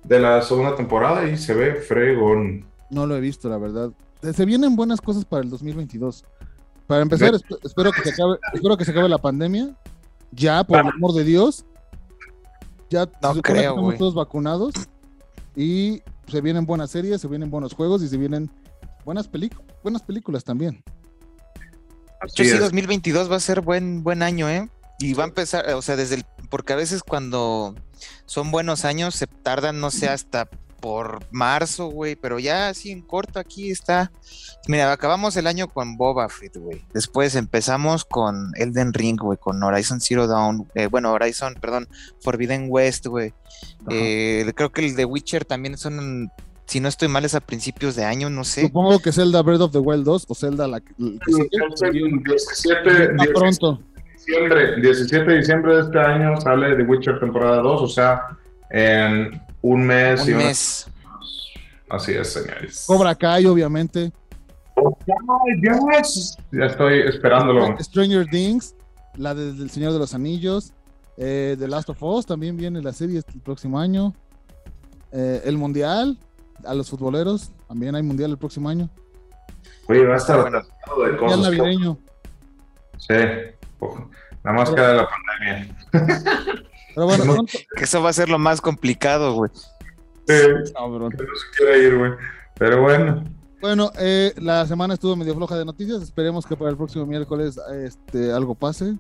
de 0.03 0.19
la 0.19 0.41
segunda 0.41 0.75
temporada 0.75 1.27
y 1.27 1.37
se 1.37 1.53
ve 1.53 1.75
fregón. 1.75 2.65
No 2.89 3.05
lo 3.07 3.15
he 3.15 3.19
visto, 3.19 3.49
la 3.49 3.57
verdad. 3.57 3.91
Eh, 4.23 4.33
Se 4.33 4.45
vienen 4.45 4.75
buenas 4.75 4.99
cosas 5.01 5.25
para 5.25 5.43
el 5.43 5.49
2022. 5.49 6.23
Para 6.87 7.01
empezar, 7.03 7.33
esp- 7.33 7.57
espero 7.63 7.91
que 7.91 8.01
se 8.01 8.09
acabe, 8.11 8.37
espero 8.53 8.77
que 8.77 8.85
se 8.85 8.91
acabe 8.91 9.07
la 9.09 9.17
pandemia. 9.17 9.75
Ya, 10.31 10.63
por 10.63 10.79
el 10.79 10.87
amor 10.87 11.13
de 11.13 11.23
Dios. 11.23 11.65
Ya 12.89 13.05
No 13.21 13.41
creo, 13.41 13.69
estamos 13.71 13.97
todos 13.97 14.13
vacunados. 14.13 14.73
Y 15.55 16.01
se 16.31 16.41
vienen 16.41 16.65
buenas 16.65 16.91
series, 16.91 17.21
se 17.21 17.27
vienen 17.27 17.49
buenos 17.49 17.73
juegos 17.73 18.01
y 18.03 18.07
se 18.07 18.17
vienen 18.17 18.49
buenas, 19.05 19.29
buenas 19.83 20.01
películas 20.01 20.43
también. 20.43 20.83
Yo 22.35 22.43
sí, 22.43 22.49
es. 22.51 22.59
2022 22.59 23.31
va 23.31 23.35
a 23.35 23.39
ser 23.39 23.61
buen, 23.61 24.03
buen 24.03 24.23
año, 24.23 24.49
¿eh? 24.49 24.69
Y 24.99 25.13
va 25.13 25.23
a 25.23 25.27
empezar, 25.27 25.67
o 25.73 25.81
sea, 25.81 25.95
desde 25.95 26.15
el, 26.15 26.25
porque 26.49 26.73
a 26.73 26.75
veces 26.75 27.01
cuando 27.01 27.75
son 28.25 28.51
buenos 28.51 28.85
años 28.85 29.15
se 29.15 29.25
tardan, 29.27 29.79
no 29.79 29.89
sé, 29.89 30.07
hasta 30.07 30.47
por 30.81 31.19
marzo, 31.31 31.87
güey, 31.87 32.15
pero 32.15 32.39
ya 32.39 32.69
así 32.69 32.91
en 32.91 33.01
corto 33.01 33.39
aquí 33.39 33.71
está. 33.71 34.11
Mira, 34.67 34.91
acabamos 34.91 35.37
el 35.37 35.47
año 35.47 35.67
con 35.67 35.95
Boba 35.95 36.27
Fett, 36.27 36.57
güey. 36.57 36.81
Después 36.93 37.35
empezamos 37.35 38.03
con 38.03 38.51
Elden 38.55 38.93
Ring, 38.93 39.19
güey, 39.19 39.37
con 39.37 39.61
Horizon 39.63 40.01
Zero 40.01 40.27
Dawn, 40.27 40.67
eh, 40.75 40.87
bueno, 40.87 41.13
Horizon, 41.13 41.55
perdón, 41.61 41.87
Forbidden 42.21 42.65
West, 42.69 43.05
güey. 43.07 43.33
Eh, 43.89 44.51
creo 44.55 44.71
que 44.71 44.85
el 44.85 44.95
de 44.95 45.05
Witcher 45.05 45.45
también 45.45 45.77
son, 45.77 46.29
si 46.65 46.79
no 46.79 46.89
estoy 46.89 47.07
mal, 47.07 47.23
es 47.25 47.35
a 47.35 47.41
principios 47.41 47.95
de 47.95 48.03
año, 48.03 48.29
no 48.29 48.43
sé. 48.43 48.61
Supongo 48.61 48.99
que 48.99 49.11
Zelda 49.11 49.41
Breath 49.43 49.61
of 49.61 49.71
the 49.71 49.79
Wild 49.79 50.03
2 50.03 50.25
o 50.27 50.35
Zelda 50.35 50.67
la 50.67 50.79
que, 50.81 50.93
que 50.97 51.91
17, 51.91 53.15
Ah, 53.19 53.25
pronto. 53.33 53.81
Diciembre, 54.15 54.81
17 54.81 55.25
de 55.31 55.37
diciembre 55.37 55.75
de 55.75 55.81
este 55.81 55.99
año 55.99 56.39
sale 56.41 56.75
The 56.75 56.83
Witcher 56.83 57.19
temporada 57.19 57.57
2, 57.57 57.81
o 57.81 57.87
sea, 57.87 58.21
en 58.69 59.41
un 59.61 59.83
mes. 59.85 60.27
y 60.27 60.31
Un 60.31 60.37
una- 60.37 60.45
mes. 60.47 60.87
Así 61.89 62.13
es, 62.13 62.33
señores. 62.33 62.85
Cobra 62.87 63.13
Kai, 63.15 63.45
obviamente. 63.45 64.11
Dios. 65.59 66.37
Ya 66.51 66.65
estoy 66.65 67.01
esperándolo. 67.01 67.75
Stranger 67.79 68.25
Things, 68.27 68.75
la 69.15 69.35
de- 69.35 69.53
del 69.53 69.69
Señor 69.69 69.93
de 69.93 69.99
los 69.99 70.13
Anillos. 70.13 70.73
eh, 71.17 71.55
The 71.59 71.67
Last 71.67 71.89
of 71.89 72.01
Us 72.01 72.25
también 72.25 72.55
viene 72.57 72.81
la 72.81 72.93
serie 72.93 73.17
el 73.33 73.41
próximo 73.41 73.79
año. 73.79 74.13
eh, 75.13 75.41
el 75.43 75.57
Mundial, 75.57 76.17
a 76.65 76.73
los 76.73 76.89
futboleros, 76.89 77.51
también 77.67 77.93
hay 77.95 78.01
Mundial 78.01 78.31
el 78.31 78.37
próximo 78.37 78.69
año. 78.69 78.89
Oye, 79.89 80.05
va 80.07 80.13
a 80.13 80.17
estar 80.17 80.39
Bueno. 80.41 80.61
de 81.11 81.17
cosas. 81.17 81.37
que- 81.49 81.57
navideño. 81.57 81.97
Sí. 82.97 83.13
Ojo, 83.79 84.09
Nada 84.43 84.57
más 84.57 84.69
queda 84.69 84.93
la 84.93 85.09
pandemia. 85.09 85.75
Pero 86.93 87.07
bueno, 87.07 87.25
No. 87.25 87.45
Que 87.45 87.83
eso 87.83 88.01
va 88.01 88.09
a 88.09 88.13
ser 88.13 88.29
lo 88.29 88.39
más 88.39 88.61
complicado, 88.61 89.33
güey. 89.33 89.51
Sí, 90.27 90.35
cabrón. 90.73 91.11
que 91.11 91.23
no 91.23 91.35
se 91.35 91.57
quiere 91.57 91.83
ir, 91.87 91.97
güey. 91.97 92.11
Pero 92.57 92.81
bueno. 92.81 93.23
Bueno, 93.59 93.91
eh, 93.99 94.33
la 94.37 94.65
semana 94.65 94.95
estuvo 94.95 95.15
medio 95.15 95.35
floja 95.35 95.55
de 95.57 95.65
noticias. 95.65 96.01
Esperemos 96.01 96.45
que 96.45 96.55
para 96.55 96.71
el 96.71 96.77
próximo 96.77 97.05
miércoles 97.05 97.59
este, 97.83 98.31
algo 98.31 98.55
pase. 98.55 98.95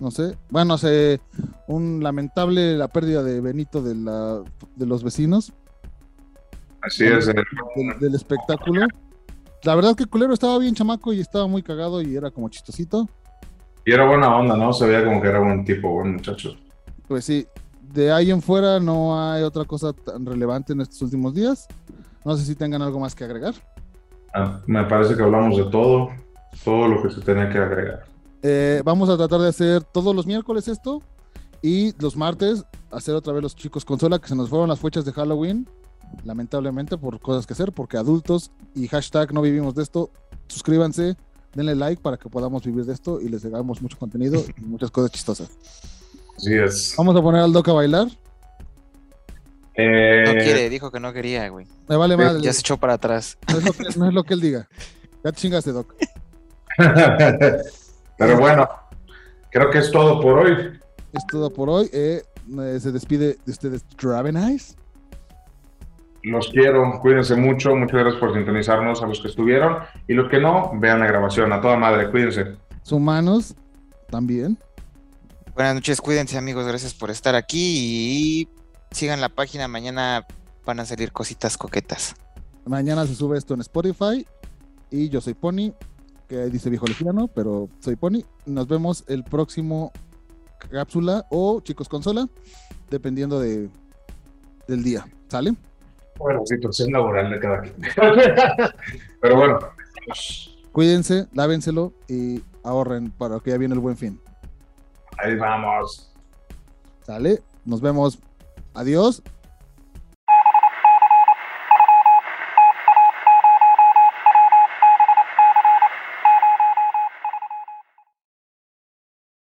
No 0.00 0.10
sé. 0.10 0.36
Bueno, 0.50 0.78
se, 0.78 1.20
un 1.66 2.02
lamentable 2.02 2.76
la 2.76 2.88
pérdida 2.88 3.22
de 3.22 3.40
Benito 3.40 3.82
de, 3.82 3.94
la, 3.96 4.42
de 4.76 4.86
los 4.86 5.02
vecinos 5.02 5.52
Así 6.82 7.04
es. 7.04 7.26
eh, 7.28 7.34
del, 7.76 7.98
del 7.98 8.14
espectáculo. 8.14 8.86
La 9.64 9.74
verdad 9.74 9.96
que 9.96 10.06
Culero 10.06 10.34
estaba 10.34 10.58
bien 10.58 10.74
chamaco 10.74 11.12
y 11.12 11.20
estaba 11.20 11.48
muy 11.48 11.62
cagado 11.62 12.00
y 12.00 12.16
era 12.16 12.30
como 12.30 12.48
chistosito. 12.48 13.08
Y 13.84 13.92
era 13.92 14.06
buena 14.06 14.36
onda, 14.36 14.56
¿no? 14.56 14.72
Se 14.72 14.86
veía 14.86 15.04
como 15.04 15.20
que 15.20 15.28
era 15.28 15.40
buen 15.40 15.64
tipo, 15.64 15.90
buen 15.90 16.12
muchacho. 16.14 16.54
Pues 17.08 17.24
sí, 17.24 17.46
de 17.92 18.12
ahí 18.12 18.30
en 18.30 18.42
fuera 18.42 18.78
no 18.78 19.20
hay 19.20 19.42
otra 19.42 19.64
cosa 19.64 19.92
tan 19.92 20.26
relevante 20.26 20.74
en 20.74 20.82
estos 20.82 21.00
últimos 21.02 21.34
días. 21.34 21.66
No 22.24 22.36
sé 22.36 22.44
si 22.44 22.54
tengan 22.54 22.82
algo 22.82 23.00
más 23.00 23.14
que 23.14 23.24
agregar. 23.24 23.54
Ah, 24.34 24.60
me 24.66 24.84
parece 24.84 25.16
que 25.16 25.22
hablamos 25.22 25.56
de 25.56 25.64
todo, 25.64 26.10
todo 26.64 26.86
lo 26.86 27.02
que 27.02 27.10
se 27.10 27.20
tenía 27.22 27.48
que 27.48 27.58
agregar. 27.58 28.04
Eh, 28.42 28.82
vamos 28.84 29.08
a 29.08 29.16
tratar 29.16 29.40
de 29.40 29.48
hacer 29.48 29.82
todos 29.82 30.14
los 30.14 30.26
miércoles 30.26 30.68
esto 30.68 31.02
y 31.62 31.92
los 32.00 32.16
martes 32.16 32.64
hacer 32.90 33.14
otra 33.14 33.32
vez 33.32 33.42
los 33.42 33.56
chicos 33.56 33.84
consola 33.84 34.18
que 34.18 34.28
se 34.28 34.36
nos 34.36 34.48
fueron 34.48 34.68
las 34.68 34.78
fechas 34.78 35.04
de 35.04 35.12
Halloween, 35.12 35.66
lamentablemente 36.24 36.96
por 36.96 37.18
cosas 37.20 37.46
que 37.46 37.54
hacer, 37.54 37.72
porque 37.72 37.96
adultos 37.96 38.50
y 38.74 38.86
hashtag 38.86 39.32
no 39.32 39.42
vivimos 39.42 39.74
de 39.74 39.82
esto, 39.82 40.10
suscríbanse, 40.46 41.16
denle 41.54 41.74
like 41.74 42.00
para 42.00 42.16
que 42.16 42.28
podamos 42.28 42.64
vivir 42.64 42.84
de 42.84 42.92
esto 42.92 43.20
y 43.20 43.28
les 43.28 43.44
hagamos 43.44 43.82
mucho 43.82 43.98
contenido 43.98 44.42
y 44.56 44.60
muchas 44.60 44.90
cosas 44.90 45.10
chistosas. 45.10 45.48
Así 46.38 46.54
es. 46.54 46.94
Vamos 46.96 47.16
a 47.16 47.20
poner 47.22 47.42
al 47.42 47.52
Doc 47.52 47.68
a 47.68 47.72
bailar. 47.72 48.06
Eh, 49.74 50.22
No 50.24 50.32
quiere, 50.32 50.70
dijo 50.70 50.90
que 50.92 51.00
no 51.00 51.12
quería, 51.12 51.48
güey. 51.48 51.66
Me 51.88 51.96
vale 51.96 52.14
Sí, 52.14 52.22
madre. 52.22 52.42
Ya 52.42 52.52
se 52.52 52.60
echó 52.60 52.76
para 52.76 52.94
atrás. 52.94 53.36
No 53.48 53.58
es, 53.58 53.64
lo 53.64 53.72
que, 53.72 53.98
no 53.98 54.08
es 54.08 54.14
lo 54.14 54.24
que 54.24 54.34
él 54.34 54.40
diga. 54.40 54.68
Ya 55.24 55.32
te 55.32 55.40
chingaste, 55.40 55.72
Doc. 55.72 55.94
Pero 58.18 58.38
bueno, 58.38 58.68
creo 59.50 59.70
que 59.70 59.78
es 59.78 59.90
todo 59.90 60.20
por 60.20 60.38
hoy. 60.38 60.78
Es 61.12 61.26
todo 61.26 61.52
por 61.52 61.68
hoy. 61.68 61.90
Eh, 61.92 62.22
eh, 62.60 62.78
se 62.80 62.92
despide 62.92 63.36
de 63.44 63.50
ustedes 63.50 63.84
Draven 64.00 64.36
Eyes. 64.36 64.76
Los 66.22 66.48
quiero, 66.48 67.00
cuídense 67.00 67.34
mucho, 67.34 67.74
muchas 67.74 68.00
gracias 68.00 68.20
por 68.20 68.34
sintonizarnos 68.34 69.02
a 69.02 69.06
los 69.06 69.20
que 69.20 69.28
estuvieron 69.28 69.78
y 70.06 70.14
los 70.14 70.28
que 70.28 70.40
no, 70.40 70.72
vean 70.74 71.00
la 71.00 71.06
grabación, 71.06 71.52
a 71.52 71.60
toda 71.60 71.76
madre, 71.76 72.10
cuídense. 72.10 72.56
Humanos 72.90 73.54
también. 74.10 74.58
Buenas 75.58 75.74
noches, 75.74 76.00
cuídense 76.00 76.38
amigos, 76.38 76.68
gracias 76.68 76.94
por 76.94 77.10
estar 77.10 77.34
aquí 77.34 77.58
y 77.58 78.48
sigan 78.92 79.20
la 79.20 79.28
página, 79.28 79.66
mañana 79.66 80.24
van 80.64 80.78
a 80.78 80.84
salir 80.84 81.10
cositas 81.10 81.58
coquetas. 81.58 82.14
Mañana 82.64 83.04
se 83.08 83.16
sube 83.16 83.36
esto 83.36 83.54
en 83.54 83.62
Spotify. 83.62 84.24
Y 84.92 85.08
yo 85.08 85.20
soy 85.20 85.34
Pony, 85.34 85.72
que 86.28 86.36
dice 86.44 86.70
viejo 86.70 86.86
lesbiano, 86.86 87.26
pero 87.26 87.68
soy 87.80 87.96
Pony. 87.96 88.22
Nos 88.46 88.68
vemos 88.68 89.02
el 89.08 89.24
próximo 89.24 89.90
cápsula 90.70 91.26
o 91.28 91.60
chicos 91.60 91.88
consola, 91.88 92.28
dependiendo 92.88 93.40
de, 93.40 93.68
del 94.68 94.84
día. 94.84 95.08
¿Sale? 95.26 95.54
Bueno, 96.20 96.42
situación 96.46 96.92
laboral 96.92 97.32
de 97.32 97.40
cada 97.40 97.62
quien. 97.62 97.74
Pero 99.20 99.36
bueno, 99.36 99.58
Cuídense, 100.70 101.26
lávenselo 101.32 101.92
y 102.06 102.44
ahorren 102.62 103.10
para 103.10 103.40
que 103.40 103.50
ya 103.50 103.58
viene 103.58 103.74
el 103.74 103.80
buen 103.80 103.96
fin. 103.96 104.20
Ahí 105.18 105.36
vamos. 105.36 106.12
¿Sale? 107.02 107.42
Nos 107.64 107.80
vemos. 107.80 108.18
Adiós. 108.74 109.22